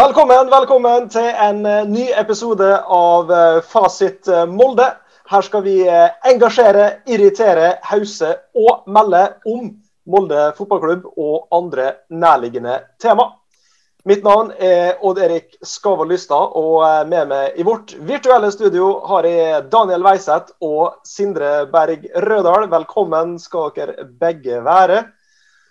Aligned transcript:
Velkommen, 0.00 0.48
velkommen 0.48 1.08
til 1.12 1.26
en 1.28 1.58
eh, 1.68 1.82
ny 1.84 2.06
episode 2.16 2.68
av 2.96 3.32
eh, 3.36 3.58
Fasit 3.68 4.30
eh, 4.32 4.46
Molde. 4.48 4.86
Her 5.28 5.44
skal 5.44 5.64
vi 5.66 5.74
engasjere, 6.30 6.86
irritere, 7.10 7.66
hause 7.90 8.30
og 8.56 8.88
melde 8.88 9.20
om 9.50 9.68
Molde 10.08 10.46
fotballklubb 10.56 11.04
og 11.10 11.52
andre 11.52 11.90
nærliggende 12.08 12.78
tema. 13.02 13.28
Mitt 14.08 14.24
navn 14.24 14.54
er 14.56 14.96
Odd 15.04 15.20
Erik 15.20 15.60
Skavold 15.60 16.14
Lystad, 16.14 16.56
og 16.56 16.80
med 17.10 17.28
meg 17.34 17.60
i 17.60 17.66
vårt 17.68 17.92
virtuelle 18.00 18.48
studio 18.56 18.94
har 19.10 19.28
jeg 19.28 19.64
Daniel 19.68 20.06
Weiseth 20.06 20.56
og 20.64 21.02
Sindre 21.04 21.66
Berg 21.68 22.08
Rødal. 22.24 22.70
Velkommen 22.72 23.36
skal 23.42 23.74
dere 23.76 24.12
begge 24.22 24.64
være. 24.64 25.02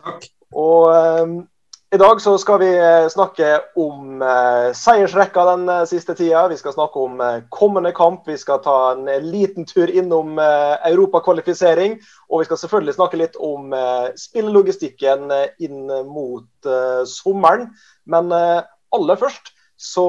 Takk. 0.06 0.36
Og 0.54 1.48
i 1.92 1.98
dag 1.98 2.20
så 2.22 2.36
skal 2.38 2.60
vi 2.62 2.70
eh, 2.78 3.08
snakke 3.10 3.48
om 3.82 4.22
eh, 4.22 4.68
seiersrekka 4.78 5.42
den 5.48 5.64
eh, 5.74 5.86
siste 5.90 6.14
tida. 6.14 6.44
Vi 6.52 6.58
skal 6.60 6.76
snakke 6.76 7.02
om 7.02 7.22
kommende 7.50 7.90
kamp. 7.98 8.28
Vi 8.30 8.36
skal 8.38 8.62
ta 8.62 8.76
en 8.92 9.10
liten 9.26 9.66
tur 9.66 9.90
innom 9.90 10.38
europakvalifisering. 10.38 11.98
Og 12.30 12.44
vi 12.44 12.50
skal 12.50 12.62
selvfølgelig 12.62 12.94
snakke 12.94 13.22
litt 13.24 13.40
om 13.42 13.74
spillelogistikken 14.22 15.34
inn 15.66 15.90
mot 16.06 16.70
sommeren. 17.10 17.72
Men 18.06 18.30
aller 18.34 19.18
først 19.18 19.50
så 19.80 20.06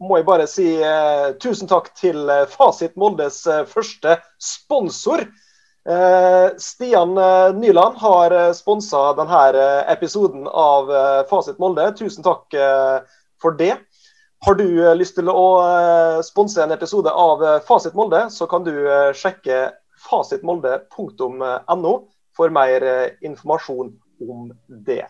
må 0.00 0.18
jeg 0.18 0.28
bare 0.28 0.48
si 0.50 0.68
tusen 1.40 1.70
takk 1.70 1.88
til 1.96 2.28
Fasit 2.52 3.00
Moldes 3.00 3.46
første 3.72 4.18
sponsor. 4.36 5.24
Eh, 5.88 6.56
Stian 6.58 7.18
eh, 7.18 7.54
Nyland 7.54 7.96
har 7.96 8.30
eh, 8.30 8.52
sponsa 8.52 9.12
denne 9.16 9.62
episoden 9.88 10.46
av 10.46 10.90
Fasit 11.30 11.58
Molde. 11.58 11.88
Tusen 11.96 12.24
takk 12.24 12.54
for 13.40 13.56
det. 13.56 13.76
Har 14.44 14.56
du 14.56 14.64
lyst 14.96 15.18
til 15.18 15.28
å 15.28 16.20
sponse 16.24 16.62
en 16.62 16.72
episode 16.72 17.12
av 17.12 17.42
Fasit 17.68 17.96
Molde, 17.96 18.22
så 18.32 18.46
kan 18.48 18.64
du 18.64 18.72
sjekke 19.12 19.66
fasitmolde.no 20.08 21.92
for 22.36 22.54
mer 22.56 22.86
informasjon 23.20 23.92
om 24.24 24.48
det. 24.88 25.04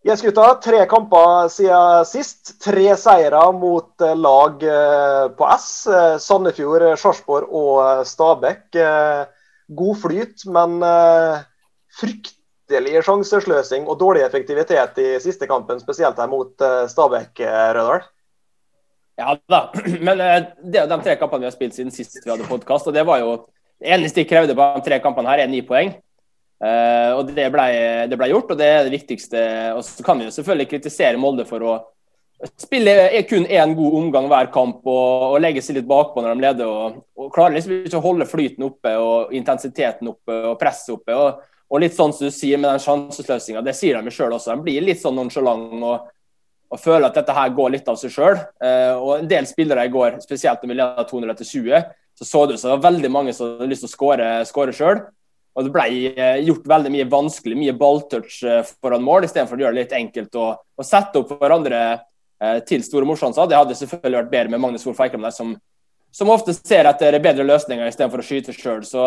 Yes, 0.00 0.22
gutta. 0.24 0.54
Tre 0.64 0.86
kamper 0.88 1.48
siden 1.52 2.06
sist. 2.08 2.54
Tre 2.64 2.94
seire 2.96 3.42
mot 3.52 4.00
eh, 4.00 4.16
lag 4.16 4.62
eh, 4.64 5.26
på 5.36 5.48
S. 5.52 5.66
Eh, 5.92 6.14
Sandefjord, 6.16 6.86
Sarpsborg 6.96 7.50
og 7.52 8.06
Stabæk. 8.08 8.78
God 9.70 9.98
flyt, 10.02 10.46
men 10.50 10.80
fryktelig 12.00 13.04
sjansesløsing 13.06 13.84
og 13.86 14.00
dårlig 14.00 14.24
effektivitet 14.24 14.96
i 14.98 15.12
siste 15.22 15.46
kampen, 15.46 15.78
spesielt 15.78 16.18
her 16.18 16.26
mot 16.32 16.64
Stabæk, 16.90 17.38
Rødahl. 17.76 18.02
Ja 19.20 19.36
da, 19.52 19.60
men 20.08 20.18
det 20.18 20.80
er 20.80 20.88
jo 20.88 20.90
de 20.90 20.98
tre 21.04 21.14
kampene 21.20 21.44
vi 21.44 21.50
har 21.50 21.54
spilt 21.54 21.76
siden 21.76 21.94
sist 21.94 22.18
vi 22.24 22.32
hadde 22.32 22.48
podkast. 22.50 22.90
Det 22.90 23.06
var 23.06 23.22
jo 23.22 23.36
det 23.78 23.94
eneste 23.94 24.24
de 24.24 24.30
krevde 24.32 24.58
på 24.58 24.72
de 24.74 24.86
tre 24.88 24.98
kampene 25.04 25.30
her, 25.30 25.44
er 25.44 25.52
ni 25.52 25.62
poeng. 25.62 25.92
Uh, 26.60 27.16
og 27.16 27.30
det 27.32 27.46
ble, 27.54 27.66
det 28.10 28.18
ble, 28.20 28.28
gjort, 28.34 28.50
og 28.52 28.58
det 28.60 28.66
er 28.68 28.82
det 28.84 28.92
viktigste. 28.92 29.40
Og 29.78 29.84
så 29.86 30.04
kan 30.04 30.20
vi 30.20 30.28
jo 30.28 30.34
selvfølgelig 30.34 30.68
kritisere 30.74 31.20
Molde 31.20 31.46
for 31.48 31.64
å 31.64 31.78
spille 32.56 33.22
kun 33.28 33.46
én 33.46 33.74
god 33.76 33.94
omgang 33.94 34.28
hver 34.30 34.48
kamp 34.52 34.86
og, 34.88 35.24
og, 35.32 35.38
legge 35.42 35.62
seg 35.64 35.76
litt 35.76 35.88
bakpå 35.88 36.22
når 36.22 36.34
de 36.34 36.44
leder. 36.46 36.68
Og, 36.68 37.00
og 37.20 37.32
klarer 37.34 37.56
liksom 37.56 37.76
ikke 37.80 38.00
å 38.00 38.04
holde 38.04 38.28
flyten 38.28 38.68
oppe 38.68 38.94
og 39.00 39.34
intensiteten 39.36 40.12
oppe 40.12 40.38
og 40.52 40.58
presset 40.60 40.94
oppe. 40.96 41.16
Og, 41.16 41.42
og, 41.70 41.76
litt 41.82 41.96
sånn 41.96 42.14
som 42.16 42.28
du 42.28 42.34
sier 42.34 42.60
med 42.60 42.72
den 42.72 42.84
sjansesløsinga, 42.84 43.64
det 43.64 43.76
sier 43.78 44.00
de 44.00 44.14
sjøl 44.14 44.36
også. 44.36 44.54
De 44.54 44.66
blir 44.66 44.84
litt 44.84 45.02
sånn 45.02 45.16
nonsjalant 45.16 45.76
og, 45.80 46.10
og 46.70 46.80
føler 46.80 47.08
at 47.08 47.16
dette 47.20 47.36
her 47.36 47.54
går 47.56 47.76
litt 47.76 47.88
av 47.88 47.98
seg 48.00 48.12
sjøl. 48.14 48.36
Uh, 48.62 48.94
og 48.98 49.14
en 49.18 49.30
del 49.30 49.48
spillere 49.48 49.86
i 49.86 49.92
går, 49.92 50.20
spesielt 50.24 50.60
når 50.60 50.72
vi 50.72 50.80
leda 50.80 51.08
200 51.08 51.36
etter 51.36 51.48
20, 51.48 51.88
så 52.20 52.26
så 52.28 52.44
det 52.44 52.56
ut 52.56 52.60
som 52.60 52.68
det 52.68 52.76
var 52.76 52.90
veldig 52.90 53.10
mange 53.12 53.32
som 53.32 53.54
hadde 53.56 53.70
lyst 53.70 53.86
til 53.86 53.90
å 53.90 54.44
skåre 54.48 54.76
sjøl. 54.76 55.00
Og 55.58 55.66
det 55.66 55.72
ble 55.74 55.86
eh, 56.14 56.42
gjort 56.46 56.68
veldig 56.70 56.92
mye 56.94 57.08
vanskelig, 57.10 57.56
mye 57.58 57.74
balltouch 57.78 58.38
eh, 58.46 58.62
foran 58.80 59.02
mål, 59.02 59.26
istedenfor 59.26 59.58
å 59.58 59.64
gjøre 59.64 59.76
det 59.76 59.84
litt 59.84 59.96
enkelt 59.98 60.36
å, 60.38 60.46
å 60.54 60.86
sette 60.86 61.18
opp 61.20 61.32
hverandre 61.40 61.80
eh, 61.90 62.60
til 62.66 62.84
store 62.86 63.08
morsjanser. 63.08 63.48
Det 63.50 63.58
hadde 63.58 63.78
selvfølgelig 63.78 64.20
vært 64.20 64.34
bedre 64.34 64.52
med 64.54 64.62
Magnus 64.62 64.86
Wolff 64.86 65.00
Eikrem 65.02 65.26
som, 65.34 65.56
som, 66.14 66.30
ofte 66.30 66.54
ser 66.54 66.86
etter 66.90 67.18
bedre 67.22 67.46
løsninger 67.48 67.90
istedenfor 67.90 68.22
å 68.22 68.26
skyte 68.28 68.54
sjøl. 68.54 68.84
Så 68.86 69.06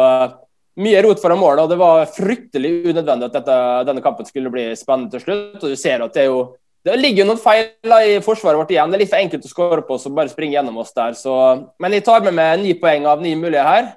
mye 0.83 1.03
rot 1.05 1.21
foran 1.23 1.39
mål, 1.39 1.61
og 1.63 1.71
det 1.71 1.77
var 1.79 2.11
fryktelig 2.11 2.73
unødvendig 2.89 3.29
at 3.29 3.37
dette, 3.37 3.55
denne 3.87 4.03
kampen 4.03 4.27
skulle 4.27 4.51
bli 4.51 4.65
spennende 4.75 5.15
til 5.15 5.23
slutt. 5.23 5.61
Og 5.61 5.71
du 5.71 5.79
ser 5.79 6.03
at 6.03 6.17
det 6.17 6.25
er 6.25 6.33
jo 6.33 6.43
det 6.83 6.97
ligger 6.99 7.23
noen 7.23 7.39
feil 7.39 7.93
i 8.03 8.17
forsvaret 8.19 8.59
vårt 8.59 8.73
igjen. 8.73 8.91
Det 8.91 8.97
er 8.97 9.01
litt 9.05 9.11
for 9.13 9.23
enkelt 9.23 9.45
å 9.47 9.51
skåre 9.53 9.85
på, 9.87 9.95
så 9.95 10.09
bare 10.11 10.27
springe 10.27 10.57
gjennom 10.57 10.81
oss 10.83 10.91
der. 10.91 11.15
Så, 11.15 11.31
men 11.79 11.95
jeg 11.95 12.03
tar 12.03 12.25
med 12.25 12.35
meg 12.35 12.59
ni 12.59 12.73
poeng 12.75 13.07
av 13.07 13.23
ni 13.23 13.31
mulige 13.39 13.63
her, 13.63 13.87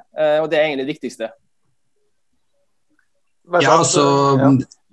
og 0.44 0.46
det 0.52 0.60
er 0.60 0.68
egentlig 0.68 0.84
det 0.84 0.92
viktigste. 0.92 1.30
Ja, 3.52 3.78
altså 3.78 4.04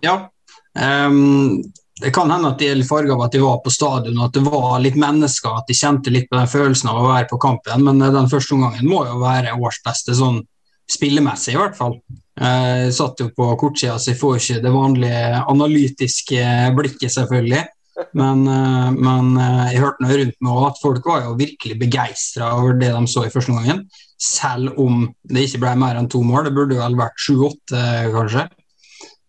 Ja. 0.03 0.30
Um, 0.74 1.64
det 2.02 2.12
kan 2.12 2.31
hende 2.31 2.50
at 2.50 2.59
de 2.59 2.68
er 2.68 2.75
litt 2.80 2.90
farga 2.90 3.14
av 3.14 3.22
at 3.28 3.36
de 3.36 3.40
var 3.44 3.59
på 3.64 3.72
stadion, 3.72 4.18
at 4.25 4.34
det 4.36 4.41
var 4.44 4.80
litt 4.81 4.97
mennesker, 5.00 5.53
at 5.59 5.69
de 5.69 5.75
kjente 5.78 6.12
litt 6.12 6.25
på 6.30 6.40
den 6.40 6.50
følelsen 6.50 6.90
av 6.91 7.00
å 7.00 7.12
være 7.12 7.30
på 7.30 7.40
kampen. 7.41 7.86
Men 7.86 8.02
den 8.02 8.31
første 8.31 8.58
omgangen 8.58 8.90
må 8.90 9.03
jo 9.08 9.22
være 9.22 9.53
årsbeste, 9.56 10.16
sånn 10.18 10.41
spillemessig 10.91 11.53
i 11.53 11.59
hvert 11.62 11.78
fall. 11.78 12.00
Jeg 12.34 12.96
satt 12.97 13.22
jo 13.22 13.30
på 13.38 13.52
kortsida, 13.62 14.00
så 14.02 14.12
jeg 14.12 14.19
får 14.19 14.40
ikke 14.40 14.64
det 14.66 14.74
vanlige 14.74 15.44
analytiske 15.53 16.50
blikket, 16.75 17.14
selvfølgelig. 17.14 17.62
Men, 18.18 18.48
eh, 18.50 18.90
men 18.98 19.36
eh, 19.38 19.74
jeg 19.74 19.84
hørte 19.84 20.06
noe 20.06 20.18
rundt 20.18 20.40
meg 20.46 20.64
at 20.68 20.81
folk 20.81 21.06
var 21.12 21.28
jo 21.28 21.36
virkelig 21.38 21.78
begeistra 21.81 22.50
over 22.58 22.80
det 22.80 22.90
de 22.94 23.04
så 23.09 23.28
i 23.28 23.34
første 23.34 23.54
omgangen 23.54 23.84
selv 24.24 24.80
om 24.80 25.06
det 25.30 25.48
ikke 25.48 25.62
ble 25.66 25.74
mer 25.80 26.00
enn 26.00 26.09
to 26.12 26.22
mål. 26.26 26.48
Det 26.48 26.56
burde 26.56 26.80
vel 26.80 26.98
vært 27.00 27.20
sju-åtte, 27.20 27.84
kanskje. 28.14 28.48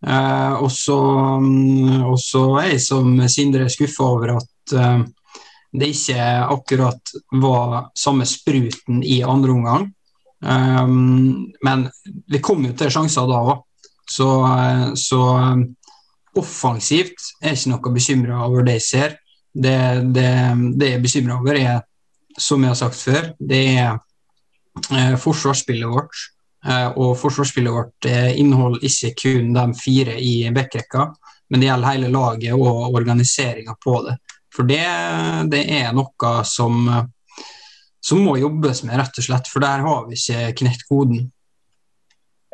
Eh, 0.04 0.54
og 0.60 0.70
så 0.72 0.98
mm, 1.40 2.04
er 2.60 2.70
jeg 2.74 2.80
som 2.84 3.12
Sindre 3.30 3.68
skuffa 3.72 4.06
over 4.16 4.36
at 4.36 4.74
eh, 4.76 5.04
det 5.74 5.90
ikke 5.90 6.26
akkurat 6.54 7.14
var 7.42 7.88
samme 7.98 8.26
spruten 8.28 9.02
i 9.02 9.22
andre 9.26 9.56
omgang. 9.56 9.88
Um, 10.44 11.54
men 11.64 11.86
vi 12.28 12.38
kom 12.44 12.66
jo 12.66 12.74
til 12.76 12.92
sjanser 12.92 13.24
da 13.30 13.38
òg, 13.40 13.62
så, 14.04 14.28
så, 15.00 15.20
offensivt 16.40 17.30
er 17.42 17.54
ikke 17.54 17.72
noe 17.72 17.94
bekymra 17.94 18.40
over 18.46 18.66
det 18.66 18.78
jeg 18.78 18.86
ser. 18.88 19.18
Det, 19.54 19.76
det, 20.14 20.30
det 20.78 20.90
jeg 20.90 20.98
er 20.98 21.04
bekymra 21.04 21.38
over, 21.38 21.58
er, 21.60 21.84
som 22.38 22.62
jeg 22.62 22.72
har 22.74 22.80
sagt 22.80 22.98
før, 22.98 23.30
det 23.38 23.62
er 23.76 23.94
Eh, 24.90 25.16
forsvarsspillet 25.16 25.88
vårt. 25.88 26.10
Eh, 26.66 26.88
og 26.98 27.18
forsvarsspillet 27.18 27.72
vårt 27.72 28.06
eh, 28.08 28.38
inneholder 28.40 28.84
ikke 28.84 29.12
kun 29.22 29.52
de 29.54 29.66
fire 29.78 30.16
i 30.20 30.50
backrekka, 30.54 31.08
men 31.50 31.60
det 31.60 31.68
gjelder 31.68 31.92
hele 31.92 32.12
laget 32.12 32.54
og 32.56 32.96
organiseringa 32.96 33.76
på 33.84 34.00
det. 34.08 34.16
For 34.54 34.66
det, 34.66 34.84
det 35.50 35.64
er 35.76 35.92
noe 35.94 36.32
som, 36.46 36.86
som, 38.00 38.20
må 38.22 38.36
jobbes 38.38 38.84
med, 38.86 38.96
rett 39.00 39.18
og 39.18 39.26
slett. 39.26 39.50
For 39.50 39.64
der 39.64 39.82
har 39.82 40.04
vi 40.08 40.18
ikke 40.18 40.54
knekt 40.62 40.86
koden. 40.88 41.24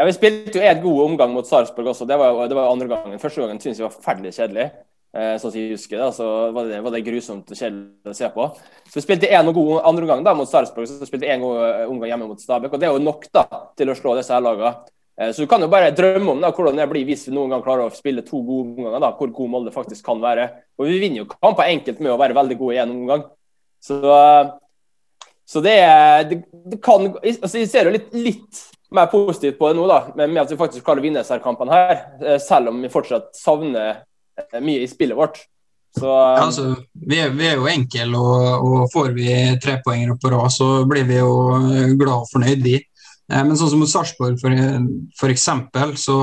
Ja, 0.00 0.06
Vi 0.08 0.14
spilte 0.16 0.56
jo 0.56 0.64
en 0.64 0.78
god 0.80 1.00
omgang 1.04 1.32
mot 1.34 1.44
Sarpsborg 1.44 1.90
også. 1.90 2.06
Det 2.08 2.16
var, 2.16 2.38
det 2.48 2.56
var 2.56 2.70
andre 2.72 2.86
gangen. 2.88 3.18
Første 3.20 3.42
gangen 3.42 3.58
syntes 3.60 3.82
jeg 3.82 3.84
var 3.84 3.92
forferdelig 3.92 4.30
kjedelig. 4.32 4.70
Eh, 5.12 5.34
sånn 5.42 5.58
jeg 5.58 5.74
husker 5.74 6.00
det, 6.00 6.06
så 6.16 6.28
var 6.56 6.70
det, 6.70 6.78
var 6.86 6.94
det 6.94 7.02
grusomt 7.04 7.52
kjedelig 7.52 8.08
å 8.08 8.14
se 8.16 8.30
på. 8.32 8.46
Så 8.86 8.96
vi 8.96 9.02
spilte 9.04 9.28
en 9.28 9.50
god 9.52 9.82
andre 9.90 10.06
omgang 10.06 10.24
da, 10.24 10.32
mot 10.38 10.48
Sarpsborg, 10.48 10.88
så 10.88 11.04
spilte 11.04 11.28
en 11.28 11.44
god 11.44 11.84
omgang 11.90 12.14
hjemme 12.14 12.30
mot 12.30 12.40
Stabæk. 12.40 12.72
og 12.72 12.80
Det 12.80 12.88
er 12.88 12.96
jo 12.96 13.04
nok 13.10 13.28
da, 13.28 13.44
til 13.76 13.92
å 13.92 13.98
slå 13.98 14.16
disse 14.16 14.32
her 14.32 14.46
lagene. 14.46 14.72
Eh, 15.20 15.34
så 15.36 15.44
du 15.44 15.52
kan 15.52 15.60
jo 15.60 15.68
bare 15.76 15.92
drømme 16.00 16.32
om 16.32 16.40
da, 16.46 16.54
hvordan 16.56 16.80
det 16.80 16.88
blir 16.94 17.04
hvis 17.10 17.26
vi 17.28 17.36
noen 17.36 17.52
gang 17.52 17.68
klarer 17.68 17.90
å 17.90 17.92
spille 17.92 18.24
to 18.24 18.40
gode 18.40 18.72
omganger. 18.78 19.04
da, 19.04 19.12
Hvor 19.20 19.36
god 19.36 19.54
Molde 19.58 19.76
faktisk 19.76 20.08
kan 20.08 20.24
være. 20.24 20.48
Og 20.80 20.88
Vi 20.88 20.96
vinner 21.04 21.26
jo 21.26 21.30
kamper 21.36 21.68
enkelt 21.68 22.00
med 22.00 22.14
å 22.14 22.18
være 22.24 22.40
veldig 22.40 22.56
gode 22.62 22.78
i 22.78 22.80
én 22.86 22.96
omgang. 22.96 23.28
Så, 23.84 24.00
så 25.44 25.60
det, 25.60 25.78
det, 26.32 26.44
det, 26.72 26.80
kan 26.84 27.12
altså 27.20 27.58
Jeg 27.58 27.68
ser 27.68 27.88
jo 27.88 27.98
litt, 28.00 28.08
litt 28.16 28.68
mer 28.94 29.10
positivt 29.12 29.58
på 29.58 29.70
det 29.70 29.78
nå, 29.78 29.86
da, 29.86 30.00
med 30.18 30.40
at 30.42 30.50
vi 30.50 30.58
faktisk 30.58 30.84
klarer 30.86 31.02
å 31.02 31.04
vinne 31.04 31.22
disse 31.22 31.36
kampene 31.44 31.74
her. 31.74 32.38
Selv 32.42 32.72
om 32.72 32.80
vi 32.82 32.90
fortsatt 32.92 33.30
savner 33.38 34.00
Eh, 34.52 34.60
mye 34.60 34.82
i 34.82 34.88
spillet 34.88 35.16
vårt. 35.16 35.38
Så, 35.98 36.06
um, 36.06 36.42
altså, 36.44 36.74
vi, 36.92 37.18
er, 37.18 37.30
vi, 37.34 37.48
er, 37.48 37.56
jo 37.58 37.66
enkle, 37.66 38.18
og, 38.18 38.66
og 38.66 38.92
får 38.92 39.10
vi 39.16 39.32
trepoengere 39.62 40.14
på 40.22 40.30
rad, 40.30 40.52
så 40.54 40.68
blir 40.88 41.08
vi 41.08 41.18
jo 41.18 41.32
eh, 41.56 41.96
glad 41.98 42.14
og 42.14 42.30
fornøyd 42.30 42.68
i. 42.70 42.76
Eh, 42.78 43.42
men 43.42 43.56
sånn 43.58 43.72
som 43.72 43.82
mot 43.82 43.90
Sarpsborg, 43.90 44.38
for, 44.40 44.54
for, 45.18 45.34
eksempel, 45.34 45.96
så, 45.98 46.18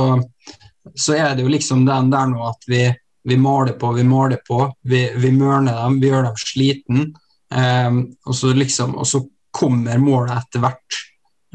så, 0.94 1.18
er 1.18 1.36
det 1.36 1.44
jo 1.44 1.52
liksom 1.52 1.84
den 1.88 2.14
der 2.14 2.32
nå 2.32 2.48
at 2.48 2.64
vi, 2.70 2.86
vi 3.28 3.40
maler 3.42 3.76
på, 3.80 3.92
vi 3.98 4.08
maler 4.08 4.40
på. 4.48 4.64
Vi, 4.88 5.04
vi 5.20 5.34
mørner 5.36 5.76
dem, 5.84 6.00
vi 6.04 6.14
gjør 6.14 6.30
dem 6.30 6.40
sliten. 6.42 7.10
um, 7.52 8.02
og, 8.26 8.34
så 8.36 8.56
liksom, 8.56 8.96
og 8.96 9.08
så 9.08 9.26
kommer 9.52 10.00
målet 10.00 10.38
etter 10.38 10.64
hvert. 10.64 11.04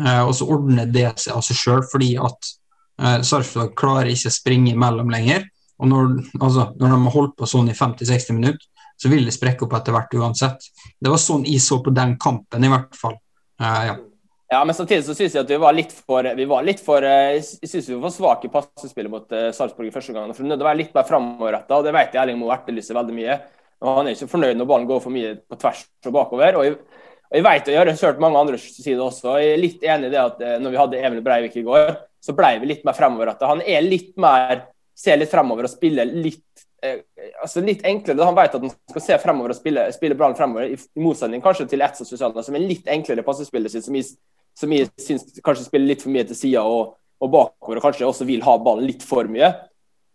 Eh, 0.02 0.22
og 0.26 0.34
så 0.34 0.48
ordner 0.50 0.90
det 0.90 1.08
seg 1.22 1.36
av 1.36 1.44
seg 1.46 1.58
sjøl, 1.58 1.82
fordi 1.90 2.12
at 2.20 2.52
eh, 3.02 3.18
Sarpsborg 3.26 3.74
klarer 3.78 4.10
ikke 4.12 4.32
å 4.32 4.34
springe 4.34 4.74
imellom 4.74 5.10
lenger. 5.12 5.46
Og 5.82 5.90
når, 5.90 6.14
altså, 6.38 6.70
når 6.78 6.94
de 6.94 7.00
har 7.06 7.16
holdt 7.16 7.34
på 7.38 7.48
sånn 7.48 7.70
i 7.70 7.76
50-60 7.76 8.38
minutter, 8.38 8.68
så 9.02 9.10
vil 9.10 9.26
det 9.26 9.34
sprekke 9.34 9.66
opp 9.66 9.74
etter 9.78 9.94
hvert 9.94 10.14
uansett. 10.14 10.70
Det 11.00 11.10
var 11.10 11.18
sånn 11.18 11.46
jeg 11.48 11.62
så 11.64 11.80
på 11.82 11.90
den 11.94 12.14
kampen, 12.22 12.62
i 12.62 12.70
hvert 12.70 12.94
fall. 12.94 13.16
Uh, 13.58 13.82
ja. 13.88 13.96
Ja, 14.52 14.60
men 14.68 14.76
samtidig 14.76 15.06
så 15.06 15.14
syns 15.16 15.32
jeg 15.32 15.46
at 15.46 15.50
vi 15.50 15.56
var 15.56 15.72
litt 15.72 15.94
for 15.96 16.26
vi 16.36 16.44
var 16.44 16.64
litt 16.66 16.82
for, 16.84 17.00
Jeg 17.00 17.40
synes 17.40 17.86
vi 17.88 17.96
var 17.96 18.12
svake 18.12 18.50
i 18.50 18.52
passespillet 18.52 19.10
mot 19.10 19.32
uh, 19.32 19.48
Sarpsborg 19.56 19.88
i 19.88 19.94
første 19.94 20.12
gang. 20.14 20.34
For 20.36 20.44
det 20.46 20.66
var 20.66 20.76
litt 20.78 20.92
mer 20.94 21.08
framoverretta, 21.08 21.78
og 21.78 21.88
det 21.88 21.94
vet 21.96 22.12
jeg 22.12 22.20
Erling 22.20 22.38
Moe 22.38 22.52
etterlyser 22.54 22.98
veldig 22.98 23.16
mye. 23.16 23.38
Og 23.82 23.96
Han 23.96 24.10
er 24.10 24.14
ikke 24.14 24.30
fornøyd 24.30 24.60
når 24.60 24.68
ballen 24.70 24.90
går 24.90 25.00
for 25.02 25.14
mye 25.14 25.32
på 25.40 25.58
tvers 25.58 25.86
og 26.06 26.14
bakover. 26.14 26.60
og 26.60 26.68
jeg, 26.68 26.76
og 27.32 27.38
jeg 27.38 27.44
vet, 27.46 27.68
jeg 27.72 27.80
har 27.80 27.88
hørt 27.88 28.18
mange 28.20 28.40
andre 28.42 28.58
sider 28.60 29.00
også, 29.00 29.30
og 29.30 29.40
jeg 29.40 29.54
er 29.54 29.60
litt 29.62 29.84
enig 29.88 30.10
i 30.10 30.12
det 30.12 30.20
at 30.20 30.42
uh, 30.44 30.58
når 30.60 30.74
vi 30.74 30.80
hadde 30.82 30.98
Emil 31.00 31.22
Breivik 31.24 31.54
i 31.56 31.64
går, 31.64 31.94
så 32.22 32.34
ble 32.36 32.50
vi 32.60 32.68
litt 32.68 32.84
mer 32.84 32.94
fremover. 32.94 33.32
At 33.32 33.40
Han 33.48 33.64
er 33.64 33.80
litt 33.86 34.12
mer 34.20 34.66
ser 35.02 35.18
litt 35.18 35.32
fremover 35.32 35.66
og 35.66 35.72
spiller 35.72 36.06
litt 36.06 36.64
eh, 36.84 37.00
altså 37.42 37.62
litt 37.64 37.84
enklere. 37.88 38.26
Han 38.26 38.36
vet 38.36 38.56
at 38.58 38.62
han 38.66 38.74
skal 38.92 39.04
se 39.06 39.18
fremover 39.22 39.54
og 39.54 39.58
spille, 39.58 39.86
spille 39.96 40.18
ballen 40.18 40.38
fremover, 40.38 40.74
i, 40.74 40.78
motsetning 41.02 41.42
kanskje 41.44 41.68
til 41.72 41.84
Etsa 41.84 42.06
Susanna, 42.06 42.44
som 42.44 42.58
er 42.58 42.66
litt 42.66 42.88
enklere 42.92 43.24
passespillet 43.26 43.74
sitt, 43.74 43.86
som 43.88 43.96
jeg, 43.98 44.12
som 44.58 44.74
jeg 44.76 44.90
syns 45.00 45.40
kanskje 45.40 45.66
spiller 45.70 45.94
litt 45.94 46.04
for 46.04 46.14
mye 46.14 46.26
til 46.28 46.38
sida 46.38 46.64
og, 46.68 46.94
og, 47.22 47.32
bakover, 47.32 47.80
og 47.80 47.86
kanskje 47.88 48.08
også 48.08 48.28
vil 48.28 48.44
ha 48.46 48.58
ballen 48.62 48.88
litt 48.90 49.04
for 49.06 49.30
mye. 49.30 49.50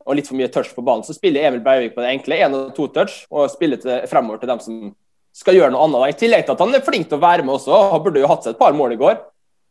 Og 0.07 0.15
litt 0.15 0.29
for 0.29 0.39
mye 0.39 0.47
touch 0.47 0.69
på 0.71 0.85
ballen. 0.87 1.03
Så 1.03 1.17
spiller 1.17 1.43
Emil 1.43 1.59
Breivik 1.65 1.97
på 1.97 1.99
det 1.99 2.13
enkle, 2.13 2.37
én 2.39 2.53
og 2.55 2.69
to 2.77 2.85
touch, 2.95 3.25
og 3.27 3.49
spiller 3.51 3.81
til, 3.81 4.05
fremover 4.07 4.39
til 4.39 4.53
dem 4.53 4.61
som 4.63 4.77
skal 5.37 5.57
gjøre 5.57 5.73
noe 5.73 5.85
annet. 5.85 6.15
I 6.15 6.19
tillegg 6.23 6.45
til 6.45 6.55
at 6.55 6.61
han 6.63 6.75
er 6.75 6.85
flink 6.85 7.09
til 7.09 7.19
å 7.19 7.23
være 7.23 7.45
med 7.45 7.57
også. 7.57 7.81
Han 7.93 8.03
burde 8.05 8.23
jo 8.23 8.29
hatt 8.31 8.45
seg 8.45 8.55
et 8.55 8.61
par 8.61 8.75
mål 8.77 8.95
i 8.95 8.99
går. 9.01 9.19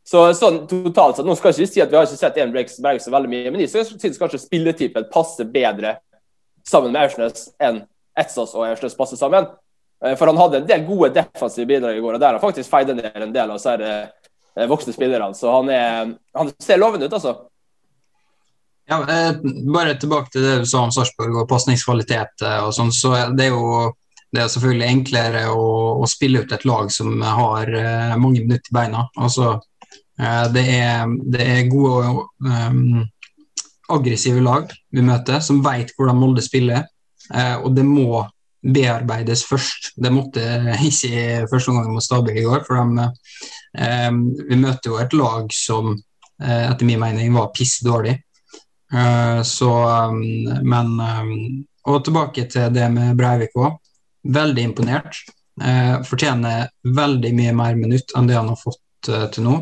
Så 0.07 0.23
sånn 0.39 0.61
totalt 0.71 1.19
sett, 1.19 1.27
Nå 1.27 1.35
skal 1.35 1.51
jeg 1.51 1.67
ikke 1.67 1.75
si 1.75 1.83
at 1.83 1.91
vi 1.91 1.99
har 1.99 2.07
ikke 2.07 2.21
sett 2.21 2.37
Emil 2.39 2.55
Breivik 2.55 3.03
så 3.03 3.11
veldig 3.11 3.31
mye, 3.31 3.51
men 3.51 3.65
jeg 3.65 3.73
syns 3.75 4.21
kanskje 4.21 4.45
spilletypen 4.45 5.09
passer 5.11 5.49
bedre 5.51 5.97
sammen 6.67 6.93
med 6.95 7.01
Aursnes 7.03 7.49
enn 7.63 7.83
Etsas 8.19 8.55
og 8.55 8.69
Aursnes 8.69 8.95
passer 8.99 9.19
sammen. 9.19 9.49
Eh, 10.05 10.15
for 10.15 10.31
han 10.31 10.39
hadde 10.39 10.63
en 10.63 10.69
del 10.69 10.87
gode 10.87 11.11
defensive 11.17 11.67
bidrag 11.67 11.99
i 11.99 12.05
går, 12.05 12.15
og 12.17 12.23
der 12.23 12.37
har 12.37 12.43
faktisk 12.43 12.71
feid 12.71 12.95
ned 12.95 13.11
en 13.11 13.35
del 13.35 13.51
av 13.51 13.59
disse 13.59 13.75
eh, 13.83 14.71
voksne 14.71 14.95
spillerne. 14.95 15.35
Så 15.35 15.51
han, 15.51 15.75
er, 15.75 16.15
han 16.39 16.55
ser 16.63 16.81
lovende 16.81 17.11
ut, 17.11 17.19
altså. 17.19 17.35
Ja, 18.87 19.03
eh, 19.03 19.33
bare 19.75 19.99
tilbake 19.99 20.31
til 20.31 20.47
det 20.47 20.61
du 20.63 20.71
sa 20.71 20.85
om 20.87 20.95
Sarpsborg 20.95 21.43
og 21.43 21.51
pasningskvalitet 21.51 22.47
og 22.63 22.71
sånn. 22.79 22.95
så 22.95 23.17
Det 23.35 23.49
er 23.49 23.57
jo 23.57 23.91
det 24.34 24.43
er 24.43 24.50
selvfølgelig 24.52 24.87
enklere 24.90 25.43
å, 25.52 25.67
å, 26.02 26.06
spille 26.11 26.43
ut 26.43 26.52
et 26.52 26.64
lag 26.69 26.90
som 26.93 27.20
har 27.23 27.70
mange 28.19 28.43
minutter 28.43 28.73
i 28.73 28.75
beina. 28.75 29.05
Altså, 29.17 29.52
uh, 30.20 30.46
det 30.52 30.64
er, 30.75 31.12
det 31.32 31.46
er 31.46 31.70
gode 31.70 32.11
og 32.11 32.19
um, 32.43 33.05
aggressive 33.93 34.40
lag 34.43 34.70
vi 34.90 35.05
møter, 35.05 35.40
som 35.40 35.62
vet 35.64 35.93
hvordan 35.96 36.19
Molde 36.19 36.44
spiller. 36.44 36.87
Uh, 37.31 37.62
og 37.67 37.75
det 37.76 37.84
må 37.87 38.25
bearbeides 38.67 39.44
først. 39.46 39.93
Det 39.96 40.12
måtte 40.12 40.43
ikke 40.88 41.46
første 41.50 41.72
omgang 41.72 41.94
mot 41.94 42.05
Stabæk 42.05 42.40
i 42.40 42.46
går. 42.46 42.64
For 42.67 42.79
de, 42.81 43.08
um, 44.08 44.22
vi 44.49 44.61
møter 44.61 44.93
jo 44.93 45.00
et 45.02 45.17
lag 45.17 45.50
som 45.55 45.94
uh, 45.94 46.62
etter 46.67 46.88
min 46.88 47.02
mening 47.02 47.34
var 47.37 47.52
piss 47.56 47.79
dårlig. 47.84 48.19
Uh, 48.93 49.43
så, 49.43 49.70
um, 50.11 50.22
men 50.62 51.67
Og 51.87 52.05
tilbake 52.05 52.49
til 52.50 52.72
det 52.75 52.88
med 52.90 53.14
Breivik 53.14 53.55
òg. 53.55 53.76
Veldig 54.32 54.62
imponert. 54.73 55.25
fortjener 56.05 56.67
veldig 56.84 57.31
mye 57.32 57.52
mer 57.56 57.76
minutt 57.81 58.12
enn 58.17 58.26
det 58.28 58.34
han 58.37 58.50
har 58.50 58.58
fått 58.61 59.08
til 59.32 59.46
nå. 59.46 59.55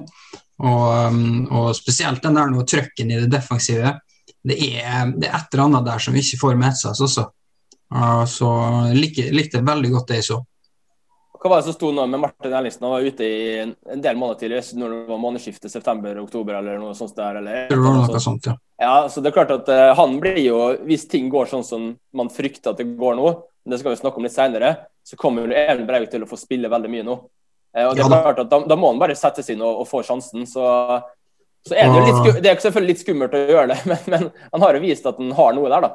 Og, 0.62 0.88
um, 1.10 1.46
og, 1.50 1.68
spesielt 1.76 2.22
den 2.22 2.38
der 2.38 2.50
noe 2.50 2.66
trøkken 2.66 3.10
i 3.10 3.20
det 3.22 3.30
defensive. 3.32 3.96
Det 4.44 4.56
er, 4.58 5.12
det 5.14 5.28
er 5.28 5.38
et 5.38 5.54
eller 5.54 5.64
annet 5.64 5.86
der 5.88 6.02
som 6.02 6.16
ikke 6.18 6.40
får 6.40 6.58
med 6.60 6.76
seg. 6.78 6.98
Så, 6.98 7.26
så 8.30 8.50
likte, 8.94 9.28
likte 9.34 9.62
veldig 9.64 9.92
godt 9.94 10.10
det 10.10 10.20
jeg 10.20 10.28
så. 10.30 10.40
Hva 11.44 11.50
var 11.50 11.58
det 11.60 11.66
som 11.66 11.74
sto 11.76 11.90
nå 11.92 12.06
med 12.08 12.20
Martin 12.22 12.54
Ellingsen? 12.56 12.86
Han 12.86 12.92
var 12.94 13.00
ute 13.04 13.24
i 13.28 13.58
en 13.60 14.00
del 14.00 14.16
måneder 14.16 14.38
tidligere, 14.40 14.78
når 14.80 14.92
det 14.94 15.00
var 15.10 15.18
månedsskiftet 15.20 15.72
september-oktober 15.74 16.56
eller 16.56 16.78
noe 16.80 16.94
sånt. 16.96 17.12
der. 17.18 17.36
Eller, 17.42 17.66
det 17.68 17.76
var 17.76 17.98
noe 17.98 18.20
sånt, 18.24 18.46
ja. 18.48 18.54
ja. 18.80 18.94
så 19.12 19.20
det 19.20 19.28
er 19.28 19.34
klart 19.36 19.52
at 19.52 19.68
uh, 19.68 19.90
Han 19.98 20.14
blir 20.22 20.40
jo, 20.40 20.62
hvis 20.88 21.04
ting 21.12 21.28
går 21.28 21.50
sånn 21.50 21.66
som 21.68 21.84
man 22.16 22.30
frykter 22.32 22.72
at 22.72 22.80
det 22.80 22.86
går 22.96 23.18
nå, 23.18 23.34
det 23.68 23.76
skal 23.82 23.92
vi 23.92 24.00
snakke 24.00 24.22
om 24.22 24.24
litt 24.24 24.32
senere, 24.32 24.70
så 25.04 25.20
kommer 25.20 25.44
jo 25.44 25.52
Even 25.52 25.84
Breivik 25.84 26.14
til 26.14 26.24
å 26.24 26.30
få 26.30 26.40
spille 26.40 26.72
veldig 26.72 26.92
mye 26.96 27.04
nå. 27.10 27.18
Uh, 27.76 27.90
og 27.90 27.92
det 28.00 28.06
er 28.06 28.14
klart 28.14 28.40
at 28.46 28.48
da, 28.54 28.62
da 28.72 28.80
må 28.80 28.94
han 28.94 29.04
bare 29.04 29.20
settes 29.20 29.52
inn 29.52 29.60
og, 29.60 29.84
og 29.84 29.90
få 29.90 30.00
sjansen. 30.08 30.48
Så, 30.48 30.64
så 31.68 31.76
er 31.76 31.92
det 31.92 32.00
jo 32.00 32.06
litt, 32.08 32.40
det 32.40 32.54
er 32.54 32.64
selvfølgelig 32.64 32.94
litt 32.94 33.04
skummelt 33.04 33.36
å 33.36 33.44
gjøre 33.52 33.74
det, 33.74 33.82
men, 33.92 34.08
men 34.16 34.30
han 34.48 34.64
har 34.64 34.80
jo 34.80 34.86
vist 34.88 35.12
at 35.12 35.20
han 35.20 35.36
har 35.36 35.52
noe 35.60 35.68
der, 35.68 35.90
da. 35.90 35.92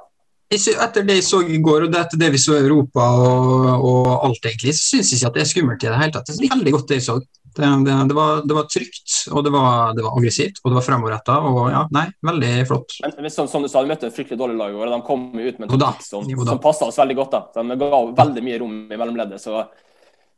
Etter 0.49 1.03
det 1.05 1.19
jeg 1.19 1.25
så 1.27 1.43
i 1.45 1.59
går, 1.61 1.85
og 1.85 1.95
etter 1.97 2.17
det 2.17 2.31
vi 2.33 2.39
så 2.41 2.55
i 2.57 2.63
Europa 2.63 3.05
og, 3.21 3.67
og 3.85 4.07
alt, 4.25 4.45
egentlig, 4.49 4.73
så 4.73 4.97
syns 4.97 5.11
jeg 5.11 5.19
ikke 5.19 5.29
at 5.29 5.35
det 5.35 5.43
er 5.43 5.49
skummelt 5.51 5.83
i 5.83 5.91
det 5.91 5.99
hele 5.99 6.15
tatt. 6.15 6.31
Det 6.31 6.47
er 6.47 6.55
veldig 6.55 6.73
godt 6.73 6.87
det 6.89 6.97
jeg 6.97 7.05
så. 7.05 7.17
Det, 7.49 7.67
det, 7.85 7.97
det, 8.09 8.15
var, 8.17 8.41
det 8.47 8.55
var, 8.55 8.65
trygt, 8.69 9.13
og 9.33 9.43
det 9.45 9.51
var, 9.53 9.93
det 9.97 10.05
var 10.05 10.15
aggressivt, 10.17 10.61
og 10.63 10.71
det 10.71 10.77
var 10.79 10.85
fremoverretta. 10.85 11.35
Og 11.49 11.59
ja, 11.73 11.83
nei, 11.93 12.05
veldig 12.29 12.51
flott. 12.69 12.97
Men 13.19 13.33
som, 13.33 13.49
som 13.51 13.65
du 13.65 13.69
sa, 13.69 13.83
vi 13.85 13.91
møtte 13.91 14.09
et 14.09 14.15
fryktelig 14.15 14.39
dårlig 14.41 14.57
lag 14.57 14.73
i 14.73 14.79
år, 14.79 14.87
og 14.87 14.95
de 14.95 15.05
kom 15.05 15.27
ut 15.35 15.61
med 15.61 15.67
en 15.67 15.75
taktikk 15.75 16.07
som, 16.07 16.33
som 16.49 16.63
passa 16.63 16.89
oss 16.89 16.97
veldig 17.01 17.19
godt. 17.19 17.37
da. 17.37 17.65
De 17.69 17.79
ga 17.83 18.01
veldig 18.23 18.45
mye 18.49 18.59
rom 18.63 18.75
i 18.89 18.97
mellomleddet. 18.97 19.41
så 19.43 19.67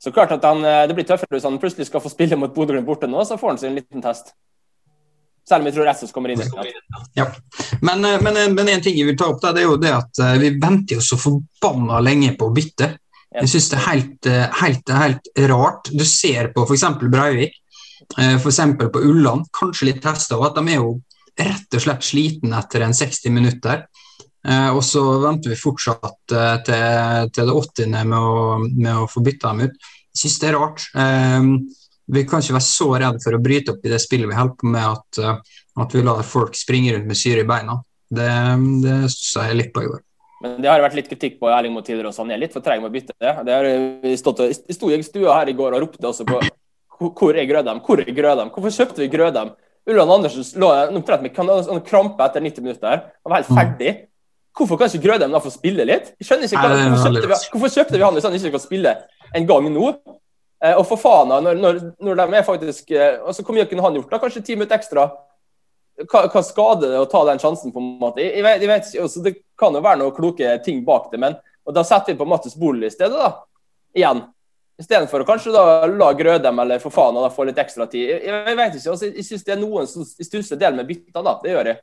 så 0.02 0.10
klart 0.12 0.32
at 0.32 0.44
han, 0.44 0.66
eh, 0.66 0.88
Det 0.88 0.96
blir 0.98 1.06
tøffere 1.06 1.38
hvis 1.38 1.44
han 1.46 1.60
plutselig 1.62 1.86
skal 1.86 2.02
få 2.02 2.10
spille 2.10 2.38
mot 2.40 2.54
Bodø-Glimt 2.54 2.88
borte 2.88 3.08
nå, 3.08 3.22
så 3.22 3.38
får 3.38 3.54
han 3.54 3.60
seg 3.62 3.70
en 3.70 3.76
liten 3.78 4.02
test. 4.02 4.34
Selv 5.48 5.64
om 5.64 5.70
jeg 5.70 5.76
tror 5.76 5.92
SS 5.92 6.14
kommer 6.16 6.34
inn. 6.34 6.42
Ja. 7.18 7.28
Men, 7.82 8.06
eh, 8.06 8.18
men, 8.22 8.38
eh, 8.38 8.50
men, 8.54 8.70
en 8.70 8.84
ting 8.84 8.98
jeg 8.98 9.10
vil 9.10 9.18
ta 9.20 9.32
opp, 9.32 9.42
der, 9.44 9.56
det 9.58 9.64
er 9.64 9.70
jo 9.70 9.80
det 9.82 9.94
at 9.96 10.24
vi 10.42 10.54
venter 10.62 11.00
jo 11.00 11.06
så 11.06 11.20
forbanna 11.20 12.02
lenge 12.04 12.36
på 12.38 12.50
å 12.50 12.56
bytte. 12.56 12.94
Jeg 13.32 13.48
syns 13.48 13.70
det 13.72 13.78
er 13.80 13.86
helt, 13.88 14.30
helt, 14.60 14.90
helt, 14.92 15.30
rart. 15.50 15.92
Du 15.96 16.04
ser 16.06 16.52
på 16.52 16.66
f.eks. 16.68 16.84
Breivik, 17.00 17.56
f.eks. 18.20 18.60
på 18.82 19.04
Ulland, 19.08 19.48
kanskje 19.56 19.88
litt 19.88 20.02
testa 20.04 20.36
av 20.36 20.50
at 20.50 20.60
de 20.60 20.66
er 20.68 20.82
jo 20.82 20.98
rett 21.40 21.78
og 21.78 21.84
slett 21.84 22.04
sliten 22.04 22.54
etter 22.58 22.84
en 22.84 22.96
60 22.96 23.34
minutter. 23.34 23.86
Eh, 24.48 24.70
og 24.74 24.82
så 24.86 25.04
venter 25.22 25.54
vi 25.54 25.60
fortsatt 25.60 26.34
eh, 26.34 26.56
til, 26.66 27.30
til, 27.36 27.52
det 27.52 27.58
80. 27.58 27.98
Med 28.10 28.18
å, 28.18 28.58
med 28.66 29.04
å 29.04 29.10
få 29.10 29.24
bytta 29.26 29.54
dem 29.54 29.70
ut. 29.70 29.90
Jeg 30.12 30.24
syns 30.24 30.40
det 30.42 30.50
er 30.50 30.58
rart. 30.58 30.88
Eh, 30.98 31.52
vi 32.12 32.26
kan 32.28 32.44
ikke 32.44 32.58
være 32.58 32.68
så 32.68 32.88
redde 32.92 33.24
for 33.24 33.38
å 33.38 33.42
bryte 33.44 33.74
opp 33.74 33.86
i 33.88 33.92
det 33.92 34.02
spillet 34.04 34.30
vi 34.30 34.38
holder 34.38 34.58
på 34.60 34.72
med, 34.74 34.86
at, 34.98 35.20
eh, 35.24 35.60
at, 35.84 35.96
vi 35.96 36.06
lar 36.06 36.24
folk 36.28 36.58
springe 36.60 36.96
rundt 36.96 37.10
med 37.10 37.20
syre 37.20 37.46
i 37.46 37.48
beina. 37.48 37.78
Det, 38.12 38.32
det 38.84 38.96
sa 39.14 39.48
jeg 39.48 39.60
litt 39.60 39.74
på 39.76 39.86
i 39.86 39.92
går. 39.92 40.02
Men 40.42 40.58
det 40.64 40.72
har 40.72 40.82
vært 40.84 40.98
litt 40.98 41.10
kritikk 41.12 41.38
på 41.40 41.52
Erling 41.54 41.74
mot 41.76 41.86
tidligere 41.86 42.10
også. 42.10 42.26
Han 42.26 42.34
er 42.34 42.42
litt 42.42 42.56
for 42.56 42.66
treg 42.66 42.82
med 42.82 42.90
å 42.90 42.94
bytte. 42.94 43.16
Det. 43.22 43.34
det 43.48 43.56
har 43.56 44.16
stått, 44.20 44.42
jeg 44.50 44.76
sto 44.76 44.90
i 44.90 45.02
stua 45.06 45.38
her 45.38 45.52
i 45.52 45.56
går 45.56 45.78
og 45.78 45.86
ropte 45.86 46.10
også 46.10 46.26
på 46.28 46.42
hvor 47.02 47.34
er 47.34 47.48
Grødem? 47.50 47.80
Hvor 47.82 48.02
er 48.02 48.14
Grødem? 48.14 48.52
Hvorfor 48.54 48.74
kjøpte 48.76 49.02
vi 49.02 49.10
Grødem? 49.10 49.54
Ulland 49.90 50.12
Andersen 50.14 50.46
lå 50.62 50.70
omtrent 50.94 51.24
med 51.26 51.34
krampe 51.34 52.26
etter 52.26 52.44
90 52.44 52.62
minutter. 52.62 53.06
Han 53.26 53.32
var 53.32 53.42
helt 53.42 53.50
mm. 53.50 53.58
ferdig. 53.58 53.94
Hvorfor 54.58 54.78
kan 54.78 54.92
ikke 54.92 55.08
Grødem 55.08 55.34
da 55.34 55.42
få 55.42 55.50
spille 55.54 55.86
litt? 55.88 56.12
Jeg 56.20 56.28
skjønner 56.28 56.50
ikke, 56.50 56.62
hva, 56.62 56.76
hvorfor, 56.92 57.08
kjøpte 57.08 57.32
vi, 57.32 57.40
hvorfor 57.54 57.74
kjøpte 57.78 57.98
vi 57.98 58.04
han 58.06 58.18
hvis 58.18 58.28
han 58.28 58.38
ikke 58.38 58.54
kan 58.58 58.64
spille 58.66 58.94
en 59.40 59.48
gang 59.50 59.70
nå? 59.74 59.88
Eh, 60.62 60.78
og 60.78 60.86
for 60.86 61.02
faen, 61.02 61.32
når, 61.42 61.58
når, 61.58 61.80
når, 61.98 62.22
de 62.22 62.38
er 62.38 62.46
faktisk 62.46 62.92
eh, 62.94 63.18
altså 63.18 63.44
Hvor 63.44 63.56
mye 63.58 63.66
kunne 63.70 63.86
han 63.86 63.96
gjort? 63.98 64.12
da? 64.12 64.20
Kanskje 64.22 64.44
ti 64.46 64.58
minutter 64.58 64.78
ekstra? 64.78 65.08
Hva, 66.10 66.26
hva 66.34 66.42
skader 66.46 66.94
det 66.94 67.00
å 67.02 67.08
ta 67.10 67.24
den 67.30 67.42
sjansen? 67.42 67.74
på 67.74 67.82
en 67.82 67.96
måte? 68.02 68.22
Jeg, 68.24 68.44
jeg 68.46 68.70
vet, 68.70 68.92
altså, 69.02 69.24
det 69.26 69.36
kan 69.60 69.74
jo 69.76 69.82
være 69.84 70.02
noen 70.02 70.14
kloke 70.18 70.54
ting 70.66 70.84
bak 70.86 71.10
det, 71.14 71.22
men 71.22 71.40
og 71.68 71.76
da 71.78 71.84
setter 71.86 72.14
vi 72.14 72.20
på 72.20 72.26
Mattis 72.26 72.56
Bolig 72.58 72.90
i 72.90 72.94
stedet, 72.94 73.18
da. 73.18 73.34
Igjen. 73.98 74.24
Istedenfor 74.82 75.22
å 75.22 75.28
kanskje 75.28 75.54
da 75.54 75.86
la 75.86 76.10
Grødem 76.18 76.60
eller 76.64 76.82
for 76.82 76.94
faen 76.94 77.20
da 77.20 77.30
få 77.30 77.46
litt 77.46 77.60
ekstra 77.62 77.86
tid. 77.90 78.08
Jeg, 78.16 78.22
jeg 78.26 78.58
vet 78.58 78.78
ikke, 78.78 78.94
altså, 78.96 79.10
jeg 79.12 79.26
syns 79.28 79.46
det 79.46 79.54
er 79.54 79.62
noen 79.62 79.90
som 79.90 80.06
stusser 80.08 80.58
del 80.62 80.78
med 80.80 80.90
bytta, 80.90 81.22
da. 81.22 81.36
Det 81.44 81.54
gjør 81.54 81.70
jeg. 81.72 81.82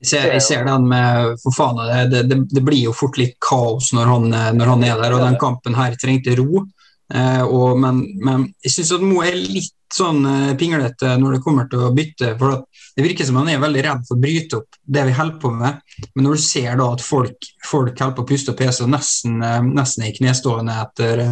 Jeg 0.00 0.08
ser, 0.10 0.24
jeg 0.34 0.44
ser, 0.44 0.64
den 0.68 0.88
med 0.90 1.38
For 1.40 1.56
faen, 1.56 1.78
det, 2.12 2.22
det, 2.28 2.38
det, 2.52 2.62
blir 2.64 2.82
jo 2.84 2.92
fort 2.92 3.16
litt 3.16 3.38
kaos 3.40 3.94
når 3.96 4.10
han, 4.10 4.26
når 4.58 4.72
han, 4.74 4.82
er 4.84 4.98
der, 5.00 5.14
og 5.16 5.24
den 5.24 5.38
kampen 5.40 5.76
her 5.76 5.96
trengte 6.00 6.36
ro. 6.40 6.66
Eh, 7.14 7.42
og, 7.44 7.78
men, 7.78 8.02
men, 8.18 8.46
jeg 8.66 8.74
syns 8.74 8.96
at 8.96 9.04
Mo 9.06 9.20
er 9.22 9.36
litt 9.38 9.74
sånn 9.94 10.24
eh, 10.26 10.54
pinglete 10.58 11.12
når 11.20 11.36
det 11.36 11.42
kommer 11.44 11.68
til 11.70 11.84
å 11.86 11.92
bytte. 11.94 12.32
for 12.40 12.64
Det 12.96 13.04
virker 13.04 13.28
som 13.28 13.38
han 13.40 13.50
er 13.52 13.62
veldig 13.62 13.84
redd 13.86 14.06
for 14.08 14.18
å 14.18 14.22
bryte 14.22 14.60
opp 14.60 14.78
det 14.82 15.04
vi 15.06 15.14
holder 15.14 15.40
på 15.42 15.52
med. 15.54 15.82
Men 16.14 16.26
når 16.26 16.38
du 16.38 16.46
ser 16.46 16.78
da 16.80 16.88
at 16.96 17.04
folk, 17.04 17.50
folk 17.64 17.92
holder 17.94 18.16
på 18.16 18.24
å 18.24 18.30
puste 18.32 18.52
opp 18.52 18.62
pese 18.62 18.86
og 18.86 18.90
nesten, 18.94 19.38
eh, 19.38 19.60
nesten 19.66 20.06
er 20.06 20.16
knestående 20.16 20.78
etter, 20.82 21.24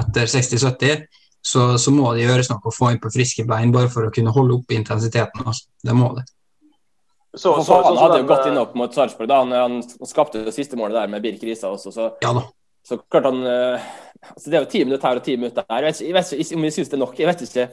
etter 0.00 0.32
60-70, 0.34 1.04
så, 1.44 1.74
så, 1.78 1.92
må 1.92 2.14
det 2.16 2.24
gjøres 2.24 2.48
noe 2.48 2.70
å 2.70 2.72
få 2.72 2.94
inn 2.94 3.02
på 3.02 3.12
friske 3.12 3.44
bein 3.46 3.72
bare 3.74 3.90
for 3.92 4.08
å 4.08 4.14
kunne 4.14 4.32
holde 4.34 4.56
oppe 4.56 4.78
intensiteten. 4.78 5.44
Altså. 5.44 5.68
Det 5.84 5.94
må 5.94 6.14
det. 6.16 6.24
Så, 7.34 7.50
så, 7.66 7.80
han 7.82 7.98
hadde 7.98 8.20
jo 8.22 8.26
gått 8.30 8.46
inn 8.48 8.58
opp 8.58 8.74
mot 8.78 8.94
Sarpsborg. 8.94 9.30
Han, 9.30 9.52
han, 9.52 9.80
skapte 10.06 10.44
det 10.46 10.54
siste 10.54 10.78
målet 10.78 10.96
der 11.02 11.10
med 11.12 11.22
Birk 11.22 11.42
Risa 11.44 11.70
også. 11.74 11.92
Så, 11.92 12.08
ja 12.22 12.30
da. 12.32 12.44
så 12.86 12.98
klart 13.10 13.26
han 13.28 13.42
altså 14.32 14.50
Det 14.50 14.58
er 14.58 14.62
jo 14.62 14.70
ti 14.72 14.84
minutter 14.84 15.08
her 15.08 15.20
og 15.20 15.26
ti 15.26 15.36
minutter 15.38 15.66
der. 15.68 15.88
Jeg 15.88 16.14
vet, 16.14 16.32
ikke, 16.32 16.46
jeg 16.48 16.58
om 16.58 16.68
vi 16.68 16.74
syns 16.76 16.92
det 16.92 16.98
er 16.98 17.04
nok. 17.04 17.18
Jeg 17.18 17.30
vet 17.30 17.48
ikke. 17.48 17.66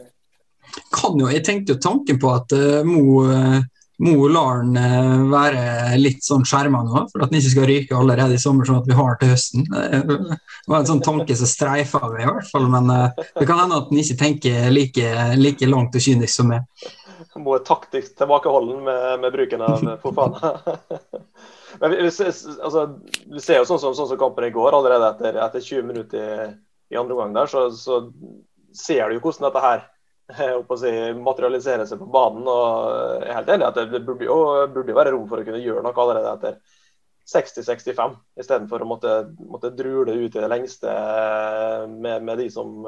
Kan 0.93 1.19
jo, 1.19 1.29
Jeg 1.31 1.45
tenkte 1.45 1.75
jo 1.75 1.83
tanken 1.83 2.19
på 2.21 2.31
at 2.33 2.55
uh, 2.55 2.81
Mo, 2.87 3.23
uh, 3.25 3.57
Mo 4.01 4.27
lar 4.31 4.61
han 4.61 4.77
uh, 4.77 5.25
være 5.31 5.97
litt 5.99 6.23
sånn 6.25 6.45
skjerma 6.47 6.83
nå, 6.85 7.03
for 7.11 7.23
at 7.23 7.31
han 7.31 7.39
ikke 7.41 7.53
skal 7.53 7.67
ryke 7.69 7.97
allerede 7.97 8.37
i 8.37 8.41
sommer, 8.41 8.67
sånn 8.67 8.79
at 8.81 8.89
vi 8.89 8.97
har 8.97 9.19
til 9.19 9.33
høsten. 9.33 9.67
Det 9.67 10.71
var 10.71 10.79
en 10.79 10.89
sånn 10.89 11.03
tanke 11.05 11.37
som 11.37 11.49
streifa 11.49 12.01
meg, 12.07 12.23
i 12.23 12.29
hvert 12.29 12.49
fall. 12.53 12.69
Men 12.71 12.89
uh, 12.93 13.21
det 13.37 13.47
kan 13.49 13.63
hende 13.63 13.81
at 13.81 13.91
han 13.91 14.01
ikke 14.03 14.19
tenker 14.21 14.71
like, 14.73 15.13
like 15.41 15.69
langt 15.69 15.97
og 15.97 16.07
kynisk 16.07 16.39
som 16.39 16.51
meg. 16.53 16.65
Mo 17.39 17.53
være 17.53 17.63
taktisk 17.63 18.17
tilbakeholden 18.19 18.81
med, 18.83 19.19
med 19.23 19.33
bruken 19.33 19.61
av 19.63 19.85
Fofana. 20.03 20.51
Men 21.79 21.93
vi, 21.93 22.01
vi, 22.03 22.09
altså, 22.11 22.83
vi, 23.31 23.39
ser 23.39 23.61
jo 23.61 23.67
sånn 23.69 23.79
som, 23.79 23.95
sånn 23.95 24.09
som 24.09 24.19
kampen 24.19 24.49
i 24.49 24.51
går, 24.53 24.75
allerede 24.75 25.13
etter, 25.13 25.39
etter 25.39 25.63
20 25.63 25.87
minutter 25.87 26.19
i, 26.19 26.49
i 26.91 26.99
andre 26.99 27.15
omgang 27.15 27.37
der, 27.37 27.47
så, 27.47 27.69
så 27.71 28.01
ser 28.75 29.07
du 29.07 29.15
jo 29.15 29.23
hvordan 29.23 29.47
dette 29.47 29.63
her 29.63 29.85
si, 30.81 30.91
materialiserer 31.23 31.87
seg 31.87 32.01
på 32.01 32.09
banen. 32.11 32.43
og 32.51 33.23
Jeg 33.23 33.29
er 33.29 33.39
helt 33.39 33.55
enig 33.55 33.67
at 33.69 33.79
det 33.93 34.03
burde 34.07 34.27
jo, 34.27 34.37
burde 34.75 34.97
være 34.99 35.15
rom 35.15 35.27
for 35.31 35.39
å 35.39 35.47
kunne 35.47 35.63
gjøre 35.63 35.85
noe 35.85 36.03
allerede 36.03 36.35
etter 36.35 36.59
60-65, 37.31 38.15
istedenfor 38.43 38.83
å 38.83 38.89
måtte, 38.89 39.15
måtte 39.39 39.71
drule 39.75 40.17
ut 40.19 40.35
i 40.35 40.41
det 40.41 40.51
lengste 40.51 40.91
med, 41.87 42.25
med 42.27 42.41
de 42.41 42.49
som 42.51 42.81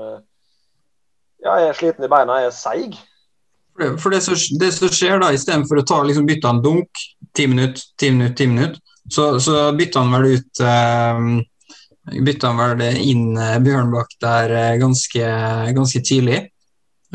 ja, 1.43 1.55
er 1.59 1.75
sliten 1.77 2.03
i 2.03 2.11
beina, 2.11 2.41
er 2.43 2.55
seig. 2.55 2.97
For 3.73 4.13
det 4.13 4.21
som, 4.21 4.37
det 4.59 4.69
som 4.75 4.91
skjer 4.93 5.21
da, 5.21 5.31
istedenfor 5.33 5.81
å 5.81 5.85
ta 5.87 6.03
liksom, 6.05 6.27
bytte 6.29 6.49
han 6.49 6.61
dunk, 6.61 7.03
ti 7.33 7.47
minutter, 7.49 7.81
ti 7.97 8.11
minutter, 8.13 8.35
ti 8.37 8.47
minutter, 8.51 8.81
så, 9.09 9.39
så 9.41 9.71
bytter 9.75 10.03
han 10.03 10.13
vel 10.13 10.37
ut 10.37 10.63
eh, 10.63 11.25
Bytter 12.23 12.51
han 12.51 12.59
vel 12.59 12.99
inn 12.99 13.37
eh, 13.39 13.59
Bjørnbakk 13.63 14.17
der 14.21 14.51
eh, 14.59 14.73
ganske, 14.79 15.27
ganske 15.75 16.01
tidlig 16.03 16.37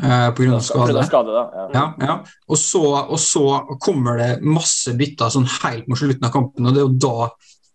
eh, 0.02 0.28
pga. 0.36 0.60
skade. 0.64 1.04
skade 1.06 1.34
da, 1.34 1.44
ja. 1.52 1.66
Ja, 1.74 1.84
ja. 2.00 2.16
Og, 2.48 2.58
så, 2.58 2.82
og, 3.02 3.18
så, 3.20 3.44
kommer 3.80 4.18
det 4.20 4.30
masse 4.44 4.94
bytter 4.96 5.32
sånn 5.32 5.48
helt 5.60 5.88
mot 5.88 6.00
slutten 6.00 6.28
av 6.28 6.32
kampen, 6.34 6.66
og 6.66 6.74
det 6.74 6.82
er 6.82 6.86
jo 6.86 6.96
da, 7.04 7.28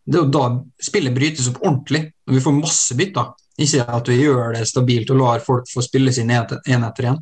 det 0.04 0.20
er 0.20 0.26
jo 0.26 0.34
da 0.34 0.46
spillet 0.90 1.16
brytes 1.16 1.52
opp 1.52 1.62
ordentlig. 1.64 2.08
Når 2.28 2.40
vi 2.40 2.46
får 2.48 2.58
masse 2.58 2.98
bytter. 2.98 3.32
Ikke 3.62 3.84
at 3.86 4.08
vi 4.10 4.16
gjør 4.18 4.56
det 4.56 4.66
stabilt 4.66 5.12
og 5.14 5.20
lar 5.20 5.44
folk 5.46 5.68
få 5.70 5.84
spille 5.86 6.14
sin 6.16 6.32
én 6.34 6.42
etter 6.42 7.10
én. 7.12 7.20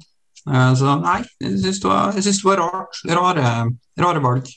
Eh, 0.50 0.74
så 0.78 0.96
nei, 1.02 1.22
jeg 1.42 1.60
syns 1.62 1.82
det, 1.84 2.24
det, 2.26 2.34
var 2.48 2.62
rart. 2.64 3.02
Rare, 3.06 3.54
rare 4.02 4.24
valg. 4.24 4.50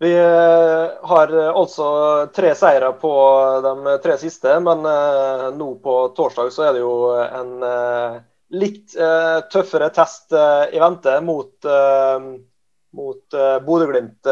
Vi 0.00 0.12
eh, 0.16 0.86
har 1.10 1.34
altså 1.50 1.90
tre 2.32 2.54
seire 2.56 2.94
på 3.02 3.12
de 3.66 3.98
tre 4.00 4.16
siste, 4.22 4.56
men 4.64 4.86
eh, 4.88 5.46
nå 5.58 5.74
på 5.84 5.96
torsdag 6.16 6.52
så 6.54 6.68
er 6.68 6.78
det 6.78 6.84
jo 6.84 6.94
en 7.12 7.52
litt 8.50 8.96
tøffere 9.52 9.92
test 9.94 10.32
i 10.34 10.80
vente 10.82 11.12
mot, 11.22 11.68
mot 12.98 13.36
Bodø-Glimt 13.62 14.26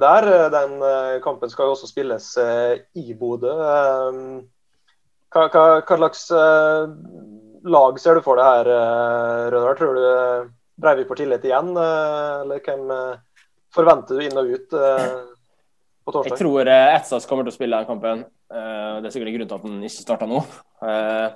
der. 0.00 0.28
Den 0.54 0.72
kampen 1.20 1.52
skal 1.52 1.68
jo 1.68 1.74
også 1.74 1.90
spilles 1.90 2.30
i 2.96 3.12
Bodø. 3.12 3.52
Hva, 5.32 5.48
hva, 5.48 5.66
hva, 5.80 5.96
slags 5.96 6.26
lag 7.62 8.00
ser 8.02 8.18
du 8.18 8.24
for 8.24 8.36
deg 8.36 8.48
her, 8.48 8.72
Rødar? 9.54 9.78
Tror 9.78 9.96
du 9.96 10.06
Breivik 10.82 11.08
får 11.08 11.22
tillit 11.22 11.44
igjen, 11.46 11.70
eller 11.76 12.60
hvem? 12.64 12.90
forventer 13.74 14.18
du 14.18 14.26
inn 14.26 14.40
og 14.40 14.50
ut 14.52 14.76
eh, 14.76 15.06
på 16.04 16.14
torsdag? 16.14 16.34
Jeg 16.34 16.42
tror 16.42 16.68
eh, 16.68 16.96
Etsas 16.96 17.28
kommer 17.28 17.46
til 17.46 17.54
å 17.54 17.56
spille 17.56 17.78
den 17.78 17.88
kampen. 17.88 18.26
Eh, 18.52 18.98
det 19.00 19.08
er 19.08 19.14
sikkert 19.14 19.32
en 19.32 19.38
grunn 19.38 19.50
til 19.50 19.58
at 19.58 19.66
den 19.68 19.80
ikke 19.88 20.04
starta 20.04 20.28
nå. 20.28 20.42
Eh, 20.84 21.26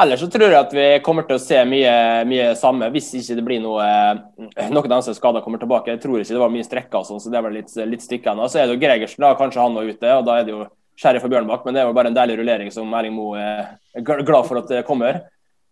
ellers 0.00 0.22
så 0.22 0.30
tror 0.32 0.46
jeg 0.48 0.60
at 0.60 0.74
vi 0.76 0.88
kommer 1.06 1.26
til 1.28 1.38
å 1.38 1.42
se 1.42 1.60
mye, 1.68 1.94
mye 2.30 2.50
samme, 2.58 2.90
hvis 2.94 3.10
ikke 3.20 3.38
det 3.40 3.46
blir 3.46 3.62
noe 3.64 3.86
eh, 3.86 4.68
noen 4.70 4.96
av 4.96 5.06
de 5.06 5.16
skader 5.16 5.44
kommer 5.44 5.62
tilbake. 5.62 5.96
Jeg 5.96 6.04
tror 6.04 6.20
ikke 6.20 6.36
det 6.36 6.44
var 6.44 6.54
mye 6.54 6.68
strekker, 6.68 7.06
sånn, 7.06 7.22
så 7.22 7.32
det 7.32 7.42
var 7.46 7.54
litt, 7.54 7.72
litt 7.90 8.06
stikkende. 8.06 8.50
Så 8.50 8.60
er 8.60 8.68
det 8.68 8.78
jo 8.78 8.84
Gregersen, 8.84 9.24
da, 9.26 9.34
kanskje 9.38 9.64
han 9.64 9.78
var 9.78 9.90
ute, 9.90 10.18
og 10.20 10.28
da 10.28 10.38
er 10.38 10.46
det 10.46 10.54
jo 10.54 10.66
Sheriff 11.00 11.24
og 11.24 11.32
Bjørnbakk, 11.32 11.62
men 11.64 11.76
det 11.76 11.82
er 11.82 11.88
jo 11.88 11.96
bare 11.96 12.10
en 12.12 12.16
deilig 12.16 12.40
rullering 12.42 12.72
som 12.74 12.90
Erling 12.92 13.14
Moe 13.16 13.40
er 13.40 14.02
glad 14.04 14.44
for 14.44 14.60
at 14.60 14.68
det 14.68 14.84
kommer. 14.88 15.22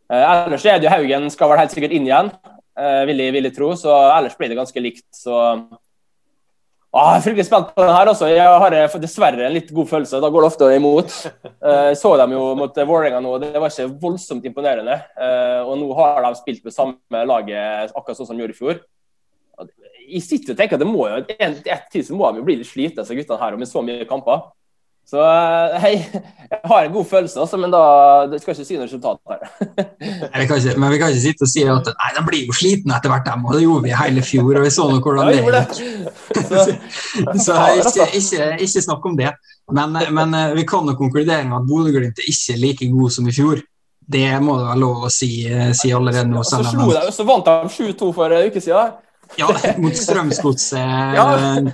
Eh, 0.08 0.24
ellers 0.24 0.64
er 0.64 0.78
det 0.78 0.88
jo 0.88 0.94
Haugen 0.94 1.28
skal 1.32 1.50
vel 1.50 1.60
helt 1.60 1.74
sikkert 1.74 1.92
inn 1.92 2.08
igjen. 2.08 2.32
Eh, 2.78 3.02
vil 3.10 3.20
jeg, 3.20 3.34
vil 3.36 3.48
jeg 3.50 3.56
tro. 3.56 3.74
Så 3.76 3.92
ellers 3.92 4.36
blir 4.38 4.50
det 4.50 4.58
ganske 4.58 4.82
likt. 4.82 5.06
Så 5.14 5.36
ah, 5.36 7.12
jeg 7.12 7.18
er 7.18 7.24
fryktelig 7.26 7.48
spent 7.50 7.74
på 7.74 7.84
den 7.84 7.92
her. 7.92 8.12
Også. 8.14 8.30
Jeg 8.32 8.58
har 8.64 8.76
eh, 8.78 8.98
dessverre 9.04 9.48
en 9.48 9.56
litt 9.56 9.72
god 9.76 9.90
følelse. 9.92 10.22
Da 10.24 10.32
går 10.32 10.44
det 10.44 10.50
ofte 10.52 10.70
imot. 10.76 11.16
Jeg 11.44 11.98
så 12.00 12.14
dem 12.20 12.36
jo 12.38 12.44
mot 12.58 12.80
Vålerenga 12.80 13.20
nå, 13.24 13.36
det 13.42 13.56
var 13.56 13.72
ikke 13.72 13.90
voldsomt 14.00 14.46
imponerende. 14.48 14.96
Og 15.68 15.74
nå 15.80 15.90
har 15.98 16.22
de 16.24 16.36
spilt 16.40 16.64
med 16.64 16.76
samme 16.76 17.26
laget 17.28 17.92
akkurat 17.92 18.16
sånn 18.16 18.30
som 18.30 18.38
de 18.38 18.46
gjorde 18.46 18.56
i 18.56 18.62
fjor. 18.62 18.80
Jeg 20.08 20.24
sitter 20.24 20.54
og 20.54 20.60
tenker 20.60 20.78
at 20.78 20.80
det 20.80 20.88
må 20.88 21.04
jo, 21.04 21.18
en, 21.36 21.58
et 21.58 21.88
tid 21.92 22.06
så 22.06 22.16
må 22.16 22.30
de 22.32 22.40
jo 22.40 22.46
bli 22.46 22.54
litt 22.62 22.68
slitne, 22.70 23.02
disse 23.02 23.12
guttene 23.12 23.40
her, 23.42 23.56
med 23.60 23.68
så 23.68 23.82
mye 23.84 24.06
kamper. 24.08 24.46
Så 25.08 25.22
eh, 25.24 25.76
hei, 25.80 25.92
jeg 26.50 26.58
har 26.68 26.84
en 26.84 26.92
god 26.92 27.06
følelse, 27.08 27.40
også, 27.40 27.56
men 27.56 27.72
da 27.72 27.78
jeg 28.28 28.42
skal 28.42 28.52
ikke 28.52 28.66
si 28.68 28.76
noe 28.76 28.84
resultat 28.84 29.20
her. 29.30 29.46
vi 30.34 30.42
ikke, 30.44 30.74
men 30.76 30.92
vi 30.92 30.98
kan 31.00 31.14
ikke 31.14 31.22
sitte 31.22 31.46
og 31.46 31.48
si 31.48 31.62
at 31.64 31.88
nei, 31.88 32.08
de 32.18 32.24
blir 32.26 32.42
jo 32.50 32.56
slitne 32.56 32.98
etter 32.98 33.12
hvert, 33.14 33.24
dem, 33.24 33.46
og 33.48 33.56
det 33.56 33.62
gjorde 33.62 33.86
vi 33.86 33.94
hele 33.96 34.24
fjor. 34.26 34.50
og 34.60 34.66
vi 34.66 34.72
så 34.74 34.84
noe 34.90 35.00
hvordan 35.00 35.30
det 35.32 35.38
gikk. 35.46 35.78
Så, 36.48 36.64
så 37.44 37.54
ikke, 37.80 38.04
ikke, 38.18 38.44
ikke, 38.64 38.82
snakk 38.84 39.06
om 39.08 39.16
det. 39.16 39.32
Men, 39.72 39.96
men 40.16 40.36
eh, 40.36 40.52
vi 40.58 40.64
kan 40.68 40.88
jo 40.88 40.94
konkludere 40.98 41.46
med 41.48 41.56
at 41.56 41.66
Bodø-Glimt 41.68 42.20
er 42.20 42.28
ikke 42.28 42.56
like 42.60 42.88
god 42.92 43.14
som 43.16 43.28
i 43.28 43.34
fjor. 43.36 43.62
Det 44.08 44.26
må 44.44 44.58
det 44.58 44.68
være 44.68 44.80
lov 44.80 45.06
å 45.08 45.12
si, 45.12 45.30
eh, 45.48 45.72
si 45.76 45.92
allerede 45.92 46.28
nå. 46.28 46.44
Så, 46.44 46.60
slo 46.68 46.90
de, 46.92 47.06
så 47.16 47.24
vant 47.28 47.48
de 47.48 47.72
7-2 47.72 48.10
for 48.16 48.36
en 48.36 48.52
uke 48.52 48.60
siden. 48.64 48.92
Ja, 49.40 49.48
mot 49.80 49.96
Strømsgodset 49.96 51.16
ja. 51.18 51.26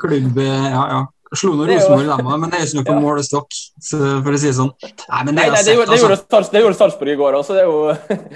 klubb. 0.03 0.39
Ja, 0.39 0.87
ja. 0.95 1.03
Slo 1.39 1.53
nå 1.59 1.67
Rosenborg, 1.69 2.11
òg, 2.15 2.41
men 2.41 2.53
det 2.53 2.61
er 2.61 2.67
ikke 2.69 2.81
noe 2.81 2.95
ja. 2.95 3.03
målestokk, 3.05 3.61
for 3.91 4.31
å 4.31 4.41
si 4.41 4.51
det 4.51 4.57
sånn. 4.59 4.73
Nei, 4.81 5.21
men 5.21 5.31
det, 5.33 5.39
nei, 5.39 5.47
nei, 5.55 5.63
det, 5.67 5.77
gjorde, 5.77 5.99
det, 5.99 6.17
altså. 6.25 6.51
det 6.55 6.65
gjorde 6.65 6.81
Sarpsborg 6.81 7.15
i 7.15 7.21
går 7.21 7.39
òg, 7.39 7.47
så 7.47 7.59
det 7.59 7.63
er 7.63 7.71
jo 7.71 7.79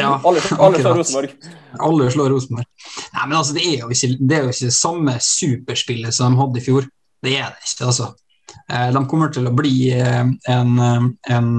ja, 0.02 0.12
alle, 0.28 0.44
alle 0.58 0.84
slår 0.84 1.02
Rosenborg. 1.02 1.50
Alle 1.88 2.12
slår 2.14 2.32
Rosenborg. 2.34 2.70
Nei, 3.16 3.26
men 3.26 3.36
altså, 3.40 3.58
det 3.58 3.66
er 3.66 3.82
jo 3.82 3.90
ikke 3.94 4.14
det 4.18 4.38
er 4.38 4.46
jo 4.46 4.54
ikke 4.54 4.72
samme 4.78 5.18
superspillet 5.24 6.16
som 6.16 6.34
de 6.34 6.42
hadde 6.42 6.62
i 6.62 6.66
fjor. 6.68 6.88
Det 7.24 7.34
er 7.34 7.52
det 7.52 7.70
ikke, 7.70 7.90
altså. 7.90 8.12
Eh, 8.68 8.90
de 8.94 9.04
kommer 9.08 9.32
til 9.32 9.48
å 9.48 9.54
bli 9.56 9.74
eh, 9.96 10.24
en, 10.52 10.72
eh, 10.84 11.06
en 11.34 11.50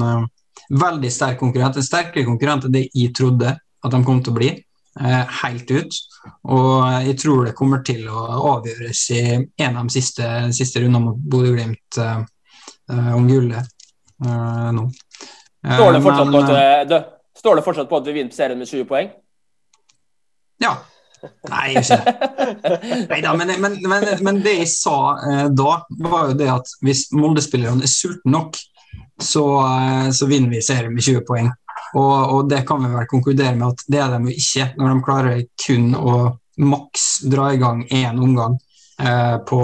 veldig 0.70 1.12
sterk 1.14 1.40
konkurrent, 1.42 1.78
en 1.78 1.86
sterkere 1.86 2.28
konkurrent 2.28 2.68
enn 2.68 2.76
det 2.76 2.88
jeg 2.94 3.14
trodde 3.18 3.56
at 3.56 3.94
de 3.96 4.02
kom 4.06 4.22
til 4.24 4.36
å 4.36 4.40
bli, 4.40 4.52
helt 5.00 5.70
ut. 5.72 5.96
Og 6.52 6.74
jeg 7.06 7.16
tror 7.22 7.48
det 7.48 7.56
kommer 7.58 7.84
til 7.86 8.08
å 8.12 8.26
avgjøres 8.56 9.04
i 9.16 9.22
en 9.38 9.80
av 9.80 9.88
de 9.88 9.96
siste, 9.96 10.28
siste 10.56 10.84
rundene 10.84 11.06
mot 11.06 11.22
Bodø-Glimt 11.32 12.00
uh, 12.02 12.20
om 13.16 13.28
gullet 13.30 13.64
uh, 14.26 14.70
nå. 14.76 14.90
Står 15.60 15.96
det, 15.96 16.04
fortsatt 16.04 16.30
Men, 16.30 16.36
på 16.36 16.44
at, 16.44 16.90
det, 16.90 17.00
står 17.40 17.60
det 17.60 17.66
fortsatt 17.66 17.90
på 17.90 18.00
at 18.00 18.08
vi 18.08 18.16
vinner 18.20 18.36
serien 18.36 18.60
med 18.60 18.70
20 18.70 18.88
poeng? 18.90 19.12
Ja. 20.64 20.78
Nei, 21.50 21.74
Neida, 23.10 23.34
men, 23.36 23.52
men, 23.60 23.78
men, 23.84 24.06
men, 24.24 24.42
det 24.44 24.56
jeg 24.62 24.70
sa 24.72 24.98
eh, 25.20 25.46
da, 25.52 25.82
var 26.00 26.30
jo 26.32 26.38
det 26.40 26.48
at 26.54 26.72
hvis 26.86 27.10
Molde-spillerne 27.16 27.84
er 27.84 27.92
sultne 27.92 28.32
nok, 28.38 28.60
så, 29.20 29.44
eh, 29.66 30.08
så, 30.16 30.30
vinner 30.32 30.54
vi 30.54 30.64
serien 30.64 30.96
med 30.96 31.04
20 31.04 31.26
poeng. 31.28 31.52
Og, 31.98 32.16
og, 32.34 32.50
det 32.50 32.62
kan 32.68 32.84
vi 32.84 32.92
vel 32.94 33.08
konkludere 33.10 33.56
med 33.58 33.74
at 33.74 33.84
det 33.88 34.02
er 34.04 34.14
de 34.14 34.30
jo 34.30 34.36
ikke, 34.44 34.68
når 34.78 34.92
de 34.92 35.06
klarer 35.06 35.42
kun 35.64 35.94
å 35.98 36.16
maks 36.60 37.08
dra 37.32 37.54
i 37.54 37.58
gang 37.62 37.86
én 37.88 38.20
omgang 38.20 38.58
eh, 39.02 39.38
på, 39.48 39.62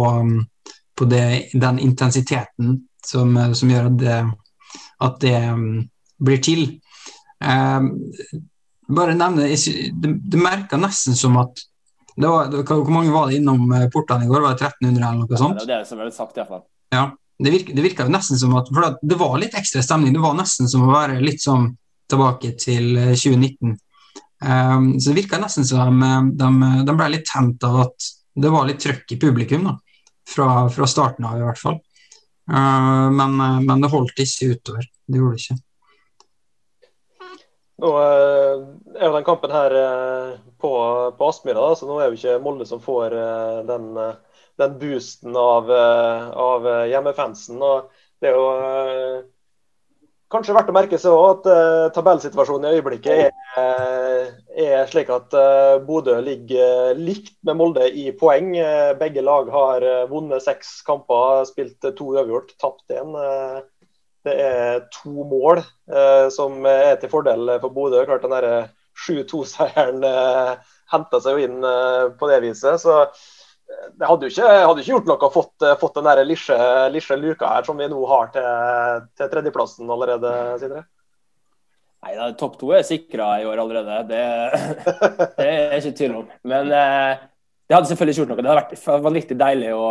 på 0.96 1.08
det, 1.12 1.28
den 1.54 1.80
intensiteten 1.84 2.80
som, 3.06 3.36
som 3.54 3.72
gjør 3.72 3.92
at 3.92 4.00
det, 4.00 4.18
at 5.06 5.22
det 5.22 5.38
um, 5.52 5.68
blir 6.18 6.42
til. 6.42 6.66
Eh, 7.44 7.80
bare 8.96 9.18
nevne 9.18 9.50
Det, 9.50 10.14
det 10.32 10.40
merka 10.40 10.78
nesten 10.78 11.18
som 11.18 11.38
at 11.42 11.62
det 12.16 12.28
var, 12.32 12.48
det, 12.48 12.64
Hvor 12.64 12.90
mange 12.90 13.12
var 13.12 13.28
det 13.28 13.42
innom 13.42 13.72
eh, 13.76 13.90
portene 13.92 14.26
i 14.26 14.28
går? 14.28 14.42
Var 14.42 14.56
det 14.56 14.70
1300 14.70 15.08
eller 15.08 15.20
noe 15.20 15.40
sånt? 15.40 15.62
Ja, 15.62 15.68
det 15.68 15.74
er 15.76 15.84
det 15.84 15.90
som 15.90 16.00
er 16.00 16.12
sagt, 16.16 16.38
iallfall. 16.38 16.64
Ja, 16.96 17.10
det 17.44 17.52
virka, 17.52 17.76
det 17.76 17.84
virka 17.84 18.06
jo 18.08 18.14
nesten 18.14 18.40
som 18.40 18.54
at 18.56 18.70
For 18.72 18.96
det 19.02 19.18
var 19.20 19.36
litt 19.42 19.58
ekstra 19.58 19.84
stemning. 19.84 20.14
Det 20.16 20.24
var 20.24 20.38
nesten 20.38 20.72
som 20.72 20.86
å 20.88 20.94
være 20.94 21.20
litt 21.24 21.44
sånn 21.44 21.74
tilbake 22.12 22.54
til 22.60 22.94
2019. 22.96 23.72
Um, 23.72 23.78
eh, 24.44 24.52
ehm, 24.52 24.88
så 25.00 25.10
det 25.12 25.22
virka 25.22 25.40
nesten 25.42 25.66
som 25.66 26.02
de, 26.38 26.50
de, 26.86 26.96
ble 26.96 27.12
litt 27.14 27.28
tent 27.30 27.64
av 27.66 27.86
at 27.88 28.10
det 28.36 28.52
var 28.52 28.68
litt 28.68 28.82
trøkk 28.84 29.16
i 29.16 29.20
publikum. 29.20 29.70
da, 29.70 29.78
Fra, 30.26 30.68
fra 30.70 30.88
starten 30.90 31.26
av, 31.26 31.38
i 31.38 31.46
hvert 31.46 31.62
fall. 31.62 31.80
Uh, 32.50 33.10
men, 33.14 33.38
men, 33.66 33.82
det 33.82 33.92
holdt 33.94 34.20
ikke 34.22 34.56
utover. 34.56 34.88
Det 35.06 35.22
gjorde 35.22 35.38
det 35.38 35.44
ikke. 35.46 35.62
Nå 37.84 37.92
uh, 37.92 38.66
er 38.96 39.06
jo 39.06 39.16
den 39.18 39.28
kampen 39.28 39.52
her 39.52 39.76
på, 40.62 40.72
på 41.18 41.30
Aspmyra, 41.30 41.74
så 41.76 41.90
nå 41.90 42.00
er 42.00 42.10
jo 42.10 42.18
ikke 42.18 42.40
Molde 42.44 42.68
som 42.70 42.82
får 42.82 43.14
den, 43.68 43.90
den, 44.62 44.78
boosten 44.82 45.36
av, 45.38 45.70
av 45.70 46.70
hjemmefansen. 46.90 47.62
og 47.62 47.92
det 48.22 48.32
er 48.32 48.38
jo 48.40 49.26
kanskje 50.36 50.56
verdt 50.56 50.72
å 50.72 50.76
merke 50.76 50.98
seg 51.00 51.16
at 51.16 51.48
uh, 51.48 51.86
tabellsituasjonen 51.96 52.68
i 52.68 52.78
øyeblikket 52.78 53.22
er, 53.58 54.34
er 54.52 54.90
slik 54.92 55.10
at 55.14 55.34
uh, 55.36 55.78
Bodø 55.86 56.18
ligger 56.24 57.00
likt 57.00 57.38
med 57.48 57.60
Molde 57.60 57.88
i 57.88 58.10
poeng. 58.20 58.52
Begge 59.00 59.24
lag 59.26 59.50
har 59.54 59.86
vunnet 60.12 60.44
seks 60.44 60.78
kamper, 60.88 61.46
spilt 61.50 61.88
to 61.98 62.12
uavgjort, 62.14 62.54
tapt 62.62 62.92
én. 62.94 63.16
det 64.26 64.36
er 64.42 64.84
to 64.94 65.26
mål 65.30 65.62
som 66.34 66.66
er 66.66 66.96
til 67.00 67.12
fordel 67.12 67.56
for 67.62 67.72
Bodø. 67.74 68.04
Klart 68.06 68.26
den 68.26 68.68
7-2-seieren 69.06 70.04
uh, 70.04 70.56
henta 70.92 71.22
seg 71.24 71.40
jo 71.40 71.48
inn 71.50 71.66
på 72.20 72.30
det 72.32 72.44
viset. 72.46 72.82
så 72.84 73.06
det 73.94 74.10
hadde 74.10 74.28
jo 74.28 74.34
ikke, 74.34 74.50
hadde 74.66 74.82
ikke 74.84 74.94
gjort 74.94 75.08
noe 75.12 75.28
å 75.28 75.32
fått, 75.34 75.66
fått 75.82 76.00
den 76.00 76.10
lille 76.28 77.18
luka 77.22 77.54
her 77.54 77.68
som 77.68 77.78
vi 77.78 77.88
nå 77.92 78.02
har 78.10 78.34
til, 78.34 79.08
til 79.20 79.32
tredjeplassen 79.32 79.96
allerede, 79.96 80.36
Sindre? 80.62 80.86
Nei, 82.06 82.14
da, 82.20 82.28
Topp 82.38 82.60
to 82.62 82.70
er 82.78 82.84
sikra 82.86 83.32
i 83.42 83.46
år 83.50 83.64
allerede. 83.64 84.02
Det, 84.12 84.26
det 85.40 85.48
er 85.48 85.80
ikke 85.80 85.96
tvil 85.98 86.20
om. 86.20 86.28
Men 86.46 86.70
eh, 86.70 87.24
det 87.66 87.74
hadde 87.74 87.90
selvfølgelig 87.90 88.14
ikke 88.14 88.22
gjort 88.22 88.34
noe. 88.34 88.44
Det 88.44 88.52
hadde 88.52 88.62
vært 88.62 89.08
vanvittig 89.08 89.38
deilig 89.40 89.72
å, 89.74 89.88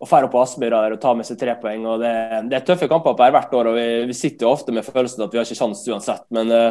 å 0.00 0.08
fære 0.08 0.30
opp 0.30 0.32
på 0.32 0.40
Aspmyra 0.40 0.80
og 0.88 1.00
ta 1.02 1.12
med 1.18 1.28
seg 1.28 1.40
tre 1.40 1.58
poeng. 1.60 1.84
og 1.84 2.00
det, 2.00 2.14
det, 2.48 2.56
er 2.56 2.64
tøffe 2.70 2.88
kamper 2.88 3.18
på 3.18 3.26
her 3.26 3.36
hvert 3.36 3.52
år, 3.58 3.70
og 3.72 3.76
vi, 3.76 3.88
vi 4.08 4.16
sitter 4.16 4.48
jo 4.48 4.54
ofte 4.54 4.72
med 4.72 4.86
følelsen 4.88 5.26
at 5.26 5.34
vi 5.34 5.42
har 5.42 5.48
ikke 5.48 5.60
sjanse 5.60 5.92
uansett. 5.92 6.24
Men 6.36 6.54
eh, 6.56 6.70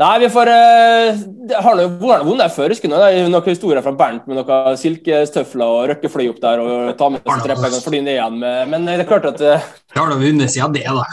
Nei, 0.00 0.18
vi 0.22 0.28
får 0.32 0.48
uh, 0.48 1.18
Har 1.60 1.76
noe 1.76 1.88
vunnet 2.24 2.54
før, 2.54 2.72
husker 2.72 2.88
du? 2.88 2.94
Noen 2.96 3.48
historier 3.50 3.82
fra 3.84 3.92
Bernt 3.96 4.28
med 4.30 4.38
noen 4.38 4.78
silkestøfler 4.80 5.66
og 5.66 5.88
røkkefløy 5.90 6.30
opp 6.30 6.38
der 6.40 6.62
og 6.62 6.92
ta 6.96 7.10
med 7.12 7.20
seg 7.20 7.42
treppene 7.44 7.76
og 7.76 7.84
fly 7.84 8.00
ned 8.00 8.14
igjen. 8.14 8.38
Med, 8.40 8.70
men 8.72 8.88
det 8.88 8.94
er 9.02 9.08
klart 9.10 9.28
at 9.28 9.42
uh, 9.44 9.66
Det 9.92 10.00
har 10.00 10.08
da 10.12 10.16
vunnet 10.20 10.52
siden 10.52 10.76
det, 10.76 10.86
da. 10.88 11.04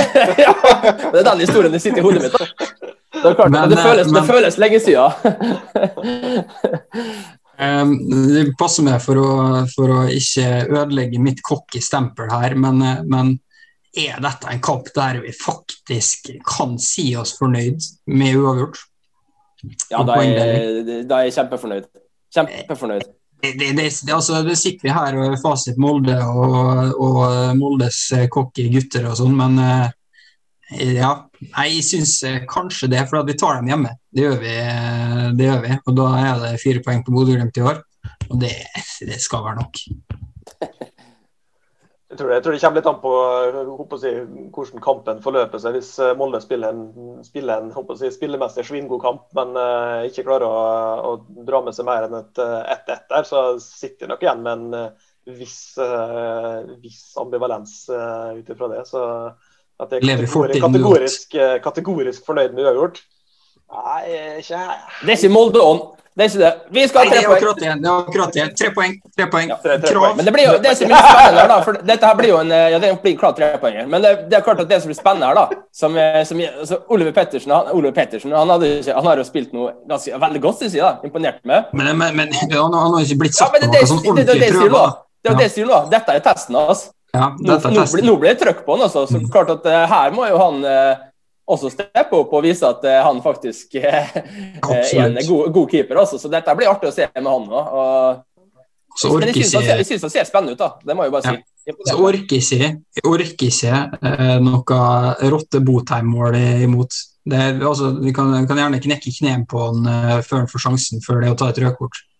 ja, 0.44 0.52
det 1.10 1.22
er 1.22 1.26
den 1.32 1.42
historien 1.42 1.74
det 1.74 1.82
sitter 1.82 2.04
i 2.04 2.06
hodet 2.06 2.22
mitt. 2.22 2.36
Det, 2.36 3.32
klart, 3.34 3.50
men, 3.50 3.72
det, 3.72 3.80
føles, 3.80 4.12
men, 4.12 4.20
det 4.20 4.26
føles 4.30 4.60
lenge 4.62 4.80
siden. 4.84 5.10
um, 7.58 7.96
det 8.30 8.44
passer 8.60 8.86
meg 8.86 9.02
for 9.02 9.18
å, 9.24 9.30
for 9.72 9.96
å 9.96 9.98
ikke 10.12 10.68
ødelegge 10.68 11.24
mitt 11.24 11.42
cocky-stempel 11.42 12.30
her, 12.30 12.54
men, 12.62 12.84
men 13.10 13.34
er 13.96 14.20
dette 14.22 14.50
en 14.52 14.62
kamp 14.64 14.88
der 14.94 15.20
vi 15.24 15.32
faktisk 15.34 16.30
kan 16.46 16.76
si 16.82 17.10
oss 17.18 17.36
fornøyd 17.38 17.82
med 18.12 18.38
uavgjort? 18.40 18.80
Ja, 19.90 20.02
da 20.06 20.18
er, 20.22 21.04
da 21.08 21.20
er 21.20 21.28
jeg 21.28 21.36
kjempefornøyd. 21.38 21.86
Kjempefornøyd. 22.36 23.06
Det, 23.42 23.52
det, 23.60 23.72
det, 23.76 24.12
altså, 24.14 24.40
det 24.46 24.56
sitter 24.58 24.88
vi 24.88 24.94
her 24.96 25.16
og 25.20 25.36
fasit 25.42 25.76
Molde 25.80 26.16
og, 26.24 26.94
og 27.02 27.56
Moldes 27.58 28.00
cocky 28.32 28.70
gutter 28.72 29.10
og 29.10 29.18
sånn, 29.18 29.36
men 29.36 29.60
uh, 29.60 29.88
ja, 30.72 31.10
jeg 31.66 31.84
syns 31.84 32.16
kanskje 32.50 32.88
det, 32.94 33.04
for 33.10 33.20
at 33.20 33.28
vi 33.28 33.36
tar 33.38 33.60
dem 33.60 33.70
hjemme. 33.70 33.92
Det 34.10 34.24
gjør 34.24 34.40
vi, 34.40 34.56
det 35.38 35.50
gjør 35.50 35.62
vi. 35.62 35.76
og 35.84 35.98
da 36.00 36.08
er 36.22 36.42
det 36.42 36.56
fire 36.62 36.82
poeng 36.82 37.04
på 37.06 37.14
Bodø-Glimt 37.14 37.60
i 37.60 37.66
år. 37.66 37.82
Og 38.30 38.40
det, 38.40 38.54
det 39.06 39.20
skal 39.22 39.44
være 39.46 39.60
nok. 39.60 39.82
Jeg 42.16 42.22
tror, 42.22 42.30
jeg 42.32 42.42
tror, 42.44 42.54
det 42.54 42.60
kommer 42.62 42.80
litt 42.80 42.86
an 42.88 43.88
på 43.90 43.96
si, 44.00 44.10
hvordan 44.56 44.82
kampen 44.84 45.18
forløper 45.20 45.60
seg. 45.60 45.74
Hvis 45.76 45.90
eh, 46.00 46.14
Molde 46.16 46.38
spiller 46.40 46.72
en, 46.72 47.18
spiller 47.26 47.60
en 47.60 47.98
si, 48.00 48.08
spillemessig 48.14 48.64
svingod 48.64 49.02
kamp, 49.02 49.26
men 49.36 49.52
uh, 49.52 50.06
ikke 50.08 50.24
klarer 50.24 50.48
å, 50.48 50.62
å, 51.10 51.42
dra 51.44 51.60
med 51.66 51.76
seg 51.76 51.84
mer 51.84 52.06
enn 52.06 52.16
et 52.16 52.40
1-1 52.40 52.88
uh, 52.88 53.02
der, 53.10 53.28
så 53.28 53.42
sitter 53.60 54.06
de 54.06 54.14
nok 54.14 54.24
igjen 54.24 54.40
med 54.46 54.54
en 54.54 54.78
uh, 54.86 55.10
viss, 55.36 55.58
viss, 56.80 57.02
ambivalens 57.20 57.76
ut 57.90 58.48
ifra 58.54 58.70
det. 58.72 58.80
Så 58.88 59.04
at 59.82 59.92
jeg 59.92 60.00
er 60.00 60.24
kategorisk, 60.24 60.64
kategorisk, 60.64 61.38
kategorisk 61.66 62.30
fornøyd 62.30 62.56
med 62.56 62.64
uavgjort 62.64 63.02
Nei, 63.66 64.02
ikke 64.38 64.62
Det 65.02 65.10
er 65.10 65.18
ikke 65.18 65.34
Molde-ånd. 65.34 65.82
Det 66.16 66.24
er 66.24 66.30
ikke 66.30 66.40
det. 66.40 66.52
Vi 66.72 66.86
skal 66.88 67.02
ha 67.02 67.12
tre 67.12 67.22
poeng. 67.28 67.42
Det 67.60 67.66
er 67.68 67.90
akkurat 67.92 68.32
det. 68.32 68.46
Tre 68.56 68.70
poeng. 68.72 68.94
Tre 69.18 69.26
poeng. 69.32 69.50
Ja, 69.52 69.58
tre, 69.60 69.74
tre 69.82 69.94
poeng. 70.00 70.14
Men 70.16 70.28
det 70.28 70.32
blir 70.32 70.46
jo 70.46 70.54
det 70.64 70.72
som 70.78 70.88
blir 70.88 71.02
spennende 71.04 71.42
her, 71.42 71.50
da. 71.52 71.58
For 71.66 71.80
dette 71.92 72.10
her 72.10 72.18
blir 72.22 72.32
jo 72.32 72.38
en 72.40 72.54
Ja, 72.56 72.80
det 72.80 72.92
blir 73.02 73.18
klart 73.20 73.36
tre 73.36 73.50
poeng. 73.60 73.82
Men 73.92 74.04
det, 74.04 74.14
det, 74.30 74.38
er 74.40 74.46
klart 74.46 74.64
at 74.64 74.70
det 74.72 74.80
som 74.80 74.92
blir 74.92 74.98
spennende 74.98 75.28
her, 75.28 75.36
da 75.36 75.66
som, 75.76 75.98
som 76.24 76.40
altså, 76.60 76.78
Oliver 76.88 77.12
Pettersen 77.12 77.52
han, 77.52 77.68
Oliver 77.76 77.92
Pettersen 77.92 78.32
han, 78.32 78.48
hadde 78.48 78.70
han 78.88 79.06
har 79.06 79.20
jo 79.20 79.24
spilt 79.28 79.52
noe 79.52 79.74
ganske, 79.88 80.16
veldig 80.22 80.40
godt, 80.40 80.62
syns 80.62 80.76
jeg. 80.78 80.84
da, 80.84 81.04
Imponert 81.04 81.42
med. 81.44 81.72
Men, 81.76 81.92
men, 82.00 82.16
men 82.16 82.32
han, 82.32 82.76
har 82.80 83.02
ikke 83.04 83.18
blitt 83.26 83.36
satt 83.36 83.52
ja, 83.52 83.60
på 83.60 83.68
noe 83.68 83.88
sånn 83.90 84.04
ordentlig 84.06 84.52
prøve. 84.54 84.84
Det 85.20 85.32
er 85.32 85.34
jo 85.34 85.40
det 85.40 85.48
jeg 85.48 85.54
sier 85.58 85.68
nå. 85.68 85.80
Dette 85.92 86.16
er 86.16 86.24
testen 86.24 86.56
hans. 86.56 86.86
Ja, 87.16 87.28
nå, 87.36 87.58
nå, 87.60 87.84
nå, 88.04 88.14
blir 88.20 88.32
det 88.32 88.38
trøkk 88.40 88.64
på 88.64 88.76
han. 88.76 88.86
Altså. 88.86 89.04
Så 89.10 89.20
mm. 89.20 89.28
klart 89.34 89.52
at 89.52 89.68
uh, 89.68 89.82
her 89.90 90.16
må 90.16 90.26
jo 90.30 90.40
han 90.40 90.64
uh, 90.64 91.04
også 91.46 91.70
steppe 91.70 92.18
opp 92.18 92.32
og 92.34 92.44
vise 92.46 92.66
at 92.66 92.84
uh, 92.86 93.00
han 93.06 93.20
faktisk 93.24 93.76
uh, 93.78 93.84
er 93.86 95.02
en 95.06 95.18
god, 95.20 95.50
god 95.54 95.68
keeper. 95.70 96.00
Også. 96.02 96.18
Så 96.20 96.30
dette 96.32 96.54
blir 96.58 96.70
artig 96.70 96.90
å 96.90 96.94
se 96.94 97.06
med 97.14 97.28
han 97.30 97.46
òg. 97.50 98.24
Jeg 98.96 99.84
syns 99.84 100.06
han 100.06 100.12
ser 100.12 100.26
spennende 100.26 100.56
ut, 100.56 100.62
da. 100.62 100.72
Det 100.82 100.96
må 100.96 101.06
jeg 101.06 101.14
bare 101.14 101.28
si. 101.28 101.36
Ja. 101.66 101.74
Så 101.90 101.96
orker 101.98 102.38
ikke, 102.38 102.68
orker 103.10 103.48
ikke 103.50 103.78
uh, 103.98 104.38
noe 104.42 104.80
Rotte 105.34 105.60
Botheim-mål 105.66 106.38
imot. 106.66 106.98
Det, 107.26 107.40
altså, 107.58 107.90
vi 107.98 108.12
kan, 108.14 108.30
kan, 108.46 108.60
gjerne 108.60 108.78
knekke 108.82 109.10
knærne 109.18 109.48
på 109.50 109.62
han 109.64 109.88
uh, 109.88 110.18
før 110.22 110.44
han 110.44 110.50
får 110.50 110.62
sjansen, 110.68 111.02
før 111.02 111.24
det 111.24 111.32
å 111.34 111.38
ta 111.38 111.50
et 111.50 111.58
rødkort. 111.64 111.98
Eh, 111.98 112.15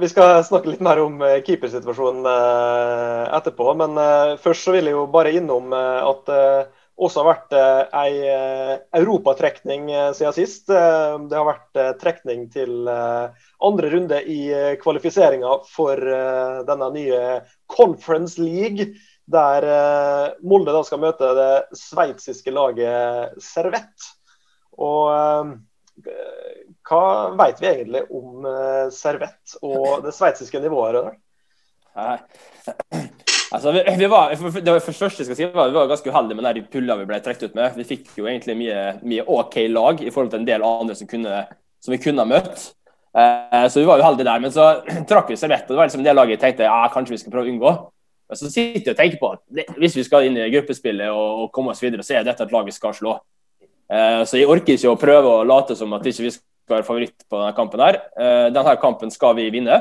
vi 0.00 0.08
skal 0.10 0.42
snakke 0.46 0.72
litt 0.72 0.82
mer 0.84 1.00
om 1.02 1.20
eh, 1.24 1.38
keepersituasjonen 1.46 2.26
eh, 2.30 3.22
etterpå. 3.38 3.70
Men 3.78 3.98
først 4.42 4.66
så 4.66 4.74
vil 4.74 4.90
jeg 4.90 4.96
jo 4.96 5.06
bare 5.12 5.34
innom 5.38 5.72
at 5.74 6.22
det 6.28 6.44
også 6.98 7.22
har 7.22 7.28
vært 7.28 7.52
ei 7.94 8.30
europatrekning 8.98 9.84
siden 10.18 10.34
sist. 10.34 10.64
Det 10.66 11.36
har 11.36 11.46
vært 11.46 11.78
trekning 12.00 12.48
til 12.50 12.88
andre 12.90 13.92
runde 13.92 14.18
i 14.26 14.40
kvalifiseringa 14.82 15.52
for 15.70 16.02
denne 16.66 16.88
nye 16.96 17.20
Conference 17.70 18.42
League. 18.42 18.88
Der 19.30 19.68
Molde 20.42 20.74
da 20.74 20.82
skal 20.88 21.04
møte 21.06 21.30
det 21.38 21.78
sveitsiske 21.78 22.50
laget 22.58 23.38
Servett. 23.46 24.10
Og 24.74 25.54
hva 26.88 27.02
vet 27.36 27.60
vi 27.62 27.68
egentlig 27.70 28.04
om 28.14 28.46
uh, 28.46 28.88
Servett 28.94 29.58
og 29.62 29.98
det 30.06 30.14
sveitsiske 30.16 30.60
nivået? 30.62 31.00
Der? 31.02 31.18
Altså, 33.52 33.72
vi, 33.72 33.82
vi 33.98 34.08
var, 34.10 34.34
det 34.60 34.72
var 34.72 34.80
første 34.84 35.24
skal 35.24 35.36
si, 35.36 35.46
vi 35.46 35.56
var 35.56 35.88
ganske 35.88 36.10
uheldige 36.10 36.36
med 36.40 36.54
de 36.54 36.64
pulla 36.72 36.98
vi 37.00 37.06
ble 37.08 37.20
trukket 37.24 37.48
ut 37.48 37.54
med. 37.56 37.78
Vi 37.80 37.86
fikk 37.88 38.10
jo 38.20 38.26
egentlig 38.28 38.56
mye, 38.58 38.82
mye, 39.02 39.24
OK 39.24 39.56
lag 39.72 40.02
i 40.04 40.10
forhold 40.12 40.34
til 40.34 40.42
en 40.42 40.48
del 40.48 40.64
andre 40.66 40.96
som, 40.98 41.08
kunne, 41.08 41.44
som 41.80 41.94
vi 41.94 42.00
kunne 42.02 42.24
ha 42.24 42.28
møtt. 42.28 42.66
Eh, 43.16 43.64
så 43.72 43.80
vi 43.80 43.86
var 43.88 44.02
uheldige 44.02 44.28
der. 44.28 44.42
Men 44.44 44.52
så 44.52 44.66
trakk 45.08 45.32
vi 45.32 45.38
Servett, 45.40 45.64
og 45.64 45.72
det 45.72 45.80
var 45.80 45.88
liksom 45.88 46.04
det 46.04 46.16
laget 46.16 46.36
jeg 46.36 46.42
tenkte 46.44 46.68
ja, 46.68 46.82
kanskje 46.92 47.16
vi 47.16 47.22
skal 47.22 47.34
prøve 47.34 47.48
å 47.48 47.54
unngå. 47.54 47.72
Men 48.28 48.40
så 48.40 48.50
sitter 48.52 48.90
jeg 48.90 48.92
og 48.92 49.00
tenker 49.00 49.22
på 49.22 49.32
at 49.32 49.42
det, 49.56 49.64
hvis 49.80 49.96
vi 49.96 50.04
skal 50.04 50.28
inn 50.28 50.36
i 50.36 50.50
gruppespillet 50.52 51.08
og, 51.08 51.44
og 51.44 51.50
komme 51.56 51.72
oss 51.72 51.80
videre, 51.82 52.04
så 52.04 52.18
er 52.18 52.28
dette 52.28 52.44
et 52.44 52.52
lag 52.52 52.68
vi 52.68 52.76
skal 52.76 52.92
slå. 52.96 53.16
Eh, 53.88 54.20
så 54.28 54.36
jeg 54.36 54.50
orker 54.52 54.76
ikke 54.76 54.92
å 54.92 55.00
prøve 55.00 55.32
å 55.38 55.48
late 55.48 55.78
som 55.78 55.96
at 55.96 56.04
ikke 56.04 56.26
vi 56.26 56.34
ikke 56.34 56.44
være 56.76 56.86
favoritt 56.86 57.24
på 57.28 57.40
denne 57.40 57.54
kampen. 57.56 57.80
her. 57.80 58.00
Uh, 58.18 58.48
denne 58.54 58.76
kampen 58.82 59.12
skal 59.14 59.36
vi 59.38 59.48
vinne. 59.54 59.80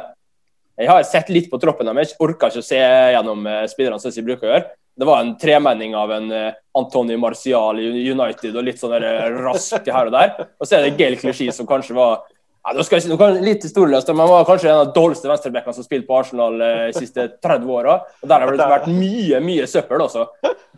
Jeg 0.77 0.89
har 0.91 1.03
sett 1.09 1.29
litt 1.33 1.49
på 1.49 1.57
troppen 1.57 1.89
deres, 1.89 2.13
orka 2.21 2.51
ikke 2.51 2.61
å 2.61 2.65
se 2.65 2.77
gjennom 2.79 3.47
uh, 3.49 3.63
spillerne 3.69 3.99
som 3.99 4.13
de 4.13 4.25
bruker 4.25 4.47
å 4.47 4.53
gjøre. 4.53 4.67
Det 4.97 5.05
var 5.05 5.21
en 5.21 5.35
tremenning 5.37 5.93
av 5.97 6.13
en 6.13 6.31
uh, 6.31 6.55
Antony 6.77 7.17
Marcial 7.21 7.81
i 7.81 8.05
United 8.09 8.55
og 8.55 8.65
litt 8.65 8.81
sånn 8.81 8.95
raskt 9.41 9.89
her 9.89 10.09
og 10.09 10.15
der. 10.15 10.33
Og 10.57 10.69
så 10.69 10.77
er 10.77 10.87
det 10.87 10.97
Gail 10.99 11.17
Clichy 11.19 11.49
som 11.53 11.69
kanskje 11.69 11.97
var 11.97 12.25
ja, 12.67 12.73
nå 12.75 12.83
skal 12.83 12.97
jeg 12.97 13.05
si, 13.05 13.09
noe 13.13 13.27
litt 13.39 13.63
historieløst, 13.63 14.09
men 14.11 14.25
han 14.25 14.31
var 14.33 14.47
kanskje 14.47 14.67
en 14.67 14.81
av 14.81 14.89
de 14.89 14.95
dårligste 14.97 15.29
venstrebackene 15.31 15.77
som 15.77 15.85
spilte 15.85 16.07
på 16.09 16.17
Arsenal 16.17 16.57
eh, 16.59 16.81
de 16.89 16.99
siste 17.05 17.29
30 17.43 17.69
åra. 17.71 17.93
Der 18.27 18.43
har 18.43 18.51
det 18.51 18.67
vært 18.73 18.89
mye 18.91 19.39
mye 19.45 19.67
søppel 19.71 20.03
også. 20.03 20.25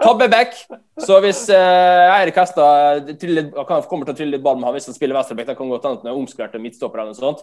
Tabbeback. 0.03 0.53
Så 1.01 1.17
hvis 1.25 1.47
eh, 1.55 2.13
Eirik 2.13 2.37
Hestad 2.37 3.09
kommer 3.89 4.05
til 4.05 4.13
å 4.13 4.19
trille 4.19 4.37
litt 4.37 4.45
ball 4.45 4.59
med 4.59 4.69
ham 4.69 4.77
hvis 4.77 4.91
han 4.91 4.97
spiller 4.97 5.17
venstreback, 5.17 5.49
det 5.49 5.57
kan 5.57 5.73
godt 5.73 5.89
hende 5.89 6.05
han 6.05 6.13
er 6.13 6.21
omskvært 6.21 6.53
til 6.53 6.61
midtstopper 6.61 7.01
eller 7.01 7.15
noe 7.15 7.23
sånt. 7.23 7.41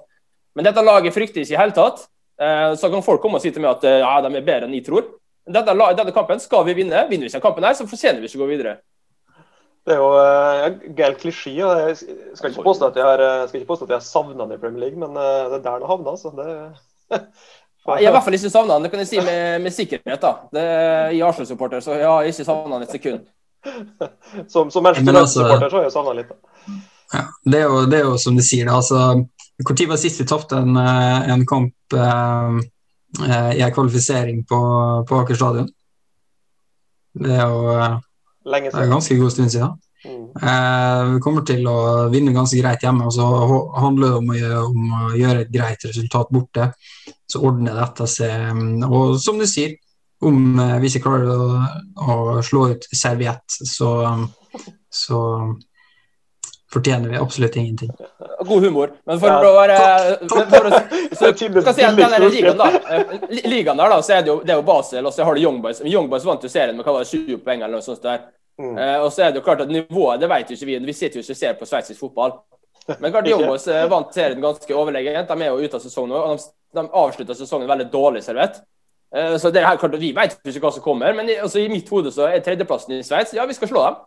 Men 0.56 0.70
dette 0.70 0.84
laget 0.86 1.16
frykter 1.16 1.42
ikke 1.42 1.56
i 1.56 1.60
hele 1.64 1.74
tatt. 1.76 2.06
Eh, 2.38 2.72
så 2.78 2.92
kan 2.92 3.04
folk 3.04 3.24
komme 3.24 3.40
og 3.40 3.44
si 3.44 3.50
til 3.50 3.64
meg 3.64 3.74
at 3.74 3.88
eh, 3.88 4.02
ja, 4.04 4.14
de 4.22 4.30
er 4.30 4.46
bedre 4.46 4.68
enn 4.68 4.76
jeg 4.78 4.86
tror. 4.86 5.10
Dette, 5.46 5.74
denne 5.74 6.14
kampen 6.14 6.40
skal 6.42 6.64
vi 6.68 6.74
vinne. 6.78 7.06
Vinner 7.10 7.26
vi 7.26 7.34
ikke 7.34 7.44
kampen 7.44 7.66
her, 7.66 7.74
så 7.78 7.86
fortjener 7.88 8.22
vi 8.22 8.30
ikke 8.30 8.40
å 8.40 8.46
gå 8.46 8.52
videre. 8.54 8.78
Det 9.86 9.94
er 9.94 10.00
jo 10.02 10.06
uh, 10.18 10.94
Gael 10.98 11.14
klisjé. 11.14 11.52
Jeg 11.62 11.98
skal 12.34 12.50
ikke 12.50 12.64
påstå 12.66 12.88
at 12.90 12.96
jeg 12.98 13.06
har, 13.06 13.20
eh, 13.22 13.44
skal 13.46 13.60
ikke 13.60 13.68
påstå 13.68 13.86
at 13.86 13.92
jeg 13.94 14.00
har 14.00 14.06
savna 14.06 14.42
han 14.42 14.54
i 14.56 14.58
Premier 14.58 14.82
League, 14.82 14.98
men 14.98 15.14
uh, 15.14 15.46
det 15.52 15.60
er 15.60 15.62
der 15.62 15.76
han 15.76 15.86
havna. 15.86 16.14
Altså. 16.16 16.32
Det, 16.34 17.20
jeg 17.86 17.92
har 17.92 18.00
i 18.02 18.14
hvert 18.16 18.26
fall 18.26 18.38
ikke 18.38 18.50
savna 18.50 18.74
han, 18.74 18.86
det 18.86 18.90
kan 18.90 19.02
jeg 19.04 19.10
si 19.12 19.20
med, 19.22 19.62
med 19.62 19.74
sikkerhet. 19.76 20.18
da. 20.24 20.32
Det, 20.56 20.64
I 21.14 21.20
Arsenal-supporter 21.22 21.84
så 21.84 21.94
jeg 22.00 22.08
har 22.10 22.26
ikke 22.26 22.46
savna 22.48 22.80
han 22.80 22.86
et 22.88 22.96
sekund. 22.96 23.28
som 24.52 24.74
som 24.74 24.82
Manchester 24.82 25.20
altså- 25.20 25.46
så 25.70 25.76
har 25.76 25.86
jeg 25.86 25.94
savna 25.94 26.16
litt. 26.18 26.34
da. 26.34 26.80
Ja, 27.14 27.22
det, 27.44 27.60
er 27.60 27.70
jo, 27.70 27.84
det 27.86 28.00
er 28.00 28.10
jo 28.10 28.16
som 28.18 28.34
de 28.34 28.42
sier. 28.42 28.66
da, 28.66 28.80
altså 28.80 29.22
Når 29.62 29.86
var 29.88 30.02
sist 30.02 30.18
vi 30.20 30.26
tapte 30.26 30.58
en, 30.58 30.74
en 30.76 31.46
kamp 31.46 31.94
uh, 31.94 32.58
i 33.54 33.62
en 33.62 33.72
kvalifisering 33.72 34.42
på, 34.50 34.58
på 35.06 35.22
Aker 35.22 35.38
stadion? 35.38 35.70
Det 37.14 37.38
er 37.38 37.46
jo 37.46 37.78
Lenge 38.46 38.70
siden. 38.72 38.94
Ganske 38.94 39.18
god 39.18 39.34
stund 39.34 39.52
siden. 39.54 39.74
Mm. 40.06 40.26
Eh, 40.48 41.14
vi 41.14 41.22
kommer 41.24 41.44
til 41.46 41.66
å 41.66 41.78
vinne 42.12 42.34
ganske 42.36 42.60
greit 42.60 42.84
hjemme, 42.84 43.08
og 43.08 43.14
så 43.16 43.26
handler 43.80 44.12
det 44.12 44.20
om 44.20 44.30
å, 44.30 44.60
om 44.68 44.94
å 45.00 45.14
gjøre 45.18 45.44
et 45.44 45.52
greit 45.54 45.86
resultat 45.88 46.30
borte. 46.34 46.70
Så 47.26 47.42
ordner 47.42 47.78
dette 47.80 48.06
seg. 48.10 48.62
Og 48.86 49.16
som 49.22 49.40
du 49.40 49.46
sier, 49.50 49.74
om 50.26 50.60
eh, 50.62 50.76
vi 50.82 50.92
ikke 50.92 51.06
klarer 51.08 51.32
å, 51.32 51.48
å 51.96 52.18
slå 52.46 52.68
ut 52.74 52.86
serviett, 52.94 53.58
så, 53.74 53.90
så 54.92 55.22
fortjener 56.72 57.08
vi 57.08 57.16
absolutt 57.16 57.56
ingenting. 57.56 57.90
God 58.40 58.64
humor. 58.64 58.92
Men 59.06 59.20
for 59.22 59.48
å 59.48 59.52
være 59.54 59.76
for 60.30 60.70
så, 61.18 61.30
skal 61.36 61.74
si 61.74 61.84
at 61.86 61.98
den 61.98 62.26
ligaen, 62.30 62.58
da, 62.58 62.70
eh, 62.90 63.14
ligaen 63.46 63.78
der, 63.78 63.92
da, 63.92 64.00
så 64.02 64.16
er 64.16 64.26
det 64.26 64.32
jo, 64.32 64.40
det 64.42 64.54
er 64.54 64.60
jo 64.60 64.66
Basel, 64.66 65.06
og 65.06 65.14
så 65.14 65.26
har 65.26 65.36
du 65.36 65.42
Young 65.42 65.60
Boys. 65.62 65.82
Young 65.86 66.10
Boys 66.10 66.26
vant 66.26 66.42
jo 66.42 66.50
serien 66.50 66.76
med 66.76 66.86
hva 66.86 66.98
var 66.98 67.06
det, 67.06 67.12
20 67.14 67.42
poeng 67.44 67.62
eller 67.62 67.78
noe 67.78 67.86
sånt. 67.86 68.02
der. 68.02 68.26
Mm. 68.56 68.72
Uh, 68.78 68.98
og 69.04 69.10
så 69.12 69.26
er 69.26 69.32
det 69.32 69.42
jo 69.42 69.44
klart 69.44 69.60
at 69.66 69.72
Nivået 69.72 70.20
det 70.22 70.30
vet 70.32 70.50
jo 70.50 70.56
ikke 70.56 70.70
vi. 70.70 70.78
Vi 70.88 70.96
sitter 70.96 71.20
jo 71.20 71.24
ikke 71.26 71.36
og 71.36 71.40
ser 71.42 71.58
på 71.58 71.68
sveitsisk 71.68 72.00
fotball. 72.00 72.38
Men 72.98 73.12
klart 73.12 73.28
Young 73.30 73.46
Boys 73.50 73.68
uh, 73.70 73.84
vant 73.92 74.14
serien 74.16 74.42
ganske 74.42 74.74
overlegent. 74.74 75.30
De 75.30 75.44
er 75.44 75.52
jo 75.52 75.62
ute 75.62 75.78
av 75.78 75.84
sesongen 75.84 76.14
nå. 76.16 76.22
og 76.22 76.40
De, 76.40 76.50
de 76.80 76.88
avslutta 77.02 77.36
sesongen 77.36 77.70
veldig 77.70 77.90
dårlig 77.92 78.24
servett. 78.26 78.58
Uh, 79.14 79.36
så 79.38 79.52
det 79.54 79.62
er 79.62 79.78
klart 79.78 79.94
at 79.94 80.02
Vi 80.02 80.10
vet 80.16 80.38
ikke 80.42 80.64
hva 80.66 80.74
som 80.74 80.84
kommer, 80.84 81.14
men 81.14 81.30
i, 81.30 81.38
altså, 81.38 81.62
i 81.62 81.70
mitt 81.70 81.88
hode 81.92 82.10
så 82.14 82.26
er 82.30 82.42
tredjeplassen 82.42 82.96
i 82.96 83.04
Sveits 83.06 83.36
Ja, 83.36 83.46
vi 83.46 83.54
skal 83.54 83.70
slå 83.70 83.86
dem. 83.86 84.00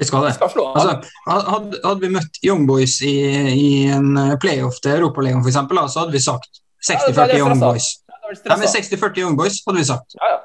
Vi 0.00 0.06
skal 0.08 0.24
det. 0.24 0.34
Skal 0.38 0.48
altså, 0.48 0.94
hadde, 1.28 1.80
hadde, 1.84 2.00
vi 2.00 2.12
møtt 2.14 2.38
Young 2.46 2.64
Boys 2.68 2.96
i, 3.04 3.16
i 3.52 3.70
en 3.92 4.14
playoff 4.40 4.80
til 4.80 4.96
Europaligaen 4.96 5.42
f.eks., 5.44 5.58
så 5.92 6.04
hadde 6.04 6.14
vi 6.14 6.22
sagt 6.24 6.62
60-40 6.88 7.34
Young 7.36 7.60
Boys. 7.60 7.90
Nei, 8.30 8.56
men 8.56 8.70
60-40 8.70 9.20
Young 9.24 9.36
Boys 9.36 9.58
hadde 9.66 9.82
vi 9.82 9.88
sagt. 9.90 10.16
Ja, 10.16 10.30
ja. 10.32 10.38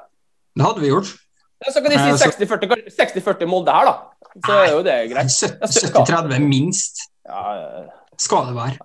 Det 0.56 0.66
hadde 0.66 0.84
vi 0.84 0.90
gjort. 0.90 1.14
Ja, 1.64 1.72
så 1.72 1.80
kan 1.80 1.94
de 1.94 2.18
si 2.20 2.44
60-40 3.00 3.48
Molde 3.48 3.72
her, 3.72 3.88
da. 3.88 3.94
Så 4.44 4.58
er 4.60 4.72
jo 4.74 4.82
det 4.84 4.96
greit. 5.14 5.32
70-30 5.32 6.44
minst. 6.44 7.06
Skal 8.20 8.50
det 8.50 8.56
være. 8.56 8.76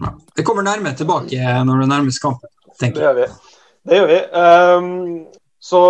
Ja. 0.00 0.14
Det 0.36 0.46
kommer 0.46 0.64
nærmere 0.64 0.96
tilbake 0.96 1.36
når 1.66 1.84
det 1.84 1.88
nærmes 1.90 2.18
kampen, 2.22 2.48
tenker 2.80 3.04
jeg. 3.04 3.14
Det 3.16 3.20
gjør 3.20 3.20
vi. 3.20 3.56
Det 3.90 3.98
gjør 4.00 4.08
vi. 4.10 4.18
Um, 4.40 5.39
så 5.62 5.80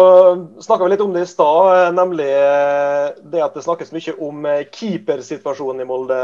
snakka 0.60 0.84
vi 0.84 0.90
litt 0.90 1.02
om 1.04 1.12
det 1.14 1.20
i 1.22 1.30
stad, 1.30 1.66
eh, 1.78 1.92
nemlig 1.94 2.26
eh, 2.26 3.12
det 3.30 3.42
at 3.44 3.54
det 3.54 3.62
snakkes 3.62 3.92
mye 3.94 4.16
om 4.26 4.48
eh, 4.50 4.64
keepersituasjonen 4.66 5.84
i 5.84 5.86
Molde 5.86 6.18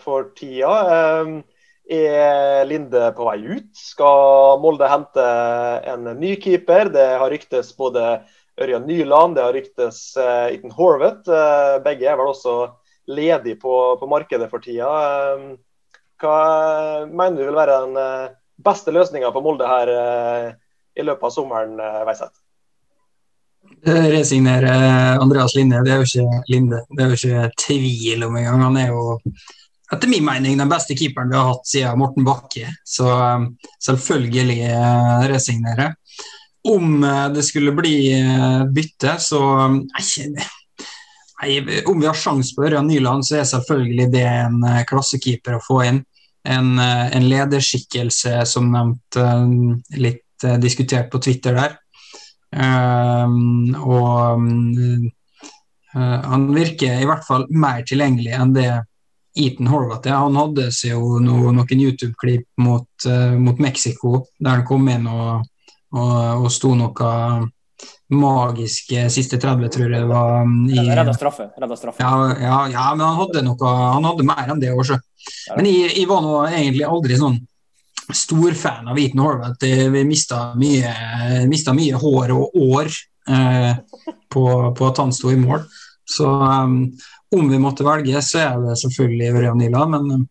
for 0.00 0.30
tida. 0.38 0.72
Er 1.88 2.64
Linde 2.68 3.10
på 3.16 3.28
vei 3.28 3.36
ut? 3.44 3.68
Skal 3.76 4.56
Molde 4.64 4.88
hente 4.88 5.26
en 5.92 6.08
ny 6.16 6.34
keeper? 6.40 6.88
Det 6.92 7.06
har 7.20 7.32
ryktes 7.32 7.74
både 7.76 8.22
Ørjan 8.60 8.88
Nyland, 8.88 9.36
det 9.36 9.44
har 9.44 9.56
ryktes 9.56 10.00
Iten 10.52 10.72
Horvath. 10.72 11.28
Begge 11.84 12.08
er 12.08 12.18
vel 12.18 12.32
også 12.32 12.56
ledige 13.08 13.60
på, 13.60 13.76
på 14.00 14.08
markedet 14.10 14.48
for 14.52 14.64
tida. 14.64 14.90
Hva 16.20 16.40
mener 17.06 17.38
du 17.38 17.46
vil 17.46 17.60
være 17.60 17.80
den 17.86 18.34
beste 18.64 18.92
løsninga 18.96 19.32
på 19.32 19.44
Molde 19.44 19.68
her 19.68 19.96
i 20.92 21.08
løpet 21.08 21.30
av 21.30 21.36
sommeren, 21.36 21.80
Veiseth? 22.08 22.47
Resignere 23.86 24.72
Andreas 25.20 25.54
Linde, 25.54 25.84
det 25.86 25.92
er 25.94 26.02
jo 26.02 26.08
ikke 26.08 26.42
Linde. 26.50 26.82
Det 26.90 27.04
er 27.04 27.12
jo 27.12 27.18
ikke 27.18 27.50
tvil 27.62 28.24
om 28.26 28.36
engang. 28.36 28.64
Han 28.66 28.80
er 28.80 28.90
jo 28.90 29.18
etter 29.92 30.10
min 30.10 30.24
mening 30.26 30.58
den 30.58 30.68
beste 30.68 30.96
keeperen 30.98 31.30
vi 31.30 31.38
har 31.38 31.46
hatt 31.48 31.68
siden 31.68 32.00
Morten 32.00 32.26
Bakke. 32.26 32.66
Så 32.84 33.08
selvfølgelig 33.84 34.58
resignere 35.30 35.92
om 36.68 37.04
eh, 37.04 37.28
det 37.32 37.42
skulle 37.42 37.72
bli 37.72 38.12
eh, 38.20 38.64
bytte, 38.64 39.16
så 39.18 39.40
nei, 39.68 41.58
Om 41.86 42.00
vi 42.00 42.06
har 42.06 42.18
sjanse 42.18 42.54
på 42.54 42.66
Ørjan 42.66 42.88
Nyland, 42.88 43.26
så 43.26 43.38
er 43.38 43.44
selvfølgelig 43.48 44.08
det 44.12 44.26
en 44.26 44.62
eh, 44.66 44.84
klassekeeper 44.88 45.58
å 45.58 45.64
få 45.64 45.82
inn. 45.86 46.02
En, 46.48 46.78
en 46.80 47.24
lederskikkelse, 47.28 48.38
som 48.48 48.70
nevnt, 48.72 49.16
litt 50.00 50.44
diskutert 50.62 51.10
på 51.12 51.18
Twitter 51.20 51.52
der. 51.58 51.74
Um, 52.48 53.74
og 53.76 54.38
um, 54.40 55.08
han 55.92 56.46
virker 56.54 57.02
i 57.02 57.08
hvert 57.08 57.26
fall 57.26 57.44
mer 57.50 57.82
tilgjengelig 57.88 58.32
enn 58.36 58.54
det 58.56 58.70
Eton 59.38 59.68
Horvath 59.70 60.08
er. 60.08 60.16
Han 60.16 60.38
hadde 60.38 60.70
seg 60.74 60.94
jo 60.94 61.18
no, 61.22 61.52
noen 61.52 61.84
YouTube-klipp 61.84 62.48
mot, 62.64 62.88
uh, 63.06 63.36
mot 63.36 63.60
Mexico, 63.62 64.24
der 64.40 64.60
han 64.60 64.66
kom 64.68 64.88
inn 64.92 65.08
og 65.10 65.46
og, 65.96 66.44
og 66.44 66.50
sto 66.52 66.74
noe 66.76 67.12
magisk 68.08 68.94
siste 69.12 69.38
30, 69.40 69.68
tror 69.72 69.92
jeg 69.92 70.02
det 70.02 70.08
var. 70.08 70.42
Um, 70.42 70.62
I, 70.72 70.80
redda 70.96 71.14
straffe. 71.16 71.50
Redda 71.60 71.76
straffe. 71.78 72.02
Ja, 72.02 72.32
ja, 72.40 72.58
ja, 72.72 72.86
men 72.96 73.04
han 73.04 73.20
hadde, 73.20 73.44
noe, 73.46 73.74
han 73.94 74.08
hadde 74.08 74.26
mer 74.26 74.48
enn 74.48 74.62
det 74.62 74.72
òg, 74.72 74.94
Men 75.56 75.68
jeg, 75.68 75.92
jeg, 75.92 76.08
var 76.08 76.24
nå 76.24 76.34
egentlig 76.48 76.86
aldri 76.88 77.20
sånn 77.20 77.38
storfan 78.14 78.88
av 78.88 78.98
Eaton 78.98 79.20
Horvath. 79.24 79.64
Vi 79.64 80.04
mista 80.08 80.54
mye, 80.58 80.92
mista 81.50 81.74
mye 81.76 81.98
hår 81.98 82.32
og 82.36 82.56
år 82.56 82.88
eh, 83.28 83.72
på, 84.32 84.44
på, 84.78 84.88
at 84.88 85.02
han 85.02 85.12
sto 85.12 85.32
i 85.32 85.38
mål. 85.40 85.64
Så 86.08 86.28
um, 86.28 86.80
om 87.36 87.48
vi 87.50 87.60
måtte 87.60 87.84
velge, 87.84 88.22
så 88.24 88.40
er 88.40 88.62
det 88.64 88.78
selvfølgelig 88.80 89.32
Ørjan 89.36 89.58
Nila, 89.60 89.84
men 89.92 90.12
um, 90.14 90.22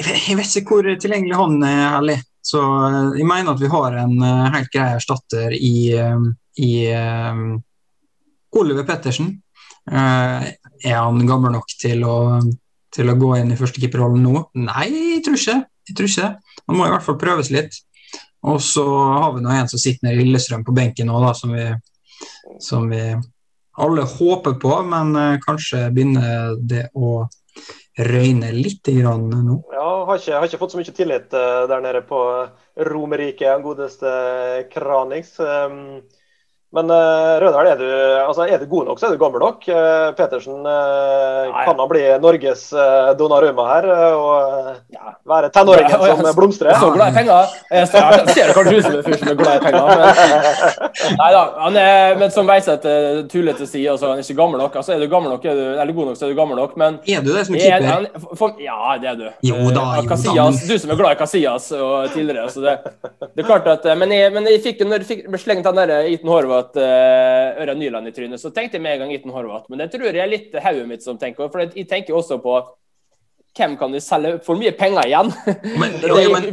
jeg, 0.00 0.36
vet 0.38 0.56
ikke 0.60 0.76
hvor 0.76 0.88
tilgjengelig 1.00 1.38
han 1.38 1.56
er 1.64 1.86
heller. 1.96 2.22
Så 2.44 2.60
eh, 2.60 3.18
jeg 3.20 3.28
mener 3.28 3.52
at 3.52 3.60
vi 3.60 3.70
har 3.72 3.98
en 4.00 4.16
eh, 4.24 4.48
helt 4.56 4.72
grei 4.72 4.88
erstatter 4.96 5.54
i, 5.56 5.74
eh, 5.96 6.26
i 6.64 6.72
Oliver 8.56 8.86
Pettersen. 8.88 9.34
Er 9.90 10.96
han 10.96 11.26
gammel 11.26 11.54
nok 11.54 11.72
til 11.80 12.04
å, 12.06 12.16
til 12.92 13.10
å 13.10 13.16
gå 13.18 13.30
inn 13.38 13.52
i 13.54 13.58
førstekeeperrollen 13.58 14.22
nå? 14.26 14.42
Nei, 14.60 14.88
jeg 15.16 15.22
tror 15.26 15.38
ikke 15.40 15.58
jeg 15.90 15.98
tror 15.98 16.10
ikke 16.10 16.28
det. 16.28 16.56
Han 16.70 16.78
må 16.78 16.86
i 16.86 16.92
hvert 16.94 17.06
fall 17.06 17.18
prøves 17.20 17.50
litt. 17.54 17.80
Og 18.48 18.60
så 18.64 18.84
har 18.86 19.34
vi 19.34 19.42
nå 19.44 19.52
en 19.52 19.68
som 19.68 19.80
sitter 19.80 20.06
nede 20.06 20.22
i 20.22 20.24
Lillestrøm 20.24 20.64
på 20.64 20.74
benken 20.76 21.10
nå, 21.10 21.18
da, 21.20 21.34
som 21.36 21.52
vi, 21.52 21.66
som 22.62 22.88
vi 22.88 23.02
alle 23.80 24.06
håper 24.08 24.56
på, 24.60 24.72
men 24.88 25.12
kanskje 25.44 25.86
begynner 25.92 26.56
det 26.58 26.86
å 26.96 27.26
røyne 27.98 28.52
litt 28.54 28.86
grann 28.86 29.28
nå. 29.30 29.56
Ja, 29.74 29.88
har 30.08 30.20
ikke, 30.20 30.38
har 30.38 30.48
ikke 30.48 30.60
fått 30.60 30.74
så 30.74 30.80
mye 30.80 30.94
tillit 30.96 31.36
uh, 31.36 31.66
der 31.70 31.84
nede 31.84 32.02
på 32.06 32.20
Romerike, 32.88 33.52
godeste 33.64 34.12
Kranix. 34.72 35.34
Um, 35.40 36.00
men 36.70 36.86
uh, 36.86 37.40
Rødal, 37.42 37.66
er 37.66 37.78
du, 37.80 37.86
altså, 38.22 38.44
er 38.46 38.60
du 38.62 38.66
god 38.70 38.84
nok, 38.86 38.98
så 39.00 39.08
er 39.08 39.16
du 39.16 39.18
gammel 39.18 39.42
nok. 39.42 39.64
Uh, 39.66 40.12
Petersen 40.14 40.60
uh, 40.62 41.48
kan 41.50 41.74
han 41.74 41.88
bli 41.90 42.02
Norges 42.22 42.68
uh, 42.70 43.10
Donnarumma 43.18 43.64
her 43.72 43.88
og 43.90 44.68
ja. 44.94 45.16
være 45.26 45.50
tenåringen 45.50 45.90
ja, 45.90 46.14
som 46.14 46.28
blomstrer. 46.36 46.76
Så 46.78 46.92
glad 46.94 47.10
i 47.10 47.16
penger. 47.16 47.56
Jeg 47.74 47.88
ser 47.90 48.52
kanskje 48.54 48.76
ut 48.76 48.86
som 48.86 48.94
en 49.00 49.02
fyr 49.08 49.18
som 49.18 49.32
er 49.32 49.40
glad 49.40 49.58
i 49.58 49.64
penger. 49.64 49.88
Men, 49.90 50.60
nei 51.24 51.32
da, 51.34 51.42
han 51.64 51.80
er, 51.82 52.14
men 52.22 52.30
som 52.36 52.46
Veiseth 52.46 52.94
tullete 53.34 53.66
å 53.66 53.72
si, 53.72 53.82
altså, 53.90 54.12
han 54.12 54.22
er 54.22 54.28
ikke 54.28 54.38
gammel 54.38 54.62
nok. 54.62 54.78
Altså, 54.78 54.94
er 54.94 55.02
du 55.02 55.08
gammel 55.10 55.34
nok, 55.34 55.50
er 55.50 55.58
du, 55.58 55.64
eller 55.74 55.98
god 55.98 56.12
nok, 56.12 56.20
så 56.22 56.28
er 56.28 56.30
du 56.30 56.38
gammel 56.38 56.62
nok. 56.62 56.78
Men 56.78 57.00
er 57.02 57.26
du 57.26 57.32
det 57.34 57.44
som 57.50 57.58
keeper? 57.58 58.54
Ja, 58.62 58.78
det 59.02 59.10
er 59.16 59.18
du. 59.18 59.26
Jo 59.50 59.74
da, 59.74 59.88
jo 59.98 60.06
Casillas, 60.06 60.62
Du 60.70 60.76
som 60.78 60.94
er 60.94 61.02
glad 61.02 61.18
i 61.18 61.20
Casillas 61.24 61.66
og 61.74 62.14
tidligere. 62.14 62.46
Så 62.54 62.62
det, 62.62 62.78
det 63.26 63.42
er 63.42 63.50
klart 63.50 63.66
at, 63.74 63.90
Men 63.98 64.14
jeg, 64.14 64.30
men 64.38 64.46
jeg 64.54 64.62
fikk, 64.62 64.86
når 64.86 65.02
jeg 65.02 65.10
fikk, 65.10 65.26
ble 65.34 65.42
slengt 65.42 65.66
den 65.66 65.82
der 65.82 66.10
Iten 66.14 66.30
Horvath 66.30 66.59
at 66.60 66.76
uh, 66.78 67.62
Ørjan 67.62 67.80
Nyland 67.80 68.10
i 68.10 68.12
trynet, 68.16 68.42
så 68.42 68.52
tenkte 68.54 68.78
jeg 68.78 68.84
med 68.84 68.96
en 68.96 69.04
gang 69.04 69.14
Iten 69.16 69.32
Horvath. 69.34 69.70
Men 69.70 69.82
det 69.82 69.90
tror 69.94 70.10
jeg 70.10 70.22
er 70.22 70.30
litt 70.30 70.54
hodet 70.54 70.86
mitt 70.88 71.06
som 71.06 71.18
tenker. 71.20 71.50
For 71.52 71.64
jeg 71.66 71.88
tenker 71.90 72.16
også 72.16 72.40
på 72.42 72.58
hvem 73.58 73.76
kan 73.76 73.92
du 73.92 73.98
selge 74.02 74.36
for 74.46 74.58
mye 74.58 74.72
penger 74.78 75.08
igjen? 75.08 75.32
Men, 75.80 75.96
jo, 76.06 76.18
jo, 76.22 76.34
men, 76.34 76.44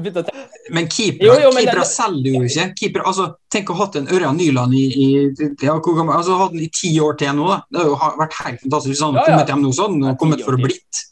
men 0.73 0.87
keepere, 0.89 1.27
jo, 1.27 1.35
jo, 1.43 1.51
keepere 1.59 1.83
selger 1.85 2.39
jo 2.39 2.45
ikke. 2.47 2.65
Keeper, 2.79 3.03
altså, 3.11 3.27
tenk 3.53 3.69
å 3.69 3.77
ha 3.77 3.85
hatt 3.85 3.99
en 3.99 4.09
Ørjan 4.09 4.39
Nyland 4.39 4.73
i, 4.77 4.85
i 4.87 5.09
ja, 5.61 5.75
altså, 5.77 6.39
hatt 6.41 6.55
den 6.55 6.65
i 6.65 6.71
ti 6.73 6.95
år 7.03 7.19
til 7.21 7.37
nå. 7.37 7.51
Da. 7.51 7.59
Det 7.69 7.85
har 7.85 8.15
jo 8.15 8.23
vært 8.23 8.39
helt 8.41 8.65
fantastisk 8.65 8.95
hvis 8.95 9.05
han 9.05 9.19
ja, 9.19 9.21
ja. 9.21 9.29
kommet 9.29 9.53
hjem 9.53 9.63
nå 9.67 9.75
sånn, 9.77 10.09
kommet 10.23 10.43
for 10.47 10.59
blitt. 10.61 11.03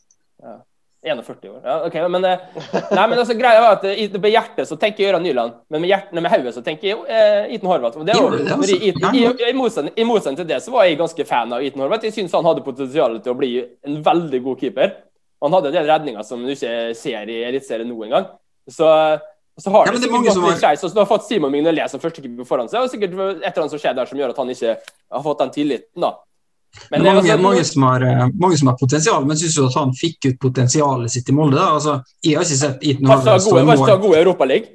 41 1.06 1.50
år. 1.52 1.60
Ja, 1.64 1.76
ok, 1.88 1.96
men, 2.12 2.26
eh, 2.26 2.44
nei, 2.92 3.06
men 3.12 3.20
altså, 3.22 3.36
greia 3.38 3.62
var 3.62 3.78
at 3.78 3.86
Med 3.86 4.18
På 4.22 4.32
hjertet 4.32 4.70
så 4.70 4.78
tenker 4.82 5.04
jeg 5.04 5.12
Gøran 5.12 5.24
Nyland, 5.26 5.58
men 5.70 5.84
med, 5.84 5.90
hjertet, 5.92 6.18
med 6.18 6.32
hodet 6.34 6.56
så 6.56 6.64
tenker 6.66 6.90
jeg 6.90 7.04
eh, 7.08 7.54
Iten 7.56 7.70
Horvath. 7.70 8.00
Det 8.08 8.18
var, 8.18 8.38
i, 8.66 8.90
i, 8.90 8.94
i, 9.22 9.26
i, 9.52 10.08
motsetning 10.08 10.40
til 10.40 10.50
det 10.50 10.62
så 10.66 10.74
var 10.74 10.88
jeg 10.88 11.00
ganske 11.00 11.28
fan 11.30 11.54
av 11.54 11.64
Iten 11.66 11.84
Horvath. 11.84 12.08
Jeg 12.08 12.18
syns 12.18 12.34
han 12.36 12.48
hadde 12.48 12.66
potensial 12.66 13.20
til 13.22 13.36
å 13.36 13.38
bli 13.38 13.52
en 13.86 14.02
veldig 14.06 14.42
god 14.50 14.66
keeper. 14.66 14.98
Han 15.46 15.54
hadde 15.54 15.72
en 15.72 15.78
del 15.78 15.90
redninger 15.90 16.26
som 16.26 16.44
du 16.44 16.52
ikke 16.56 16.76
ser 16.98 17.30
i 17.30 17.42
Eliteserien 17.46 17.90
nå 17.90 17.98
engang. 18.08 18.30
Så, 18.66 18.88
så 19.62 19.74
har 19.74 19.90
ja, 19.90 19.94
det, 19.94 20.00
det 20.00 20.08
sikkert 20.08 20.30
gått 20.32 20.46
litt 20.48 20.64
skeis. 20.64 20.86
Du 20.90 21.02
har 21.02 21.10
fått 21.10 21.28
Simon 21.28 21.54
Mignolet 21.54 21.92
som 21.92 22.02
førstekeeper 22.02 22.48
foran 22.50 22.72
seg, 22.72 22.86
og 22.86 22.94
sikkert 22.94 23.14
et 23.14 23.52
eller 23.52 23.66
annet 23.66 23.76
som 23.76 23.82
skjer 23.84 23.98
der 23.98 24.10
som 24.10 24.22
gjør 24.22 24.34
at 24.34 24.42
han 24.42 24.54
ikke 24.56 24.78
har 24.80 25.26
fått 25.28 25.44
den 25.44 25.54
tilliten. 25.60 26.08
da. 26.08 26.16
Men 26.92 27.04
det 27.04 27.10
er 27.10 27.18
mange, 27.18 27.38
mange, 27.42 27.66
som 27.68 27.86
har, 27.88 28.06
eh, 28.06 28.24
mange, 28.34 28.58
som 28.58 28.70
har, 28.72 28.78
potensial, 28.80 29.26
men 29.28 29.38
syns 29.40 29.58
jo 29.58 29.68
at 29.70 29.78
han 29.80 29.94
fikk 29.96 30.30
ut 30.30 30.40
potensialet 30.42 31.12
sitt 31.12 31.30
i 31.30 31.36
Molde? 31.36 31.62
Altså, 31.62 32.00
jeg 32.24 32.38
har 32.38 32.48
ikke 32.48 32.60
sett 32.62 32.84
Eaton 32.86 33.12
Harvard 33.12 33.44
stå 33.44 33.98
god 34.04 34.16
i 34.16 34.20
Europaligaen. 34.22 34.74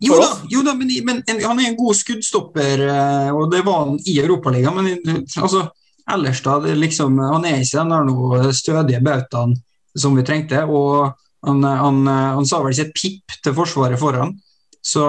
Jo 0.00 0.16
da, 0.16 0.28
jo 0.48 0.62
da, 0.64 0.72
men, 0.72 0.88
men, 1.04 1.18
han 1.28 1.58
er 1.60 1.66
en 1.68 1.76
god 1.76 1.98
skuddstopper, 1.98 2.84
eh, 2.88 3.32
og 3.36 3.50
det 3.52 3.64
var 3.66 3.82
han 3.84 3.98
i 4.08 4.16
Europaligaen. 4.22 4.78
Men 4.80 5.24
altså, 5.42 5.66
ellers, 6.10 6.40
da 6.46 6.58
liksom, 6.72 7.18
Han 7.20 7.44
er 7.44 7.60
ikke 7.60 7.82
den 7.82 7.92
der 7.92 8.06
noe 8.08 8.54
stødige 8.56 9.02
bautaen 9.04 9.58
som 9.96 10.16
vi 10.16 10.24
trengte. 10.24 10.64
og 10.64 11.12
han, 11.46 11.64
han, 11.64 12.06
han, 12.06 12.46
sa 12.46 12.60
vel 12.60 12.72
ikke 12.74 12.88
et 12.88 12.96
pip 12.96 13.36
til 13.44 13.54
forsvaret 13.56 14.00
foran. 14.00 14.34
Så 14.80 15.04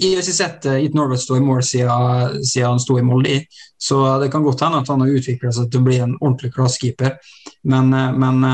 Jeg 0.00 0.14
har 0.14 0.22
ikke 0.22 0.32
sett 0.32 0.66
Eat 0.70 1.20
stå 1.20 1.36
i 1.36 1.44
mål 1.44 1.62
siden, 1.62 2.40
siden, 2.40 2.70
han 2.70 2.80
sto 2.80 2.98
i 2.98 3.04
Molde. 3.04 3.42
Så 3.78 4.00
det 4.22 4.30
kan 4.32 4.42
godt 4.42 4.64
hende 4.64 4.80
at 4.80 4.88
han 4.88 5.04
har 5.04 5.12
utvikla 5.12 5.52
seg 5.52 5.70
til 5.70 5.82
å 5.82 5.84
bli 5.84 5.98
en 6.00 6.16
ordentlig 6.20 6.54
klassekeeper. 6.54 7.18
Men, 7.68 7.92
men 7.92 8.44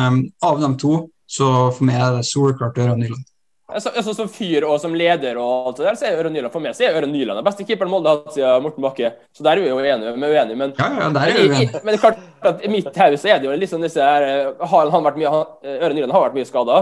av 0.42 0.60
de 0.60 0.72
to, 0.80 1.04
så 1.30 1.70
for 1.70 1.86
meg 1.86 2.00
er 2.02 2.16
det 2.18 2.26
soleklart 2.26 2.82
Ørjan 2.82 2.98
Nyland. 2.98 3.30
Så, 3.78 3.90
altså, 3.94 4.14
som 4.14 4.28
fyr 4.30 4.64
og 4.66 4.80
som 4.82 4.94
leder 4.98 5.38
og 5.38 5.68
alt 5.70 5.78
det 5.78 5.86
der, 5.86 5.98
så 5.98 6.06
er 6.08 6.16
Øren 6.18 6.34
Nyland 6.34 6.52
for 6.52 6.64
meg 6.64 6.74
så 6.74 6.88
er 6.88 6.96
Øren 6.98 7.12
Nyland 7.14 7.38
den 7.38 7.46
beste 7.46 7.66
keeperen 7.66 7.92
Molde 7.92 8.10
har 8.10 8.22
hatt 8.24 8.34
siden 8.34 8.64
Morten 8.64 8.82
Bakke. 8.82 9.12
Så 9.36 9.46
der 9.46 9.52
er 9.52 9.62
vi 9.62 9.70
jo 9.70 9.78
enige. 9.78 10.14
Men, 10.16 10.26
uenige 10.30 10.58
men, 10.58 10.72
ja, 10.78 10.88
ja, 10.96 11.10
der 11.14 11.30
er 11.30 11.38
vi 11.38 11.44
uenige. 11.46 11.82
men, 11.84 11.92
det 11.92 11.98
er 11.98 12.02
klart 12.02 12.50
at 12.50 12.64
i 12.66 12.72
mitt 12.72 12.90
hode 12.90 13.20
er 13.30 13.38
det 13.38 13.46
jo 13.46 13.58
liksom 13.62 13.84
disse 13.86 14.02
her 14.02 14.26
eh, 14.26 14.66
har 14.72 14.90
han 14.90 15.06
vært 15.06 15.20
mye, 15.20 15.34
Ørjan 15.76 15.96
Nyland 16.00 16.16
har 16.16 16.26
vært 16.26 16.40
mye 16.40 16.48
skada. 16.48 16.80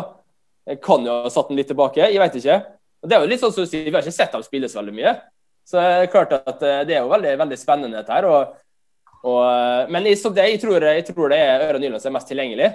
Kan 0.85 1.05
jo 1.05 1.21
ha 1.25 1.33
satt 1.33 1.53
den 1.53 1.61
litt 1.61 1.69
tilbake, 1.69 2.09
jeg 2.09 2.23
vet 2.23 2.41
ikke. 2.41 2.59
Og 3.03 3.11
det 3.11 3.17
er 3.17 3.25
jo 3.25 3.31
litt 3.31 3.43
sånn 3.43 3.55
som 3.55 3.67
du 3.67 3.71
sier, 3.71 3.87
Vi 3.87 3.95
har 3.95 4.05
ikke 4.05 4.17
sett 4.17 4.35
ham 4.35 4.45
spille 4.47 4.71
så 4.71 4.81
veldig 4.81 4.97
mye. 4.97 5.15
Så 5.69 5.79
det 5.79 5.89
er 5.95 6.11
klart 6.13 6.35
at 6.39 6.63
eh, 6.65 6.83
det 6.89 6.97
er 6.97 7.05
jo 7.05 7.13
veldig, 7.13 7.37
veldig 7.45 7.59
spennende 7.61 8.01
dette 8.01 8.15
her. 8.15 8.29
Og, 8.29 8.59
og, 9.23 9.41
eh, 9.45 9.91
men 9.95 10.09
jeg, 10.09 10.21
det, 10.35 10.51
jeg, 10.55 10.61
tror, 10.65 10.89
jeg 10.91 11.07
tror 11.11 11.33
det 11.33 11.41
er 11.45 11.67
Øre 11.69 11.83
Nyland 11.83 12.03
som 12.03 12.13
er 12.13 12.19
mest 12.19 12.31
tilgjengelig. 12.33 12.71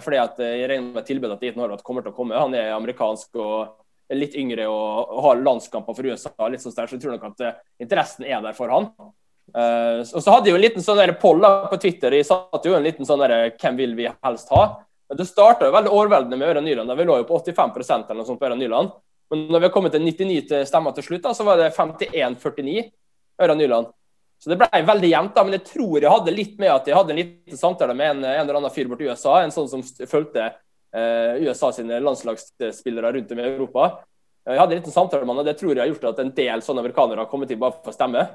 fordi 0.00 0.16
at 0.16 0.38
Jeg 0.40 0.68
regner 0.70 0.94
med 0.94 1.04
tilbudet 1.04 1.34
at 1.36 1.42
Ethan 1.44 1.60
Horvath 1.60 1.84
kommer 1.84 2.02
til 2.02 2.14
å 2.14 2.16
komme. 2.16 2.38
Han 2.40 2.54
er 2.56 2.72
amerikansk 2.72 3.36
og 3.36 4.14
litt 4.16 4.34
yngre 4.40 4.64
og, 4.66 5.10
og 5.12 5.22
har 5.26 5.42
landskamper 5.44 5.94
for 5.94 6.08
USA, 6.08 6.32
litt 6.48 6.62
sånn 6.62 6.72
der, 6.72 6.88
så 6.88 6.96
jeg 6.96 7.02
tror 7.02 7.18
nok 7.18 7.26
at 7.28 7.58
interessen 7.82 8.24
er 8.24 8.40
der 8.40 8.56
for 8.56 8.72
han. 8.72 8.88
Uh, 9.56 10.04
og 10.04 10.20
så 10.20 10.32
hadde 10.32 10.48
jeg 10.48 10.52
jo 10.52 10.58
en 10.58 10.64
liten 10.64 10.84
sånn 10.84 11.00
poll 11.20 11.44
på 11.70 11.80
Twitter. 11.80 12.16
Jeg 12.18 12.28
satte 12.28 12.68
jo 12.68 12.76
en 12.76 12.84
liten 12.84 13.08
sånn 13.08 13.22
der, 13.24 13.50
hvem 13.56 13.78
vil 13.80 13.94
vi 13.98 14.08
helst 14.08 14.52
ha? 14.52 14.64
Det 15.08 15.24
starta 15.24 15.70
veldig 15.72 15.92
overveldende 15.92 16.36
med 16.36 16.50
Øre 16.50 16.64
Nyland. 16.64 16.92
Vi 16.98 17.06
lå 17.08 17.20
jo 17.22 17.28
på 17.28 17.38
85 17.40 17.76
eller 17.78 18.18
noe 18.20 18.28
sånt 18.28 18.40
på 18.40 18.48
Øre 18.48 18.58
Nyland. 18.60 18.92
Men 19.32 19.46
når 19.52 19.60
vi 19.60 19.68
har 19.68 19.74
kommet 19.74 19.94
til 19.94 20.04
99 20.04 20.62
stemmer 20.68 20.94
til 20.96 21.04
slutt, 21.04 21.24
da, 21.26 21.34
så 21.36 21.44
var 21.46 21.60
det 21.60 21.72
51-49 21.76 22.86
Øra 23.44 23.56
Nyland. 23.58 23.90
Så 24.38 24.52
det 24.52 24.56
ble 24.60 24.80
veldig 24.86 25.10
jevnt, 25.10 25.34
da, 25.34 25.42
men 25.44 25.56
jeg 25.56 25.66
tror 25.66 25.98
jeg 25.98 26.12
hadde 26.12 26.34
litt 26.34 26.56
med 26.62 26.70
at 26.70 26.86
jeg 26.86 26.96
hadde 26.96 27.14
en 27.14 27.20
liten 27.20 27.58
samtale 27.58 27.94
med 27.98 28.12
en, 28.12 28.24
en 28.24 28.40
eller 28.44 28.60
annen 28.60 28.72
fyr 28.72 28.90
borti 28.90 29.08
USA, 29.10 29.40
en 29.42 29.54
sånn 29.54 29.70
som 29.70 29.82
fulgte 29.82 30.46
Eh, 30.94 31.42
USA 31.42 31.72
sine 31.72 32.00
landslagsspillere 32.00 33.12
rundt 33.12 33.32
om 33.32 33.38
i 33.38 33.42
Europa. 33.42 34.04
Eh, 34.46 34.54
jeg 34.54 34.60
hadde 34.60 34.76
en 34.76 34.80
liten 34.80 34.92
samtale 34.92 35.26
med 35.26 35.34
han, 35.34 35.42
og 35.42 35.48
det 35.48 35.58
tror 35.60 35.74
jeg 35.74 35.82
har 35.82 35.90
gjort 35.90 36.06
at 36.12 36.22
en 36.22 36.30
del 36.36 36.62
sånne 36.64 36.84
amerikanere 36.84 37.24
har 37.24 37.28
kommet 37.28 37.52
inn 37.52 37.60
bare 37.60 37.76
for 37.76 37.92
å 37.92 37.96
stemme. 37.96 38.28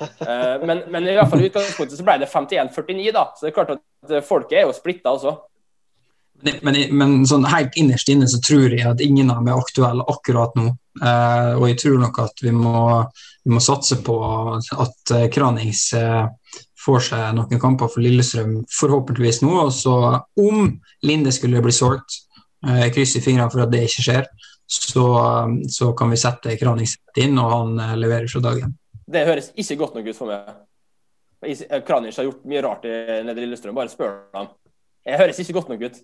Eh, 0.00 0.64
men, 0.66 0.82
men, 0.90 1.06
i 1.06 1.14
hvert 1.16 1.30
fall 1.30 1.42
i 1.42 1.48
utgangspunktet 1.48 1.98
så 1.98 2.06
ble 2.06 2.18
det 2.22 2.30
51-49, 2.30 3.12
da. 3.14 3.24
Så 3.36 3.46
det 3.46 3.52
er 3.52 3.56
klart 3.56 3.72
at 3.76 4.16
folket 4.26 4.58
er 4.58 4.66
jo 4.66 4.74
splitta 4.74 5.14
også. 5.14 5.36
Men, 6.40 6.76
men, 6.96 7.14
sånn 7.28 7.44
helt 7.50 7.74
innerst 7.76 8.08
inne 8.12 8.28
så 8.30 8.38
tror 8.44 8.72
jeg 8.72 8.86
at 8.88 9.02
ingen 9.04 9.28
av 9.32 9.42
dem 9.42 9.50
er 9.50 9.60
aktuelle 9.60 10.06
akkurat 10.08 10.54
nå. 10.56 10.70
Eh, 11.02 11.52
og 11.58 11.66
jeg 11.68 11.78
tror 11.82 12.00
nok 12.00 12.20
at 12.24 12.42
vi 12.44 12.52
må, 12.54 12.80
vi 13.44 13.52
må 13.54 13.60
satse 13.64 14.00
på 14.06 14.16
at 14.56 15.14
Kranings 15.34 15.84
eh, 15.98 16.24
får 16.84 17.04
seg 17.10 17.34
noen 17.36 17.60
kamper 17.60 17.90
for 17.92 18.04
Lillestrøm, 18.04 18.60
forhåpentligvis 18.72 19.42
nå. 19.44 19.52
Og 19.66 19.72
så, 19.74 19.94
om 20.40 20.72
Linde 21.06 21.32
skulle 21.34 21.62
bli 21.64 21.74
solgt, 21.74 22.22
eh, 22.66 22.88
krysser 22.94 23.24
fingrene 23.24 23.50
for 23.52 23.64
at 23.64 23.72
det 23.72 23.84
ikke 23.88 24.06
skjer, 24.06 24.30
så, 24.70 25.06
så 25.68 25.92
kan 25.98 26.12
vi 26.12 26.20
sette 26.20 26.56
Kranings 26.60 26.96
inn, 27.18 27.38
og 27.42 27.54
han 27.54 27.82
eh, 27.84 27.96
leverer 28.00 28.30
fra 28.30 28.44
dagen. 28.50 28.76
Det 29.10 29.26
høres 29.26 29.50
ikke 29.58 29.80
godt 29.82 29.98
nok 29.98 30.10
ut 30.10 30.18
for 30.18 30.30
meg. 30.30 30.54
Eh, 31.46 31.82
Kranich 31.86 32.20
har 32.20 32.28
gjort 32.28 32.46
mye 32.48 32.64
rart 32.64 32.86
nede 32.86 33.36
i 33.36 33.44
Lillestrøm, 33.44 33.76
bare 33.76 33.92
spør 33.92 34.16
ham. 34.36 34.52
Det 35.04 35.20
høres 35.20 35.40
ikke 35.42 35.56
godt 35.56 35.72
nok 35.72 35.86
ut. 35.88 36.00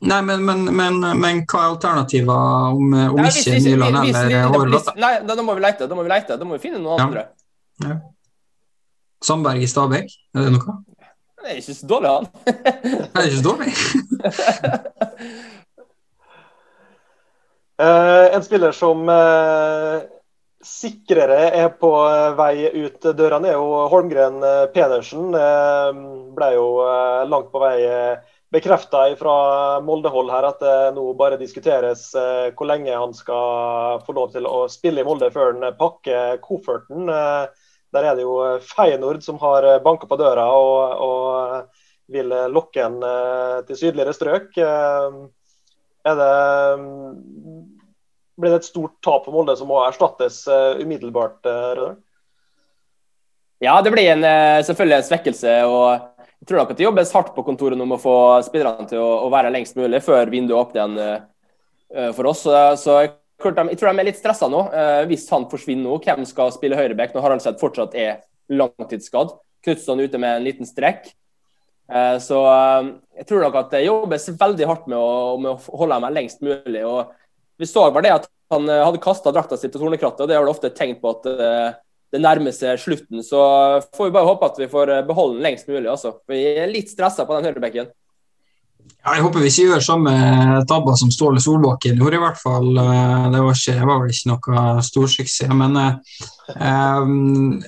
Nei, 0.00 0.22
men, 0.24 0.44
men, 0.44 0.64
men, 0.72 1.00
men 1.20 1.42
hva 1.44 1.66
er 1.66 1.72
alternativet 1.74 2.30
om, 2.32 2.94
om 2.94 3.18
Nei, 3.20 3.32
ikke 3.36 3.58
Nyland 3.60 3.98
eller 4.00 4.46
Horvath? 4.48 4.94
Nei, 4.96 5.10
da, 5.28 5.36
må 5.44 5.56
vi 5.58 5.64
lete. 5.66 5.88
Da 5.90 5.98
må 5.98 6.06
vi 6.06 6.12
lete. 6.12 6.38
Da 6.40 6.46
må 6.48 6.56
vi 6.56 6.62
finne 6.62 6.80
noen 6.80 6.96
ja. 6.96 7.04
andre. 7.04 7.24
Ja. 7.84 7.98
Sandberg 9.24 9.60
i 9.60 9.68
Stabæk, 9.68 10.14
er 10.36 10.46
det 10.46 10.54
noe? 10.56 10.78
Det 11.40 11.48
er 11.48 11.56
ikke 11.56 11.72
så 11.72 11.86
dårlig, 11.88 12.08
han. 12.12 12.26
det 12.44 13.16
er 13.16 13.22
ikke 13.24 13.36
så 13.38 13.44
dårlig. 13.46 13.70
uh, 17.80 18.26
en 18.36 18.44
spiller 18.44 18.76
som 18.76 19.08
uh, 19.08 20.02
sikrere 20.60 21.38
er 21.62 21.70
på 21.80 21.94
vei 22.36 22.68
ut 22.84 23.08
dørene, 23.16 23.48
er 23.48 23.56
jo 23.56 23.86
Holmgren 23.88 24.36
Pedersen. 24.74 25.32
Uh, 25.32 26.28
ble 26.36 26.50
jo 26.58 26.66
langt 27.32 27.48
på 27.54 27.64
vei 27.64 27.78
bekrefta 28.50 29.04
fra 29.16 29.34
Molde-hold 29.86 30.30
her 30.32 30.48
at 30.48 30.62
det 30.62 30.76
nå 30.96 31.04
bare 31.18 31.38
diskuteres 31.38 32.08
hvor 32.16 32.66
lenge 32.66 32.90
han 32.90 33.12
skal 33.14 34.00
få 34.02 34.14
lov 34.16 34.32
til 34.34 34.48
å 34.48 34.64
spille 34.72 35.04
i 35.04 35.06
Molde 35.06 35.28
før 35.30 35.52
han 35.54 35.76
pakker 35.78 36.40
kofferten. 36.42 37.06
Der 37.90 38.06
er 38.06 38.16
det 38.16 38.24
jo 38.24 38.38
Feinord 38.62 39.22
som 39.26 39.38
har 39.42 39.66
eh, 39.66 39.82
banka 39.82 40.06
på 40.06 40.18
døra 40.20 40.46
og, 40.54 41.02
og 41.02 41.56
eh, 41.56 41.86
vil 42.10 42.34
lokke 42.50 42.82
en 42.82 42.98
til 43.68 43.76
sydligere 43.78 44.14
strøk. 44.16 44.56
Er 44.58 46.16
det 46.18 46.30
blir 48.40 48.50
det 48.50 48.58
et 48.58 48.66
stort 48.66 48.96
tap 49.04 49.28
for 49.28 49.36
Molde 49.36 49.54
som 49.54 49.70
må 49.70 49.78
erstattes 49.84 50.40
umiddelbart, 50.80 51.38
Rødøl? 51.46 52.00
Ja, 53.62 53.76
det 53.84 53.92
blir 53.94 54.10
en, 54.10 54.26
selvfølgelig 54.66 54.96
en 54.96 55.06
svekkelse. 55.06 55.54
og 55.70 56.19
tror 56.48 56.62
nok 56.62 56.70
at 56.72 56.78
det 56.78 56.86
jobbes 56.86 57.12
hardt 57.12 57.34
på 57.36 57.44
kontoret 57.44 57.78
nå 57.78 57.84
med 57.84 57.98
å 57.98 58.02
få 58.02 58.16
spillerne 58.46 58.86
til 58.88 59.02
å, 59.02 59.08
å 59.26 59.30
være 59.32 59.52
lengst 59.52 59.76
mulig 59.76 60.00
før 60.04 60.30
vinduet 60.32 60.56
åpner 60.56 60.80
igjen 60.80 62.14
for 62.16 62.30
oss. 62.30 62.44
Så, 62.46 62.54
så 62.80 62.96
jeg 63.02 63.12
tror 63.42 63.56
de 63.58 63.90
er 63.90 64.06
litt 64.08 64.20
stressa 64.20 64.48
nå. 64.48 64.62
Uh, 64.72 65.02
hvis 65.10 65.26
han 65.34 65.48
forsvinner 65.50 65.84
nå, 65.84 65.98
hvem 66.00 66.24
skal 66.28 66.52
spille 66.54 66.78
høyreback 66.78 67.12
når 67.12 67.24
Harald 67.26 67.42
Haraldseth 67.42 67.60
fortsatt 67.60 67.96
er 67.98 68.22
langtidsskadd? 68.52 69.34
Knutson 69.66 70.00
ute 70.00 70.20
med 70.22 70.38
en 70.38 70.46
liten 70.46 70.68
strekk. 70.68 71.10
Så 72.22 72.38
jeg 73.18 73.26
tror 73.26 73.42
nok 73.42 73.56
at 73.58 73.72
det 73.74 73.80
jobbes 73.82 74.28
veldig 74.38 74.66
hardt 74.70 74.84
med 74.88 74.94
å, 74.94 75.34
med 75.42 75.50
å 75.50 75.78
holde 75.80 75.98
meg 76.04 76.14
lengst 76.14 76.40
mulig. 76.46 76.84
og 76.86 77.10
Vi 77.58 77.66
så 77.66 77.82
bare 77.90 78.04
det 78.06 78.12
at 78.14 78.28
han 78.54 78.70
hadde 78.70 79.02
kasta 79.02 79.32
drakta 79.34 79.58
si 79.58 79.66
til 79.66 79.82
Tornekrattet, 79.82 80.22
og 80.22 80.30
det 80.30 80.36
er 80.38 80.44
vel 80.44 80.52
ofte 80.52 80.70
et 80.70 80.78
tegn 80.78 80.94
på 81.02 81.12
at 81.12 81.26
det 82.10 82.20
nærmer 82.22 82.54
seg 82.54 82.80
slutten. 82.82 83.22
Så 83.26 83.40
får 83.96 84.08
vi 84.08 84.14
bare 84.16 84.28
håpe 84.28 84.50
at 84.50 84.60
vi 84.60 84.70
får 84.70 84.96
beholde 85.08 85.38
den 85.38 85.46
lengst 85.46 85.70
mulig. 85.70 85.88
Også. 85.92 86.16
Vi 86.30 86.42
er 86.56 86.70
litt 86.70 86.90
stressa 86.92 87.26
på 87.26 87.38
den 87.38 87.50
høyrebekken. 87.50 87.90
Ja, 89.00 89.14
jeg 89.16 89.24
håper 89.24 89.40
vi 89.40 89.48
ikke 89.48 89.70
gjør 89.70 89.84
samme 89.84 90.12
tabber 90.68 90.96
som 91.00 91.08
Ståle 91.12 91.40
Solbakken 91.40 91.96
gjorde, 91.96 92.18
i 92.18 92.20
hvert 92.20 92.40
fall. 92.40 92.68
Eh, 92.76 93.24
det 93.32 93.40
var, 93.46 93.56
ikke, 93.56 93.86
var 93.88 94.02
vel 94.02 94.12
ikke 94.12 94.30
noe 94.32 94.74
storsuksess. 94.84 95.54
Men 95.56 95.78
eh, 95.80 96.18
eh, 96.52 97.14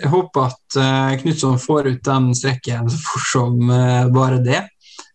jeg 0.03 0.13
håper 0.13 0.51
at 0.51 0.79
eh, 0.83 1.17
Knutson 1.23 1.57
får 1.63 1.89
ut 1.89 2.05
den 2.11 2.31
strekken 2.37 2.93
så 2.93 3.01
fort 3.07 3.27
som 3.33 3.73
eh, 3.73 4.13
bare 4.13 4.43
det. 4.45 4.61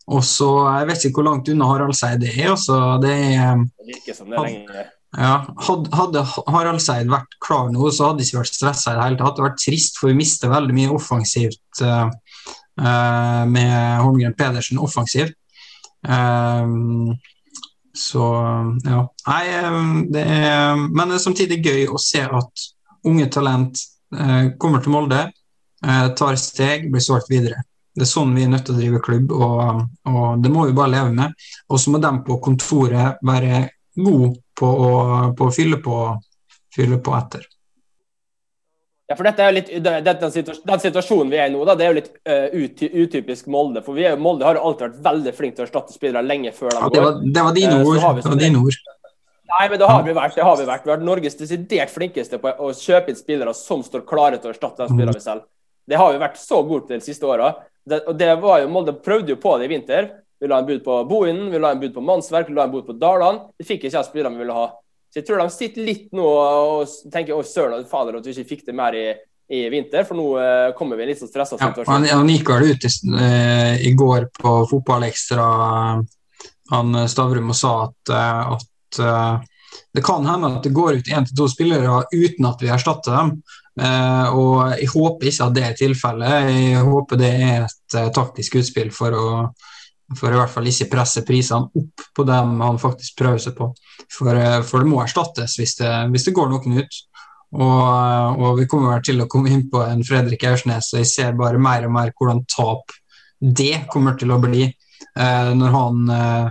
Og 0.08 0.24
så, 0.24 0.50
Jeg 0.80 0.88
vet 0.88 1.06
ikke 1.06 1.20
hvor 1.20 1.30
langt 1.30 1.50
unna 1.52 1.68
Haraldseid 1.68 2.22
det 2.24 2.34
er. 2.34 2.54
Også. 2.56 2.80
det 3.04 3.14
er 3.38 3.66
det 3.84 4.88
Ja, 5.16 5.48
hadde, 5.64 5.88
hadde 5.96 6.22
Haraldseid 6.52 7.08
vært 7.10 7.38
klar 7.44 7.70
nå, 7.72 7.88
så 7.96 8.10
hadde 8.10 8.22
det 8.22 8.28
ikke 8.28 8.42
vært 8.42 8.58
stressa 8.58 8.92
i 8.92 8.98
det 8.98 9.06
hele 9.06 9.16
tatt. 9.16 9.22
Det 9.22 9.28
hadde 9.30 9.46
vært 9.46 9.62
trist, 9.64 10.00
for 10.00 10.12
vi 10.12 10.18
mister 10.20 10.52
veldig 10.52 10.76
mye 10.76 10.94
offensivt 10.94 11.82
uh, 11.86 12.10
med 13.48 13.78
Holmgren 14.04 14.36
Pedersen 14.38 14.82
offensivt. 14.84 15.38
Uh, 16.06 17.16
så 17.98 18.26
ja. 18.86 19.00
Nei, 19.30 19.46
det 20.14 20.26
er, 20.28 20.76
men 20.78 21.08
det 21.08 21.16
er 21.18 21.24
samtidig 21.24 21.64
gøy 21.66 21.88
å 21.90 22.02
se 22.02 22.22
at 22.22 22.68
unge 23.08 23.26
talent 23.34 23.80
kommer 24.62 24.84
til 24.84 24.94
Molde, 24.94 25.24
tar 25.82 26.38
steg, 26.40 26.86
blir 26.94 27.02
solgt 27.04 27.32
videre. 27.32 27.64
Det 27.98 28.06
er 28.06 28.10
sånn 28.12 28.36
vi 28.38 28.44
er 28.46 28.52
nødt 28.54 28.68
til 28.68 28.76
å 28.76 28.78
drive 28.78 29.02
klubb, 29.02 29.34
og, 29.34 29.82
og 30.06 30.44
det 30.44 30.52
må 30.54 30.68
vi 30.70 30.76
bare 30.78 30.94
leve 30.94 31.16
med. 31.18 31.34
Og 31.74 31.82
så 31.82 31.90
må 31.90 32.00
de 32.04 32.12
på 32.28 32.38
kontoret 32.46 33.18
være 33.26 33.64
gode 33.98 34.34
på 34.58 34.68
å, 34.68 34.90
på 35.38 35.48
å 35.48 35.54
fylle, 35.54 35.80
på, 35.84 36.00
fylle 36.74 37.00
på 37.04 37.16
etter. 37.18 37.46
Ja, 39.08 39.16
for 39.16 39.24
dette 39.24 39.44
er 39.44 39.54
jo 39.54 39.56
litt, 39.56 39.70
Den 40.68 40.82
situasjonen 40.84 41.30
vi 41.32 41.40
er 41.40 41.48
i 41.48 41.54
nå, 41.54 41.62
da, 41.68 41.78
det 41.80 41.86
er 41.86 41.94
jo 41.94 42.00
litt 42.02 42.10
uh, 42.28 42.98
utypisk 43.06 43.48
Molde. 43.52 43.80
For 43.86 44.00
er, 44.04 44.18
Molde 44.20 44.44
har 44.44 44.60
jo 44.60 44.66
alltid 44.68 44.90
vært 44.90 45.06
veldig 45.06 45.34
flink 45.38 45.56
til 45.56 45.64
å 45.64 45.68
erstatte 45.70 45.96
spillere 45.96 46.26
lenge 46.28 46.52
før 46.56 46.74
de 46.74 46.82
ja, 46.82 46.90
det 46.92 47.04
var, 47.06 47.22
det 47.24 47.46
var 47.48 47.56
dine 47.56 47.78
uh, 47.78 47.88
ord. 47.88 48.02
Det 48.20 48.34
var 48.34 48.42
dine 48.42 48.64
ord. 48.66 48.80
Nei, 49.48 49.64
men 49.72 49.80
det 49.80 49.88
har 49.88 50.04
vi 50.04 50.16
vært. 50.18 50.36
det 50.36 50.44
har 50.44 50.58
Vi 50.60 50.68
vært. 50.68 50.84
Vi 50.84 50.92
har 50.92 50.98
vært 50.98 51.08
Norges 51.08 51.40
desidert 51.40 51.94
flinkeste 51.94 52.40
på 52.44 52.52
å 52.52 52.74
kjøpe 52.76 53.14
inn 53.14 53.20
spillere 53.20 53.54
som 53.56 53.86
står 53.86 54.04
klare 54.10 54.42
til 54.42 54.52
å 54.52 54.56
erstatte 54.56 54.84
de 54.84 54.92
spillerne 54.92 55.16
vi 55.16 55.24
selv. 55.24 55.48
Det 55.88 55.96
har 55.96 56.12
vi 56.12 56.20
vært 56.20 56.42
så 56.42 56.60
gode 56.68 56.90
til 56.90 57.00
de 57.00 57.08
siste 57.08 57.30
åra. 57.30 57.54
Og 58.02 58.16
det 58.20 58.34
var 58.44 58.60
jo, 58.60 58.72
Molde 58.76 58.98
prøvde 59.00 59.32
jo 59.32 59.40
på 59.40 59.56
det 59.56 59.70
i 59.70 59.72
vinter. 59.72 60.10
Vi 60.40 60.48
la 60.48 60.60
en 60.62 60.68
bud 60.68 60.84
på 60.86 60.98
Bohinen, 61.10 61.50
vi 61.52 61.60
la 61.60 61.72
en 61.74 61.80
bud 61.82 61.94
på 61.96 62.04
Mannsverk, 62.06 62.50
vi 62.50 62.54
la 62.54 62.68
en 62.68 62.74
bud 62.74 62.86
på 62.86 62.94
Dalan. 62.94 63.40
Vi 63.58 63.66
fikk 63.66 63.88
ikke 63.88 63.98
de 63.98 64.06
spillerne 64.06 64.38
vi 64.38 64.46
ville 64.46 64.58
ha. 64.58 64.68
Så 65.10 65.22
jeg 65.22 65.26
tror 65.28 65.42
de 65.42 65.48
sitter 65.54 65.88
litt 65.88 66.12
nå 66.16 66.28
og 66.28 67.10
tenker 67.14 67.34
å 67.34 67.46
søren 67.48 67.88
fader 67.90 68.20
at 68.20 68.28
vi 68.28 68.36
ikke 68.36 68.52
fikk 68.52 68.66
det 68.68 68.76
mer 68.78 68.94
i, 68.98 69.08
i 69.56 69.64
vinter, 69.72 70.04
for 70.06 70.20
nå 70.20 70.26
uh, 70.36 70.76
kommer 70.78 71.00
vi 71.00 71.06
i 71.06 71.08
en 71.08 71.12
litt 71.14 71.22
sånn 71.22 71.32
stressa 71.32 71.58
situasjon. 71.58 72.06
Ja, 72.06 72.20
han, 72.20 72.30
gikk 72.30 72.52
vel 72.52 72.74
ut 72.74 72.86
i, 72.86 72.92
uh, 73.16 73.74
i, 73.82 73.94
går 73.98 74.28
på 74.38 74.56
Fotballekstra, 74.70 75.46
han 76.74 77.00
Stavrum, 77.10 77.54
og 77.54 77.58
sa 77.58 77.72
at, 77.88 78.12
uh, 78.12 78.58
at 78.58 79.00
det 79.96 80.04
kan 80.06 80.28
hende 80.28 80.52
at 80.60 80.68
det 80.68 80.74
går 80.76 81.00
ut 81.00 81.10
én 81.10 81.26
til 81.26 81.40
to 81.40 81.48
spillere 81.50 82.04
uten 82.12 82.46
at 82.50 82.62
vi 82.62 82.70
erstatter 82.72 83.14
dem. 83.14 83.34
og 84.34 84.78
Jeg 84.80 84.88
håper 84.90 85.30
ikke 85.30 85.48
at 85.48 85.56
det 85.56 85.64
er 85.66 85.76
tilfellet. 85.78 86.48
Jeg 86.50 86.86
håper 86.88 87.20
det 87.20 87.32
er 87.46 87.66
et 87.68 87.98
taktisk 88.16 88.58
utspill 88.62 88.90
for 88.96 89.18
å 89.18 89.26
for 90.16 90.32
i 90.32 90.38
hvert 90.40 90.52
fall 90.52 90.68
ikke 90.70 90.88
presse 90.92 91.24
prisene 91.28 91.68
opp 91.76 92.04
på 92.16 92.26
dem 92.28 92.62
han 92.64 92.80
faktisk 92.80 93.18
prøver 93.20 93.42
seg 93.44 93.58
på. 93.58 93.70
For, 94.14 94.32
eh, 94.32 94.62
for 94.64 94.84
det 94.84 94.92
må 94.92 95.02
erstattes 95.04 95.58
hvis 95.60 95.76
det, 95.82 95.92
hvis 96.14 96.30
det 96.30 96.36
går 96.38 96.52
noen 96.54 96.80
ut. 96.80 97.02
Og, 97.58 97.82
eh, 97.82 98.30
og, 98.38 98.58
vi 98.60 98.68
kommer 98.72 98.96
vel 98.96 99.04
til 99.08 99.24
å 99.24 99.28
komme 99.32 99.52
inn 99.52 99.68
på 99.72 99.84
en 99.84 100.04
Fredrik 100.08 100.44
Aursnes, 100.48 100.94
og 100.94 101.04
jeg 101.04 101.12
ser 101.12 101.38
bare 101.40 101.60
mer 101.60 101.88
og 101.88 101.94
mer 101.96 102.14
hvordan 102.16 102.44
tap 102.52 102.96
det 103.40 103.86
kommer 103.92 104.18
til 104.18 104.34
å 104.34 104.40
bli 104.42 104.64
eh, 104.66 105.52
når 105.56 105.76
han, 105.76 106.10
eh, 106.10 106.50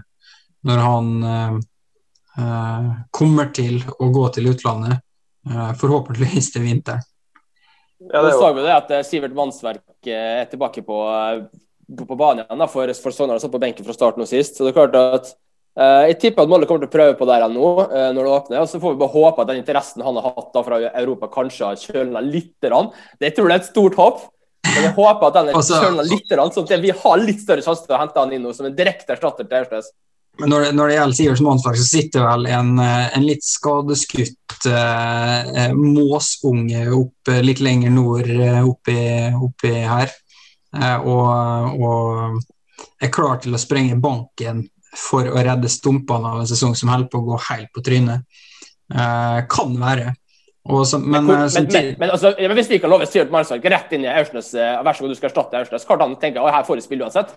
når 0.68 0.84
han 0.84 1.10
eh, 1.32 1.58
eh, 2.38 2.88
kommer 3.10 3.50
til 3.56 3.82
å 3.98 4.12
gå 4.14 4.28
til 4.36 4.52
utlandet, 4.54 5.02
forhåpentligvis 5.78 6.48
til 6.50 6.64
vinteren. 6.64 7.04
Ja, 8.02 8.18
det 8.24 8.32
det 8.58 8.72
at 8.74 8.88
Sivert 9.06 9.30
Mannsverk 9.30 10.08
er 10.10 10.48
tilbake 10.50 10.82
på 10.82 10.96
på 11.86 12.18
banen 12.18 12.44
igjen 12.44 12.62
da, 12.62 12.68
for, 12.70 12.92
for 12.98 13.14
Sogndal 13.14 13.42
satt 13.42 13.52
på 13.52 13.62
benken 13.62 13.86
fra 13.86 13.94
starten 13.94 14.24
og 14.24 14.30
sist. 14.30 14.56
Så 14.56 14.66
det 14.66 14.72
er 14.72 14.78
klart 14.78 14.96
at 14.98 15.28
uh, 15.78 16.04
Jeg 16.08 16.18
tipper 16.22 16.46
at 16.46 16.50
Molde 16.50 16.68
kommer 16.68 16.86
til 16.86 16.90
å 16.90 16.96
prøve 16.96 17.18
på 17.18 17.28
det 17.28 17.36
her 17.38 17.52
nå 17.52 17.72
uh, 17.82 18.08
når 18.16 18.22
det 18.22 18.32
åpner. 18.38 18.62
og 18.62 18.70
Så 18.70 18.80
får 18.82 18.94
vi 18.94 19.02
bare 19.02 19.14
håpe 19.14 19.44
at 19.44 19.52
den 19.52 19.60
interessen 19.62 20.06
han 20.06 20.18
har 20.18 20.32
hatt 20.32 20.48
da 20.54 20.64
fra 20.66 20.80
Europa, 20.88 21.30
kanskje 21.36 21.68
har 21.68 21.84
kjølna 21.84 22.24
litt. 22.24 22.56
Det 22.60 23.32
tror 23.36 23.50
jeg 23.50 23.54
er 23.54 23.60
et 23.60 23.70
stort 23.70 24.00
håp. 24.00 24.24
Men 24.66 24.88
jeg 24.88 24.96
håper 24.96 25.28
at 25.28 25.36
den 25.38 25.52
kjølna 25.54 26.08
litt, 26.08 26.26
sånn 26.26 26.66
at 26.66 26.82
vi 26.82 26.96
har 27.04 27.22
litt 27.22 27.44
større 27.44 27.62
sjanse 27.64 27.86
til 27.86 27.94
å 27.94 28.00
hente 28.00 28.18
han 28.18 28.34
inn 28.34 28.42
nå 28.44 28.50
som 28.56 28.66
en 28.66 28.74
direkte 28.76 29.14
erstatter 29.14 29.46
til 29.46 29.60
Aursnes. 29.60 29.92
Men 30.40 30.50
når 30.52 30.66
det, 30.66 30.72
når 30.76 30.90
det 30.90 30.96
gjelder 30.96 31.16
Sivert 31.16 31.42
Mansverk, 31.46 31.78
så 31.80 31.86
sitter 31.86 32.24
vel 32.26 32.48
en, 32.52 32.74
eh, 32.82 33.06
en 33.16 33.24
litt 33.24 33.46
skadeskutt 33.46 34.66
eh, 34.68 35.70
måsunge 35.72 36.82
opp 36.92 37.30
litt 37.46 37.62
lenger 37.64 37.94
nord 37.94 38.28
oppi, 38.66 38.98
oppi 39.32 39.72
her. 39.86 40.12
Eh, 40.74 41.06
og, 41.06 41.78
og 41.80 43.02
er 43.02 43.12
klar 43.12 43.40
til 43.42 43.56
å 43.56 43.60
sprenge 43.60 43.98
banken 44.00 44.64
for 44.96 45.28
å 45.28 45.40
redde 45.44 45.70
stumpene 45.70 46.32
av 46.32 46.42
en 46.42 46.48
sesong 46.48 46.76
som 46.78 46.90
holder 46.92 47.10
på 47.12 47.20
å 47.20 47.26
gå 47.30 47.40
helt 47.50 47.72
på 47.74 47.84
trynet. 47.84 48.24
Eh, 48.92 49.40
kan 49.50 49.76
være. 49.80 50.14
Så, 50.66 50.98
men, 50.98 51.26
men, 51.26 51.44
men, 51.54 51.66
men, 51.70 51.92
men 52.00 52.10
altså, 52.10 52.32
hvis 52.34 52.70
vi 52.70 52.78
ikke 52.78 52.88
har 52.88 52.96
lovet 52.96 53.10
Sivert 53.12 53.30
Marsvik 53.30 53.68
rett 53.70 53.92
inn 53.94 54.02
i 54.02 54.10
Aursnes, 54.10 54.48
eh, 54.58 54.80
vær 54.82 54.96
så 54.96 55.04
god, 55.04 55.12
du 55.14 55.18
skal 55.18 55.30
erstatte 55.30 55.60
Aursnes, 55.60 55.84
kan 55.86 56.02
han 56.02 56.16
tenke 56.22 56.42
her 56.42 56.66
får 56.66 56.80
du 56.80 56.82
spille 56.82 57.06
uansett? 57.06 57.36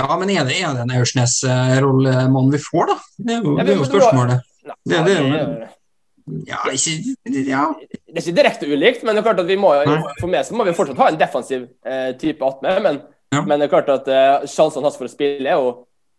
Ja, 0.00 0.08
men 0.16 0.30
er 0.32 0.46
det, 0.48 0.56
er 0.64 0.78
det 0.78 0.86
en 0.86 0.94
Aursnes-rollemann 0.96 2.48
vi 2.54 2.62
får, 2.62 2.88
da? 2.88 2.96
Det 3.18 3.36
er 3.36 3.44
jo, 3.44 3.52
det 3.58 3.66
er 3.66 3.76
jo 3.82 3.88
spørsmålet. 3.90 4.46
Det, 4.64 4.78
det 4.88 5.18
det, 5.18 5.68
ja, 6.48 6.60
ikke, 6.72 6.94
ja. 7.46 7.66
Det 7.80 8.16
er 8.16 8.22
ikke 8.22 8.36
direkte 8.36 8.70
ulikt, 8.70 9.04
men 9.04 9.14
det 9.14 9.22
er 9.22 9.28
klart 9.28 9.42
at 9.42 9.50
vi 9.50 9.58
må, 9.60 9.72
for 10.20 10.30
meg 10.30 10.46
så 10.46 10.56
må 10.56 10.66
vi 10.68 10.74
fortsatt 10.76 11.00
ha 11.02 11.10
en 11.12 11.20
defensiv 11.20 11.68
eh, 11.86 12.10
type 12.20 12.46
attmed. 12.46 12.82
Men, 12.86 12.98
ja. 13.34 13.44
men, 13.44 13.60
det 13.60 13.68
er 13.68 13.72
klart 13.74 13.92
at 13.94 14.10
eh, 14.10 14.48
sjansene 14.50 14.88
hans 14.88 14.98
for 15.00 15.08
å 15.08 15.12
spille 15.12 15.46
er 15.46 15.58
jo 15.58 15.72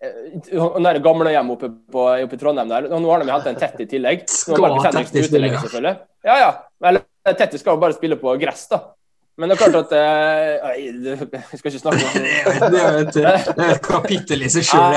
eh, 0.04 0.78
den 0.78 1.04
gamlehjemmet 1.06 1.58
oppe, 1.58 1.72
på, 1.94 2.08
oppe 2.28 2.40
i 2.40 2.42
Trondheim 2.42 2.72
der, 2.72 2.90
Nå 2.92 3.12
har 3.12 3.24
de 3.24 3.32
hentet 3.34 3.54
en 3.54 3.62
Tett 3.62 3.84
i 3.84 3.90
tillegg. 3.96 4.26
Skal 4.32 4.68
Tett 4.88 5.14
spille, 5.14 5.54
selvfølgelig. 5.58 5.96
Ja, 6.28 6.40
ja. 6.42 6.52
Eller 6.92 7.36
Tetty 7.38 7.62
skal 7.62 7.78
jo 7.78 7.84
bare 7.84 7.98
spille 7.98 8.18
på 8.22 8.34
gress, 8.42 8.66
da. 8.72 8.84
Men 9.40 9.50
det 9.50 9.56
er 9.56 9.62
klart 9.62 9.78
at 9.80 9.94
uh, 9.96 10.72
Jeg 10.76 11.60
skal 11.60 11.72
ikke 11.72 11.80
snakke 11.80 12.06
om 12.06 12.16
det. 12.16 12.32
Det 12.74 12.82
er 12.82 12.98
et, 13.00 13.20
er 13.22 13.76
et 13.76 13.86
kapittel 13.86 14.44
i 14.44 14.50
seg 14.52 14.66
sjøl. 14.68 14.96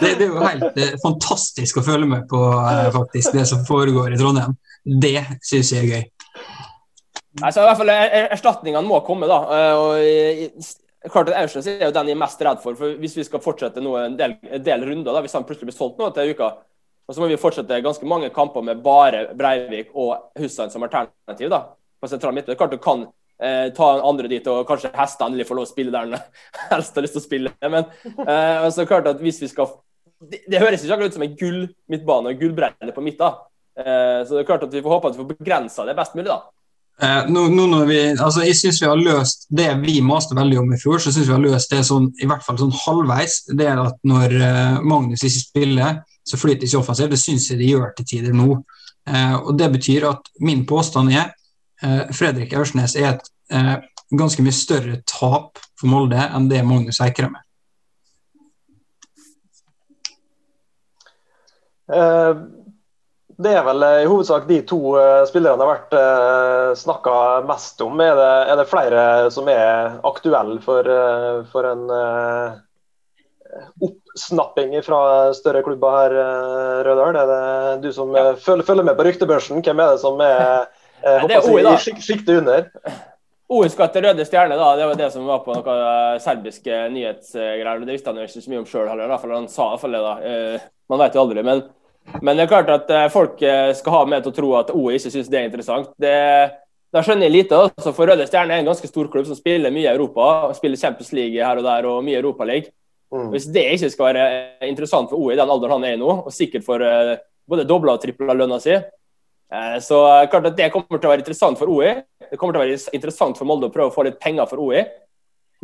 Det, 0.00 0.12
er 0.14 0.24
jo 0.24 0.40
helt 0.40 0.78
er 0.80 0.96
fantastisk 1.02 1.80
å 1.80 1.84
følge 1.84 2.08
med 2.10 2.24
på 2.30 2.40
uh, 2.40 2.88
faktisk 2.94 3.36
det 3.36 3.44
som 3.50 3.64
foregår 3.68 4.16
i 4.16 4.20
Trondheim. 4.20 4.56
Det 4.84 5.18
syns 5.44 5.74
jeg 5.74 5.84
er 5.84 5.90
gøy. 5.90 6.08
Altså, 7.42 7.60
i 7.60 7.66
hvert 7.66 7.78
fall 7.80 7.92
Erstatningene 7.92 8.86
må 8.86 9.00
komme, 9.04 9.26
da. 9.26 9.40
og 9.74 11.10
klart 11.10 11.32
at 11.32 11.38
Aursnes 11.42 11.66
er 11.68 11.86
jo 11.86 11.94
den 11.94 12.12
jeg 12.12 12.16
er 12.16 12.22
mest 12.24 12.42
redd 12.46 12.60
for. 12.62 12.76
for 12.78 12.96
Hvis 13.00 13.16
vi 13.18 13.26
skal 13.26 13.42
fortsette 13.44 13.82
nå 13.84 13.96
en 14.00 14.18
del, 14.18 14.36
en 14.48 14.64
del 14.64 14.84
runder, 14.86 15.12
da, 15.12 15.22
hvis 15.24 15.34
han 15.36 15.46
plutselig 15.46 15.72
blir 15.72 15.76
solgt 15.76 16.00
nå 16.00 16.10
til 16.14 16.32
uka, 16.32 16.52
og 17.04 17.12
så 17.14 17.20
må 17.20 17.28
vi 17.28 17.40
fortsette 17.40 17.82
ganske 17.84 18.08
mange 18.08 18.30
kamper 18.32 18.64
med 18.64 18.80
bare 18.84 19.26
Breivik 19.36 19.92
og 19.92 20.30
Hussein 20.40 20.72
som 20.72 20.86
alternativ. 20.86 21.50
da 21.52 21.66
på 22.04 22.10
sentral 22.12 22.36
midtbane. 22.36 22.58
Klart 22.60 22.76
du 22.76 22.82
kan 22.82 23.06
eh, 23.42 23.70
ta 23.76 23.90
andre 24.04 24.30
dit, 24.30 24.46
og 24.50 24.68
kanskje 24.68 24.92
heste 24.96 25.26
endelig 25.26 25.48
får 25.48 25.60
lov 25.60 25.68
å 25.68 25.72
spille 25.72 25.94
der 25.94 26.06
han 26.06 26.28
helst 26.74 26.96
har 26.96 27.06
lyst 27.06 27.18
til 27.18 27.24
å 27.24 27.26
spille. 27.26 27.54
Men 27.64 27.82
eh, 27.82 28.60
altså, 28.60 28.86
klart 28.88 29.10
at 29.10 29.22
hvis 29.24 29.42
vi 29.44 29.50
skal 29.52 29.72
Det, 30.24 30.38
det 30.48 30.60
høres 30.62 30.80
ikke 30.84 30.94
akkurat 30.94 31.10
ut 31.10 31.16
som 31.18 31.24
en 31.26 31.36
gull 31.36 31.64
midtbane 31.90 32.30
og 32.30 32.38
gullbredde 32.40 32.92
på 32.96 33.02
midten. 33.04 33.40
Eh, 33.76 34.20
så 34.24 34.36
det 34.36 34.44
er 34.44 34.46
klart 34.48 34.62
at 34.64 34.72
vi 34.72 34.80
får 34.80 34.94
håpe 34.94 35.10
at 35.10 35.16
vi 35.16 35.20
får 35.20 35.32
begrensa 35.34 35.84
det 35.84 35.96
best 35.98 36.14
mulig, 36.14 36.30
da. 36.30 36.38
Eh, 37.02 37.24
nå, 37.28 37.48
nå 37.50 37.64
når 37.66 37.86
vi, 37.88 37.98
altså 38.12 38.44
jeg 38.46 38.54
synes 38.54 38.78
vi 38.82 38.86
har 38.86 39.00
løst 39.00 39.48
det 39.50 39.66
vi 39.82 39.96
maste 40.04 40.36
veldig 40.38 40.60
om 40.60 40.74
i 40.74 40.78
fjor, 40.78 41.00
så 41.02 41.10
synes 41.10 41.26
vi 41.26 41.34
har 41.34 41.42
løst 41.42 41.72
det 41.74 41.82
sånn, 41.86 42.06
i 42.22 42.28
hvert 42.30 42.44
fall 42.46 42.58
sånn 42.60 42.74
halvveis. 42.84 43.40
Det 43.50 43.66
er 43.66 43.82
at 43.82 43.98
når 44.06 44.36
eh, 44.38 44.76
Magnus 44.86 45.24
ikke 45.26 45.42
spiller, 45.42 46.02
så 46.24 46.38
flyter 46.40 46.68
ikke 46.68 46.80
offensivt. 46.80 47.12
Det 47.16 47.20
syns 47.20 47.48
jeg 47.50 47.60
de 47.60 47.72
gjør 47.72 47.90
til 47.98 48.08
tider 48.12 48.36
nå. 48.36 48.60
Eh, 49.10 49.34
og 49.40 49.56
Det 49.58 49.72
betyr 49.74 50.06
at 50.12 50.30
min 50.40 50.62
påstand 50.68 51.12
er 51.12 51.32
Fredrik 52.14 52.54
Aursnes 52.56 52.96
er 52.96 53.14
et 53.14 53.30
eh, 53.52 53.76
ganske 54.14 54.44
mye 54.44 54.54
større 54.54 55.00
tap 55.08 55.60
for 55.80 55.90
Molde 55.90 56.20
enn 56.20 56.48
det 56.50 56.62
Magnus 56.66 57.00
Eikrem 57.04 57.36
er. 57.38 57.44
Eh, 61.94 62.42
det 63.44 63.50
er 63.50 63.64
vel 63.66 63.82
i 63.82 64.06
hovedsak 64.06 64.46
de 64.46 64.60
to 64.62 64.78
spillerne 65.26 65.58
det 65.58 65.66
har 65.66 65.72
vært 65.72 66.76
snakka 66.78 67.14
mest 67.48 67.82
om. 67.82 67.98
Er 67.98 68.14
det, 68.14 68.28
er 68.52 68.60
det, 68.60 68.68
flere 68.70 69.00
som 69.34 69.50
er 69.50 69.96
aktuelle 70.06 70.60
for, 70.62 70.86
for 71.50 71.66
en 71.66 71.82
oppsnapping 73.82 74.78
fra 74.86 75.00
større 75.34 75.64
klubber 75.66 75.98
her, 75.98 76.14
Rødal? 76.86 77.18
Er 77.24 77.32
det 77.32 77.88
du 77.88 77.90
som 77.96 78.14
ja. 78.14 78.36
følger, 78.38 78.68
følger, 78.70 78.86
med 78.86 78.94
på 79.00 79.08
ryktebørsen? 79.08 79.66
Hvem 79.66 79.82
er 79.82 79.96
det 79.96 80.04
som 80.06 80.22
er 80.22 80.70
Eh, 81.04 81.26
det 81.28 81.36
er 81.36 81.50
OI, 81.50 81.62
da. 81.64 81.74
Sjiktet 81.78 82.32
under. 82.38 82.68
OI 83.54 83.68
skal 83.68 83.90
til 83.92 84.06
Røde 84.06 84.24
Stjerne, 84.24 84.56
da. 84.56 84.70
Det 84.78 84.88
var 84.88 84.98
det 84.98 85.10
som 85.12 85.28
var 85.28 85.42
på 85.44 85.54
noen 85.54 85.80
eh, 85.84 86.18
serbiske 86.24 86.80
nyhetsgreier. 86.94 87.84
Det 87.84 87.96
visste 87.96 88.10
han 88.12 88.20
jo 88.20 88.26
ikke 88.26 88.44
så 88.44 88.52
mye 88.52 88.62
om 88.62 88.68
sjøl 88.68 88.90
heller, 88.90 89.16
for 89.20 89.34
han 89.36 89.48
sa 89.52 89.70
iallfall 89.72 89.96
det. 89.96 90.04
da. 90.04 90.14
Eh, 90.30 90.68
man 90.92 91.02
vet 91.04 91.16
jo 91.16 91.24
aldri. 91.24 91.44
Men, 91.44 91.64
men, 92.20 92.36
det 92.36 92.46
er 92.46 92.52
klart 92.52 92.72
at 92.72 92.92
folk 93.12 93.40
skal 93.40 93.96
ha 93.96 94.04
med 94.08 94.24
til 94.24 94.32
å 94.32 94.36
tro 94.36 94.52
at 94.60 94.72
OI 94.74 94.98
ikke 94.98 95.12
syns 95.12 95.30
det 95.32 95.40
er 95.40 95.48
interessant. 95.48 95.92
Det, 96.00 96.14
da 96.92 97.02
skjønner 97.04 97.28
jeg 97.28 97.36
lite. 97.36 97.60
altså 97.66 97.92
For 97.96 98.08
Røde 98.08 98.28
Stjerne 98.28 98.56
er 98.56 98.64
en 98.64 98.72
ganske 98.72 98.88
stor 98.88 99.08
klubb 99.12 99.28
som 99.28 99.38
spiller 99.38 99.72
mye 99.74 99.86
i 99.86 99.92
Europa. 99.92 100.54
Spiller 100.56 100.80
Champions 100.80 101.12
League 101.16 101.40
her 101.40 101.60
og 101.60 101.68
der 101.68 101.88
og 101.90 102.02
mye 102.04 102.20
Europaliga. 102.20 102.72
Mm. 103.14 103.28
Hvis 103.30 103.46
det 103.52 103.68
ikke 103.76 103.92
skal 103.92 104.10
være 104.10 104.26
interessant 104.66 105.12
for 105.12 105.20
OI 105.20 105.36
i 105.36 105.38
den 105.38 105.52
alderen 105.52 105.76
han 105.76 105.84
er 105.86 105.94
i 105.94 106.00
nå, 106.00 106.10
og 106.24 106.32
sikkert 106.34 106.64
for 106.66 106.82
både 107.48 107.66
dobla 107.68 107.94
og 107.94 108.02
tripla 108.02 108.34
lønna 108.34 108.56
si, 108.60 108.74
så 109.84 109.98
klart 110.32 110.48
at 110.50 110.56
det 110.58 110.70
kommer 110.72 110.98
til 110.98 111.08
å 111.08 111.12
være 111.12 111.22
interessant 111.22 111.58
for 111.60 111.70
OI. 111.70 111.92
Det 112.30 112.38
kommer 112.40 112.56
til 112.56 112.62
å 112.62 112.64
være 112.64 112.96
interessant 112.96 113.38
for 113.38 113.46
Molde 113.48 113.68
å 113.68 113.74
prøve 113.74 113.92
å 113.92 113.94
få 113.94 114.06
litt 114.06 114.20
penger 114.22 114.48
for 114.50 114.62
OI 114.64 114.82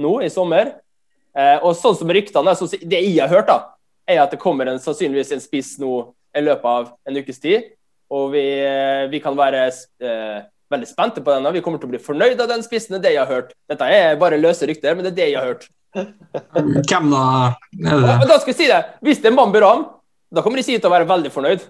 nå 0.01 0.21
i 0.25 0.31
sommer. 0.33 0.73
Eh, 1.37 1.59
og 1.63 1.77
sånn 1.79 1.97
som 1.99 2.11
ryktene, 2.11 2.55
Det 2.83 3.01
jeg 3.01 3.21
har 3.21 3.29
hørt, 3.29 3.47
da, 3.47 3.75
er 4.09 4.23
at 4.23 4.31
det 4.31 4.41
kommer 4.41 4.67
en, 4.67 4.79
sannsynligvis 4.79 5.33
en 5.33 5.41
spiss 5.43 5.79
nå 5.79 6.13
i 6.37 6.43
løpet 6.43 6.65
av 6.65 6.93
en 7.07 7.17
ukes 7.17 7.39
tid. 7.39 7.75
Og 8.11 8.33
vi, 8.33 8.43
eh, 8.43 9.07
vi 9.09 9.21
kan 9.21 9.37
være 9.37 9.67
eh, 9.69 10.43
veldig 10.71 10.89
spente 10.89 11.21
på 11.23 11.31
den. 11.31 11.53
Vi 11.53 11.61
kommer 11.61 11.79
til 11.79 11.87
å 11.87 11.95
bli 11.95 12.03
fornøyd 12.03 12.41
av 12.41 12.49
den 12.49 12.63
spissen. 12.63 12.97
Det 12.97 12.99
er 12.99 13.07
det 13.07 13.15
jeg 13.15 13.25
har 13.25 13.35
hørt. 13.35 13.55
Dette 13.69 13.85
er 13.85 14.17
bare 14.17 14.41
løse 14.41 14.67
rykter, 14.67 14.95
men 14.95 15.05
det 15.05 15.13
er 15.13 15.21
det 15.21 15.31
jeg 15.31 15.39
har 15.39 15.47
hørt. 15.47 15.69
Hvem 15.95 17.11
da? 17.11 17.55
Er 17.75 18.03
det? 18.03 18.29
Da 18.31 18.39
skal 18.39 18.53
jeg 18.53 18.59
si 18.59 18.71
det. 18.71 18.83
Hvis 19.03 19.23
det 19.23 19.31
er 19.31 19.37
Mamburam, 19.37 19.87
da 20.31 20.43
kommer 20.43 20.59
de 20.59 20.67
sikkert 20.67 20.87
til 20.87 20.91
å 20.91 20.95
være 20.95 21.11
veldig 21.11 21.33
fornøyd. 21.35 21.65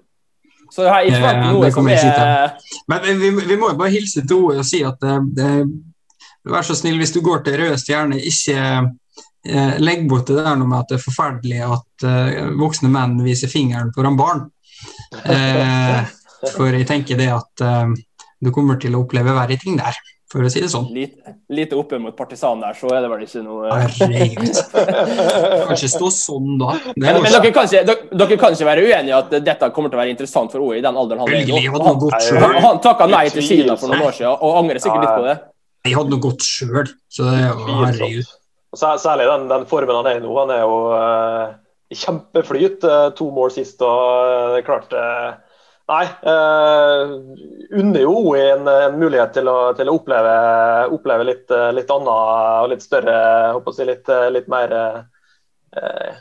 Så 0.70 0.86
jeg 0.86 0.92
har 0.92 1.06
ikke 1.06 1.22
vært 1.24 1.44
noe 1.46 1.70
som 1.74 1.88
er 1.90 2.52
Men 2.90 3.06
vi, 3.20 3.30
vi, 3.42 3.56
må 3.58 3.72
jo 3.72 3.78
bare 3.78 3.92
hilse 3.94 4.22
til 4.22 4.44
OE 4.44 4.60
og 4.62 4.66
si 4.66 4.82
at 4.86 5.00
det, 5.02 5.16
det, 5.38 5.50
vær 6.50 6.66
så 6.66 6.76
snill, 6.78 7.00
hvis 7.00 7.14
du 7.14 7.20
går 7.24 7.42
til 7.46 7.58
Røde 7.60 7.78
Stjerne, 7.80 8.20
ikke 8.30 8.60
eh, 9.46 9.74
legg 9.82 10.06
bort 10.08 10.30
det 10.30 10.38
der 10.40 10.62
med 10.62 10.78
at 10.78 10.92
det 10.92 11.00
er 11.00 11.04
forferdelig 11.04 11.60
at 11.66 12.06
eh, 12.06 12.54
voksne 12.60 12.92
menn 12.92 13.18
viser 13.26 13.50
fingeren 13.52 13.92
foran 13.96 14.18
barn. 14.20 14.46
Eh, 15.24 15.98
for 16.54 16.70
jeg 16.72 16.88
tenker 16.88 17.18
det 17.20 17.28
at 17.34 17.66
eh, 17.66 17.92
du 18.40 18.52
kommer 18.54 18.80
til 18.80 18.96
å 18.96 19.04
oppleve 19.04 19.36
verre 19.36 19.58
ting 19.60 19.76
der. 19.80 19.96
For 20.30 20.46
å 20.46 20.50
si 20.52 20.60
det 20.62 20.68
sånn. 20.70 20.86
Lite, 20.94 21.32
lite 21.50 21.74
oppe 21.78 21.98
mot 21.98 22.14
partisan 22.14 22.60
der, 22.62 22.76
så 22.78 22.90
er 22.94 23.02
det 23.02 23.08
vel 23.10 23.24
ikke 23.24 23.40
noe 23.42 23.70
Herregud. 23.74 24.60
Kan 25.66 25.74
ikke 25.74 25.90
stå 25.90 26.10
sånn, 26.14 26.52
da. 26.60 26.76
Men, 26.94 27.18
men 27.18 27.26
dere, 27.34 27.50
kan 27.50 27.66
ikke, 27.66 27.82
dere, 27.88 28.10
dere, 28.14 28.38
kan 28.38 28.54
ikke, 28.54 28.68
være 28.68 28.84
uenige 28.86 29.10
i 29.10 29.16
at 29.16 29.34
dette 29.48 29.70
kommer 29.74 29.90
til 29.90 29.98
å 29.98 30.02
være 30.04 30.14
interessant 30.14 30.54
for 30.54 30.62
OI 30.68 30.78
i 30.78 30.84
den 30.84 31.00
alderen 31.02 31.24
han 31.24 31.34
er 31.34 31.48
nå? 31.50 31.62
Han, 31.74 32.04
han, 32.44 32.60
han 32.66 32.82
takka 32.84 33.08
nei 33.10 33.24
til 33.34 33.46
Kina 33.46 33.74
for 33.80 33.90
noen 33.90 34.06
år 34.06 34.14
siden 34.20 34.36
og 34.36 34.60
angrer 34.62 34.82
sikkert 34.84 35.02
litt 35.06 35.16
på 35.16 35.26
det. 35.26 35.36
Jeg 35.88 35.96
hadde 35.96 36.12
noe 36.12 36.22
godt 36.22 36.46
sjøl, 36.46 36.94
så 37.10 37.26
det 37.26 37.36
er 37.40 37.60
herregud. 37.80 38.32
Særlig 38.78 39.26
den, 39.26 39.50
den, 39.50 39.66
formen 39.66 39.98
han 39.98 40.08
er 40.12 40.20
i 40.20 40.22
nå. 40.22 40.30
Han 40.36 40.52
er 40.54 40.60
jo 40.62 40.74
uh, 40.94 41.46
kjempeflyt. 41.90 42.84
Uh, 42.86 43.08
to 43.18 43.32
mål 43.34 43.50
sist 43.54 43.82
og 43.82 43.98
uh, 43.98 44.52
det 44.54 44.62
klart 44.68 44.94
Nei. 45.90 46.04
Uh, 46.22 47.16
unner 47.80 48.04
jo 48.04 48.12
OI 48.30 48.42
en, 48.52 48.68
en, 48.70 48.98
mulighet 49.00 49.32
til 49.34 49.48
å, 49.50 49.56
til 49.74 49.90
å 49.90 49.96
oppleve, 49.98 50.34
oppleve, 50.94 51.26
litt, 51.26 51.54
litt 51.74 51.90
annet 51.90 52.10
og 52.12 52.68
litt 52.70 52.84
større 52.84 53.16
håper 53.56 53.74
si, 53.74 53.86
litt, 53.88 54.12
litt 54.30 54.46
mer 54.52 54.76
uh, 54.76 56.12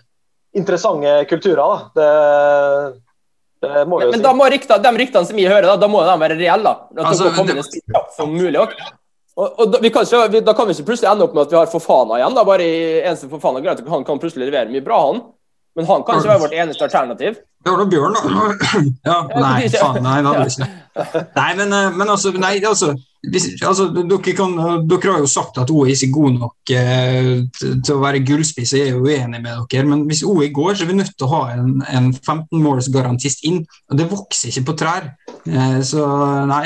interessante 0.58 1.20
kulturer. 1.30 1.62
Da. 1.62 1.78
Det, 2.00 3.68
det 3.68 3.86
må 3.86 4.00
vi 4.00 4.08
jo 4.08 4.10
men, 4.10 4.14
si. 4.14 4.18
Men 4.18 4.26
da 4.26 4.36
må 4.38 4.50
rykta, 4.50 4.80
de 4.82 4.96
ryktene 5.04 5.30
som 5.30 5.38
vi 5.38 5.46
hører, 5.50 5.70
da, 5.70 5.78
da 5.84 5.92
må 5.92 6.02
de 6.08 6.18
være 6.24 6.40
reelle. 6.40 6.74
da. 6.74 7.04
At 7.04 7.12
altså, 7.12 7.30
komme 7.38 7.60
det... 7.60 8.06
som 8.18 8.34
mulig. 8.34 8.58
Også. 8.64 8.94
Og, 9.40 9.48
og 9.54 9.72
da, 9.72 9.80
kan 9.88 10.04
ikke, 10.04 10.24
vi, 10.34 10.42
da, 10.44 10.56
kan 10.56 10.68
vi 10.68 10.76
ikke 10.76 10.90
plutselig 10.90 11.14
ende 11.14 11.28
opp 11.28 11.36
med 11.36 11.46
at 11.46 11.54
vi 11.54 11.60
har 11.62 11.70
Fofana 11.72 12.18
igjen. 12.20 12.36
da, 12.36 12.44
bare 12.48 12.66
i 12.66 12.80
eneste 13.00 13.30
Fofana 13.32 13.62
greit, 13.64 13.86
Han 13.88 14.08
kan 14.08 14.20
plutselig 14.20 14.50
levere 14.50 14.72
mye 14.72 14.84
bra, 14.84 15.00
han. 15.12 15.22
Men 15.80 15.88
han 15.88 16.02
kan 16.04 16.20
ikke 16.20 16.34
være 16.34 16.44
vårt 16.44 16.56
eneste 16.60 16.84
alternativ. 16.90 17.38
Det 17.64 17.72
var 17.72 17.80
da 17.80 17.86
Bjørn, 17.92 18.16
da. 18.16 18.48
Ja, 19.08 19.18
nei, 19.32 19.70
faen, 19.72 20.02
nei, 20.04 20.18
det 20.24 20.34
hadde 20.34 20.48
ikke. 20.52 20.68
Nei, 21.38 21.52
men, 21.56 21.72
eh, 21.72 21.94
men 21.96 22.10
altså, 22.12 22.34
nei, 22.36 22.58
altså, 22.68 22.90
hvis, 23.32 23.46
altså 23.64 23.86
dere, 23.94 24.34
kan, 24.36 24.58
dere, 24.90 25.14
har 25.14 25.22
jo 25.24 25.30
sagt 25.32 25.56
at 25.62 25.72
OI 25.72 25.94
ikke 25.94 26.10
er 26.10 26.12
god 26.18 26.34
nok 26.36 26.74
eh, 26.76 27.30
til 27.62 27.94
å 27.94 28.02
være 28.02 28.20
gullspiss, 28.28 28.74
jeg 28.76 28.90
er 28.90 28.98
jo 28.98 29.06
uenig 29.06 29.40
med 29.40 29.62
dere. 29.72 29.86
Men 29.88 30.04
hvis 30.10 30.26
OI 30.28 30.50
går, 30.56 30.74
så 30.76 30.84
er 30.84 30.92
vi 30.92 30.98
nødt 31.00 31.14
til 31.16 31.30
å 31.30 31.32
ha 31.38 31.42
en, 31.54 31.78
en 31.88 32.10
15-målsgarantist 32.18 33.48
inn. 33.48 33.62
Og 33.88 34.02
det 34.02 34.10
vokser 34.12 34.52
ikke 34.52 34.66
på 34.74 34.78
trær. 34.84 35.08
Eh, 35.48 35.80
så 35.88 36.04
nei, 36.52 36.66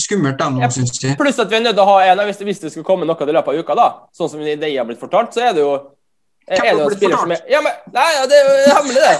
skummelt 0.00 0.40
den 0.42 0.60
òg, 0.60 0.68
syns 0.76 1.00
jeg. 1.00 1.16
Pluss 1.20 1.40
at 1.40 1.48
vi 1.48 1.60
er 1.62 1.64
nødt 1.70 1.80
til 1.80 1.86
å 1.86 1.90
ha 1.94 1.98
en, 2.10 2.24
hvis 2.28 2.42
det, 2.42 2.50
hvis 2.50 2.64
det 2.66 2.76
skal 2.76 2.88
komme 2.92 3.08
noe 3.08 3.16
i 3.16 3.36
løpet 3.38 3.54
av 3.54 3.64
uka, 3.64 3.78
da, 3.78 3.90
sånn 4.16 4.32
som 4.34 4.44
det 4.44 4.74
har 4.76 4.88
blitt 4.88 5.00
fortalt, 5.00 5.32
så 5.32 5.48
er 5.48 5.56
det 5.56 5.64
jo 5.64 5.76
er 6.48 6.62
det 6.62 6.72
noen 6.78 6.96
spiller 6.96 7.20
som 7.20 7.32
er 7.34 7.42
Ja, 7.50 7.60
men 7.64 7.72
Nei, 7.94 8.08
ja, 8.16 8.22
det 8.30 8.38
er 8.38 8.44
jo 8.48 8.54
hemmelig, 8.76 9.00
det. 9.06 9.16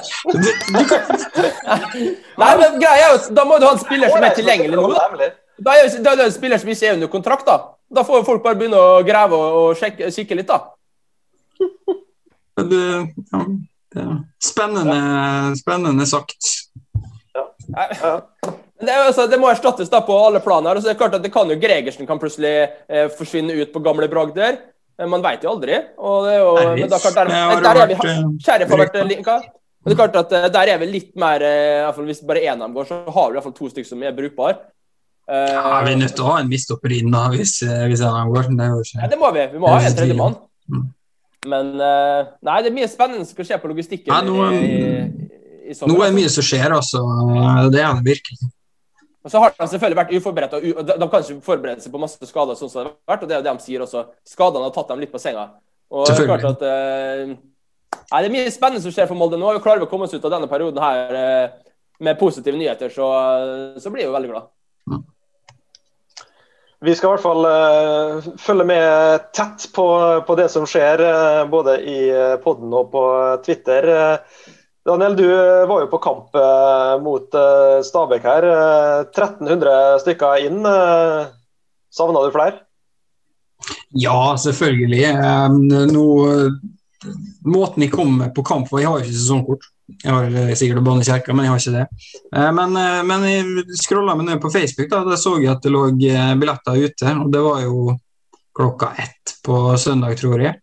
nei, 2.43 2.53
men 2.61 2.81
greia 2.83 3.07
er 3.07 3.15
jo 3.15 3.35
Da 3.37 3.47
må 3.49 3.59
du 3.59 3.67
ha 3.69 3.73
en 3.77 3.83
spiller 3.83 4.13
som 4.13 4.27
er 4.27 4.37
tilgjengelig 4.37 4.79
nå. 4.79 4.89
Da, 5.63 5.71
da 5.71 5.77
er 5.79 6.19
det 6.19 6.27
en 6.27 6.35
spiller 6.35 6.59
som 6.59 6.73
ikke 6.73 6.89
er 6.89 6.97
under 6.99 7.13
kontrakt, 7.13 7.47
da. 7.47 7.57
Da 7.93 8.05
får 8.09 8.25
folk 8.27 8.43
bare 8.45 8.59
begynne 8.59 8.81
å 8.81 9.03
grave 9.07 9.37
og, 9.37 9.75
sjekke, 9.79 10.09
kikke 10.15 10.39
litt, 10.39 10.49
da. 10.49 10.63
Det, 12.63 12.85
ja, 13.33 13.43
det 13.95 14.07
spennende, 14.43 14.99
spennende 15.61 16.07
sagt. 16.09 16.51
Ja. 17.37 17.45
Det, 18.83 18.93
altså, 18.93 19.29
det, 19.31 19.39
må 19.39 19.51
erstattes 19.53 19.91
da 19.93 20.01
på 20.05 20.17
alle 20.19 20.41
planer. 20.43 20.75
Altså, 20.75 20.89
det 20.89 20.97
er 20.97 21.01
klart 21.05 21.15
at 21.17 21.25
det 21.25 21.33
kan 21.35 21.51
jo 21.51 21.59
Gregersen 21.61 22.09
kan 22.09 22.21
plutselig 22.21 22.55
eh, 22.89 23.07
forsvinne 23.15 23.55
ut 23.61 23.71
på 23.75 23.83
gamle 23.85 24.09
bragder. 24.11 24.59
Eh, 25.01 25.09
man 25.09 25.25
veit 25.25 25.45
jo 25.45 25.53
aldri. 25.53 25.79
Og 25.99 26.27
det 26.27 26.37
er 26.37 26.43
jo, 26.43 26.53
men 26.77 26.93
da, 26.93 27.01
klart, 27.03 27.19
der, 27.19 27.33
der, 27.33 27.65
der 27.65 27.83
er 27.83 27.91
vi, 27.91 27.99
eh, 27.99 28.23
Sheriff 28.45 28.75
har 28.75 28.83
vært 28.85 29.01
linka. 29.09 29.39
Men 29.83 29.91
det 29.91 29.97
er 29.97 30.01
klart 30.03 30.19
at 30.21 30.37
eh, 30.39 30.49
der 30.55 30.73
er 30.75 30.81
vi 30.83 30.91
litt 30.91 31.11
mer 31.19 31.43
fall, 31.97 32.07
Hvis 32.07 32.23
bare 32.27 32.45
én 32.45 32.55
av 32.55 32.69
dem 32.69 32.77
går, 32.77 32.89
så 32.91 33.03
har 33.03 33.29
vi 33.29 33.35
i 33.35 33.39
hvert 33.39 33.49
fall 33.49 33.59
to 33.59 33.71
stykker 33.73 33.89
som 33.89 34.03
er 34.05 34.17
brukbare. 34.17 34.61
Ja, 35.33 35.79
vi 35.87 35.93
er 35.95 36.01
nødt 36.01 36.17
til 36.19 36.25
å 36.27 36.33
ha 36.33 36.41
en 36.43 36.49
mistopper 36.51 36.93
inn 36.93 37.13
da, 37.15 37.29
hvis, 37.33 37.61
hvis 37.63 38.01
en 38.03 38.11
av 38.11 38.25
dem 38.25 38.33
går. 38.35 38.49
Det, 38.59 38.97
ja, 38.99 39.09
det 39.09 39.19
må 39.21 39.31
vi. 39.33 39.45
Vi 39.53 39.61
må 39.63 39.71
ha 39.71 39.79
en 39.81 39.95
tredjemann. 39.97 40.35
Mm. 40.69 40.89
Men 41.53 41.71
Nei, 41.79 42.57
det 42.63 42.69
er 42.69 42.75
mye 42.75 42.89
spennende 42.91 43.25
som 43.25 43.37
skal 43.37 43.49
skje 43.49 43.59
på 43.63 43.71
logistikken. 43.71 44.11
Ja, 44.13 44.19
nå, 44.27 44.51
i, 44.59 45.71
i 45.71 45.77
sommer, 45.79 45.95
nå 45.95 46.03
er 46.03 46.11
det 46.11 46.19
mye 46.19 46.33
som 46.35 46.47
skjer, 46.47 46.75
altså. 46.75 47.05
Det 47.73 47.81
er 47.81 47.97
det 47.97 48.05
virkelig. 48.11 48.51
Og 49.23 49.31
så 49.31 49.39
har 49.39 49.53
de 49.55 49.67
selvfølgelig 49.71 49.99
vært 50.01 50.15
uforberedt. 50.19 50.55
og 50.57 50.87
De 50.89 51.09
kan 51.11 51.23
ikke 51.23 51.45
forberede 51.47 51.85
seg 51.85 51.95
på 51.95 52.01
masse 52.03 52.27
skader, 52.27 52.59
sånn 52.59 52.71
som 52.71 52.81
det 52.81 52.89
har 52.91 53.15
vært, 53.15 53.23
og 53.23 53.29
det 53.31 53.37
er 53.37 53.43
jo 53.43 53.47
det 53.47 53.53
de 53.55 53.67
sier 53.67 53.85
også. 53.85 54.05
Skadene 54.27 54.67
har 54.67 54.75
tatt 54.75 54.91
dem 54.91 55.03
litt 55.03 55.13
på 55.13 55.21
senga. 55.23 55.47
Og 55.93 56.09
det 56.09 56.17
er 56.17 56.31
klart 56.31 56.49
at 56.49 56.65
uh, 56.67 57.31
nei, 57.31 58.23
Det 58.23 58.31
er 58.31 58.35
mye 58.35 58.55
spennende 58.55 58.83
som 58.83 58.95
skjer 58.95 59.07
for 59.11 59.19
Molde 59.19 59.39
nå. 59.39 59.53
og 59.53 59.63
Klarer 59.63 59.83
vi 59.83 59.87
å 59.87 59.91
komme 59.91 60.09
oss 60.09 60.17
ut 60.17 60.27
av 60.27 60.35
denne 60.35 60.51
perioden 60.51 60.83
her 60.83 61.15
uh, 61.15 61.77
med 62.03 62.19
positive 62.19 62.59
nyheter, 62.59 62.91
så, 62.91 63.07
så 63.79 63.93
blir 63.95 64.09
vi 64.09 64.15
veldig 64.17 64.33
glad. 64.33 64.51
Vi 66.83 66.97
skal 66.99 67.13
i 67.13 67.15
hvert 67.15 67.23
fall 67.23 67.47
uh, 67.47 68.33
følge 68.43 68.67
med 68.73 69.29
tett 69.39 69.69
på, 69.77 69.87
på 70.27 70.39
det 70.41 70.49
som 70.51 70.67
skjer, 70.67 71.05
både 71.53 71.77
i 71.87 72.01
podden 72.43 72.75
og 72.75 72.91
på 72.91 73.05
Twitter. 73.47 73.93
Daniel, 74.85 75.17
du 75.17 75.25
eh, 75.33 75.67
var 75.69 75.81
jo 75.81 75.87
på 75.87 75.99
kamp 75.99 76.35
eh, 76.35 77.03
mot 77.03 77.35
eh, 77.35 77.83
Stabæk 77.87 78.25
her. 78.27 78.47
1300 79.05 80.01
stykker 80.03 80.47
inn. 80.49 80.61
Savna 81.93 82.25
du 82.25 82.33
flere? 82.35 82.65
Ja, 83.95 84.35
selvfølgelig. 84.41 85.05
Nå, 85.93 86.07
måten 87.47 87.85
jeg 87.85 87.93
kom 87.93 88.17
på 88.35 88.43
kamp 88.47 88.71
på 88.71 88.81
Jeg 88.81 88.89
har 88.91 88.99
jo 88.99 89.07
ikke 89.07 89.21
sesongkort. 89.21 89.69
Jeg 90.03 90.11
har 90.11 90.57
sikkert 90.59 90.81
å 90.81 90.85
banne 90.87 91.05
i 91.05 91.07
kjerka, 91.07 91.35
men 91.37 91.47
jeg 91.47 91.53
har 91.53 91.63
ikke 91.63 91.77
det. 91.77 92.49
Men, 92.57 92.79
men 93.07 93.27
jeg 93.29 93.67
scrolla 93.83 94.17
meg 94.17 94.31
ned 94.31 94.41
på 94.43 94.51
Facebook, 94.51 94.89
da, 94.91 95.03
da 95.05 95.19
så 95.21 95.37
jeg 95.37 95.53
at 95.53 95.63
det 95.63 95.75
lå 95.75 95.85
billetter 96.41 96.81
ute. 96.81 97.15
Og 97.23 97.29
det 97.31 97.45
var 97.45 97.61
jo 97.67 97.95
klokka 98.57 98.95
ett 99.05 99.37
på 99.45 99.61
søndag, 99.79 100.17
tror 100.19 100.43
jeg. 100.43 100.62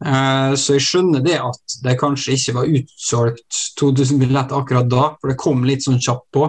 Eh, 0.00 0.54
så 0.56 0.78
jeg 0.78 0.86
skjønner 0.86 1.20
det 1.24 1.34
at 1.44 1.74
det 1.84 1.98
kanskje 2.00 2.32
ikke 2.36 2.54
var 2.56 2.70
utsolgt 2.78 3.50
2000 3.80 4.20
billetter 4.22 4.56
akkurat 4.56 4.86
da, 4.88 5.02
for 5.20 5.26
det 5.30 5.40
kom 5.40 5.58
litt 5.68 5.82
sånn 5.84 6.00
kjapt 6.00 6.28
på. 6.36 6.42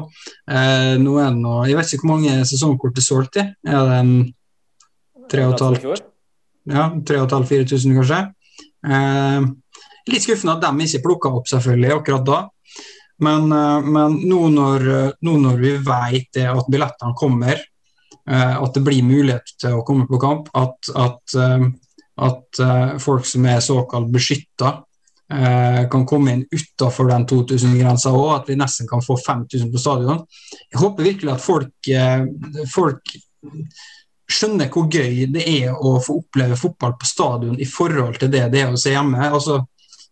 Eh, 0.47 0.95
nå 1.01 1.11
er 1.19 1.29
det 1.33 1.41
nå, 1.41 1.53
jeg 1.67 1.77
vet 1.79 1.89
ikke 1.91 2.05
hvor 2.07 2.15
mange 2.15 2.33
sesongkort 2.47 2.99
er 3.01 3.05
solgt 3.05 3.35
i. 3.41 3.43
Er 3.67 3.81
det 3.89 3.97
en 3.97 4.13
3500-4000, 5.33 7.91
kanskje? 7.99 8.21
Eh, 8.87 9.41
litt 10.11 10.23
skuffende 10.23 10.55
at 10.55 10.63
de 10.63 10.71
ikke 10.87 11.05
plukka 11.09 11.27
opp, 11.35 11.47
selvfølgelig, 11.51 11.91
akkurat 11.99 12.25
da. 12.27 12.39
Men, 13.21 13.41
men 13.53 14.09
nå, 14.25 14.39
når, 14.49 14.79
nå, 15.21 15.31
når, 15.43 15.55
vi 15.61 15.71
vet 15.85 16.27
det 16.33 16.47
at 16.49 16.65
billettene 16.73 17.13
kommer, 17.19 17.57
at 18.25 18.73
det 18.73 18.81
blir 18.81 19.05
mulighet 19.05 19.45
til 19.61 19.77
å 19.77 19.85
komme 19.85 20.09
på 20.09 20.17
kamp, 20.23 20.49
at, 20.57 20.89
at 20.97 21.21
at 22.21 22.61
uh, 22.61 22.97
folk 23.01 23.25
som 23.25 23.45
er 23.49 23.61
såkalt 23.63 24.11
beskytta, 24.13 24.73
uh, 25.33 25.81
kan 25.91 26.05
komme 26.09 26.35
inn 26.35 26.43
utafor 26.51 27.09
den 27.09 27.25
2000-grensa 27.29 28.13
òg, 28.13 28.29
at 28.35 28.51
vi 28.51 28.59
nesten 28.59 28.89
kan 28.89 29.03
få 29.05 29.17
5000 29.17 29.71
på 29.73 29.81
stadion. 29.81 30.21
Jeg 30.69 30.81
håper 30.83 31.09
virkelig 31.09 31.33
at 31.33 31.43
folk, 31.45 31.73
uh, 31.89 32.63
folk 32.69 33.15
skjønner 34.31 34.69
hvor 34.71 34.87
gøy 34.87 35.25
det 35.33 35.43
er 35.43 35.73
å 35.75 35.97
få 36.03 36.21
oppleve 36.21 36.57
fotball 36.59 36.95
på 36.99 37.09
stadion 37.09 37.57
i 37.59 37.67
forhold 37.67 38.21
til 38.21 38.31
det 38.31 38.45
det 38.53 38.63
er 38.63 38.71
å 38.71 38.79
se 38.79 38.93
hjemme. 38.93 39.27
altså 39.27 39.63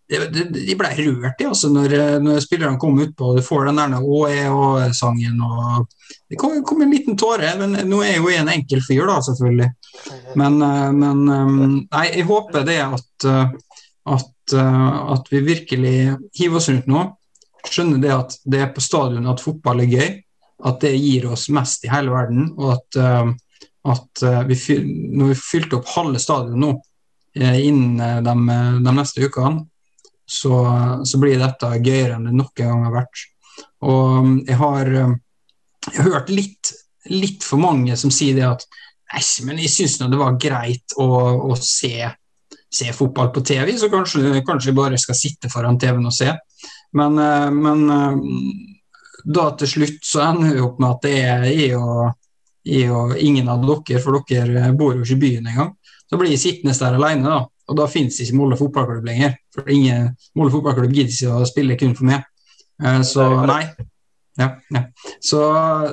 de 0.09 0.75
ble 0.77 0.89
rørt 0.97 1.41
i 1.41 1.45
altså, 1.45 1.69
når, 1.69 1.93
når, 2.23 2.39
spillerne 2.41 2.79
kom 2.81 2.97
utpå 3.03 3.35
du 3.37 3.43
får 3.45 3.67
den 3.69 3.81
der 3.81 4.01
åe-sangen. 4.01 5.37
og 5.45 5.85
Det 6.29 6.39
kom, 6.39 6.55
kom, 6.65 6.81
en 6.81 6.93
liten 6.93 7.17
tåre. 7.17 7.51
men 7.59 7.77
Nå 7.85 8.01
er 8.01 8.15
jeg 8.15 8.23
jo 8.23 8.31
en 8.33 8.49
enkel 8.55 8.81
fyr, 8.85 9.05
da, 9.05 9.19
selvfølgelig. 9.27 9.69
Men, 10.39 10.57
eh, 10.65 10.89
men 10.97 11.21
eh, 11.35 11.53
nei, 11.83 12.07
jeg 12.15 12.25
håper 12.29 12.65
det 12.65 12.79
at, 12.87 13.29
eh, 13.29 13.53
at, 14.15 14.55
at, 14.57 15.29
vi 15.29 15.45
virkelig 15.45 15.95
hiver 16.39 16.57
oss 16.57 16.71
rundt 16.73 16.89
nå. 16.89 17.05
Skjønner 17.69 18.01
det 18.01 18.15
at 18.15 18.37
det 18.49 18.65
er 18.65 18.73
på 18.73 18.81
stadion 18.81 19.29
at 19.29 19.45
fotball 19.45 19.85
er 19.85 19.93
gøy. 19.93 20.11
At 20.65 20.81
det 20.81 20.95
gir 20.97 21.29
oss 21.29 21.51
mest 21.53 21.85
i 21.85 21.93
hele 21.93 22.11
verden. 22.11 22.49
Og 22.57 22.73
at, 22.73 22.97
at 23.93 24.23
vi, 24.49 24.57
når 25.13 25.35
vi 25.35 25.37
fylte 25.37 25.77
opp 25.77 25.91
halve 25.93 26.19
stadion 26.19 26.57
nå 26.59 26.73
innen 27.39 28.25
de, 28.25 28.33
de 28.83 28.93
neste 28.97 29.23
ukene, 29.23 29.68
så, 30.29 30.55
så, 31.05 31.19
blir 31.21 31.39
dette 31.41 31.71
gøyere 31.81 32.17
enn 32.17 32.29
det 32.29 32.35
noen 32.35 32.53
gang 32.57 32.85
har 32.85 32.93
vært. 32.99 33.25
Og 33.89 34.19
um, 34.19 34.35
jeg 34.45 34.59
har, 34.59 34.91
um, 35.07 35.15
jeg 35.87 35.97
har 35.97 36.09
hørt 36.13 36.31
litt, 36.33 36.71
litt, 37.09 37.45
for 37.45 37.61
mange 37.61 37.97
som 37.97 38.13
sier 38.13 38.37
det 38.37 38.47
at 38.49 38.67
Nei, 39.09 39.23
men 39.41 39.57
jeg 39.57 39.71
syns 39.73 39.95
det 40.03 40.17
var 40.19 40.35
greit 40.37 40.93
å, 41.01 41.05
å 41.49 41.55
se, 41.57 42.05
se, 42.69 42.91
fotball 42.93 43.31
på 43.33 43.41
TV, 43.41 43.71
så 43.73 43.87
kanskje, 43.89 44.43
kanskje 44.45 44.69
jeg 44.69 44.77
bare 44.77 44.99
skal 45.01 45.17
sitte 45.17 45.49
foran 45.49 45.79
TV-en 45.81 46.05
og 46.05 46.13
se. 46.13 46.29
Men, 46.93 47.17
uh, 47.17 47.47
men 47.49 47.81
um, 47.89 48.19
da 49.25 49.47
til 49.57 49.71
slutt 49.73 50.05
så 50.05 50.27
ender 50.27 50.53
vi 50.53 50.61
opp 50.61 50.77
med 50.77 50.91
at 50.91 51.07
det 51.07 51.15
er 51.23 51.47
jeg 51.49 51.79
og, 51.79 52.11
jeg 52.69 52.93
og 52.93 53.15
ingen 53.17 53.49
av 53.49 53.65
dere, 53.65 54.03
for 54.03 54.21
dere 54.29 54.69
bor 54.77 54.93
jo 54.93 55.01
ikke 55.01 55.17
i 55.17 55.23
byen 55.25 55.49
engang. 55.55 55.73
Så 56.05 56.21
blir 56.21 56.35
jeg 56.35 56.43
sittende 56.43 56.77
der 56.77 57.01
alene, 57.01 57.33
da. 57.33 57.41
Og 57.69 57.77
da 57.77 57.85
finnes 57.89 58.17
ikke 58.23 58.37
Molde 58.39 58.57
fotballklubb 58.59 59.05
lenger. 59.05 59.37
For 59.53 59.69
ingen 59.69 60.09
Molde 60.37 60.53
fotballklubb 60.55 60.95
gidder 60.95 61.13
ikke 61.13 61.37
å 61.37 61.47
spille 61.47 61.77
kun 61.79 61.95
for 61.97 62.09
meg. 62.09 62.25
Uh, 62.81 63.01
så 63.05 63.27
nei. 63.49 63.63
Ja, 64.39 64.53
ja. 64.71 64.83
Så 65.21 65.43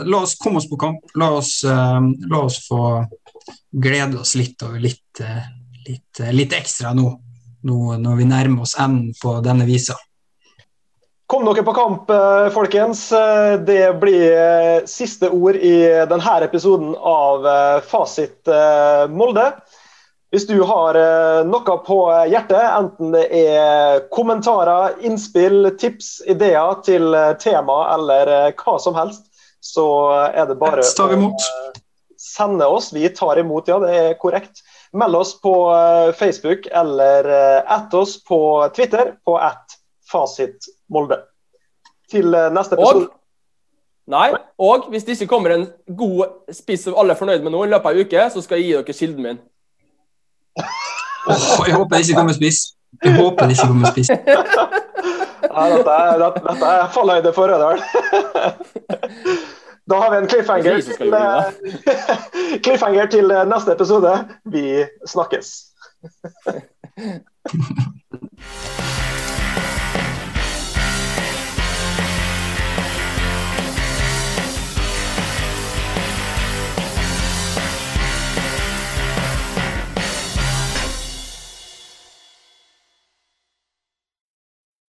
la 0.06 0.22
oss 0.22 0.36
komme 0.40 0.62
oss 0.62 0.68
på 0.70 0.78
kamp. 0.80 1.04
La 1.18 1.32
oss, 1.36 1.58
uh, 1.66 2.00
la 2.30 2.42
oss 2.46 2.62
få, 2.68 2.80
glede 3.70 4.22
oss 4.22 4.36
litt 4.38 4.62
over 4.64 4.80
litt, 4.80 5.22
litt, 5.86 6.24
litt 6.32 6.56
ekstra 6.56 6.94
nå, 6.96 7.10
nå, 7.66 7.78
når 8.00 8.20
vi 8.22 8.28
nærmer 8.30 8.64
oss 8.66 8.76
enden 8.80 9.12
på 9.20 9.38
denne 9.44 9.66
visa. 9.68 9.98
Kom 11.26 11.42
dere 11.42 11.64
på 11.66 11.72
kamp, 11.74 12.10
folkens. 12.54 13.08
Det 13.66 13.80
blir 13.98 14.84
siste 14.86 15.26
ord 15.34 15.56
i 15.58 15.80
denne 16.06 16.34
episoden 16.46 16.92
av 16.94 17.48
Fasit 17.90 18.46
Molde. 19.10 19.48
Hvis 20.36 20.44
du 20.46 20.58
har 20.68 20.96
eh, 21.00 21.46
noe 21.48 21.74
på 21.80 21.94
hjertet, 22.28 22.60
enten 22.60 23.14
det 23.14 23.22
er 23.32 24.02
kommentarer, 24.12 24.98
innspill, 25.08 25.70
tips, 25.80 26.18
ideer 26.28 26.74
til 26.84 27.16
eh, 27.16 27.30
tema 27.40 27.78
eller 27.94 28.32
eh, 28.34 28.50
hva 28.58 28.74
som 28.76 28.98
helst, 28.98 29.30
så 29.64 29.86
er 30.26 30.50
det 30.50 30.58
bare 30.60 30.84
å 30.84 31.30
sende 32.20 32.68
oss. 32.68 32.90
Vi 32.92 33.08
tar 33.16 33.40
imot, 33.40 33.72
ja, 33.72 33.80
det 33.80 33.94
er 34.02 34.20
korrekt. 34.20 34.60
Meld 34.92 35.16
oss 35.16 35.32
på 35.40 35.54
Facebook 36.20 36.68
eller 36.68 37.32
at 37.64 37.96
oss 37.96 38.18
på 38.20 38.38
Twitter 38.76 39.14
på 39.24 39.40
at 39.40 39.72
fasitmolde. 40.12 41.22
Til 42.12 42.28
neste 42.28 42.76
episode. 42.76 43.08
Og, 43.08 43.18
nei, 44.12 44.28
og 44.60 44.92
hvis 44.92 45.08
det 45.08 45.16
ikke 45.16 45.32
kommer 45.32 45.56
en 45.56 45.68
god 45.88 46.52
spiss 46.52 46.90
som 46.90 47.00
alle 47.00 47.16
er 47.16 47.24
fornøyd 47.24 47.40
med 47.40 47.56
nå 47.56 47.64
i 47.64 47.72
løpet 47.72 47.88
av 47.88 47.96
ei 47.96 48.04
uke, 48.04 48.30
så 48.36 48.44
skal 48.44 48.60
jeg 48.60 48.68
gi 48.68 48.80
dere 48.82 49.00
kilden 49.00 49.30
min. 49.32 49.46
Oh, 51.26 51.66
jeg 51.66 51.74
håper 51.74 51.96
det 51.96 52.02
ikke 52.06 52.18
kommer 52.20 52.36
spiss. 52.36 52.58
Jeg 53.04 53.16
håper 53.16 53.46
det 53.46 53.56
ikke 53.56 53.66
kommer 53.66 53.90
spiss. 53.90 54.08
ja, 54.10 54.16
dette, 55.72 55.90
er, 55.90 56.18
dette, 56.22 56.40
dette 56.46 56.66
er 56.72 56.90
fallhøyde 56.94 57.32
for 57.36 57.46
Rødal. 57.52 57.78
Da 59.90 59.94
har 60.02 60.10
vi 60.10 60.16
en 60.18 60.28
cliffhanger 60.28 60.80
til, 60.80 61.14
cliffhanger 62.64 63.06
til 63.06 63.26
neste 63.52 63.72
episode. 63.72 64.12
Vi 64.44 64.84
snakkes. 65.06 65.46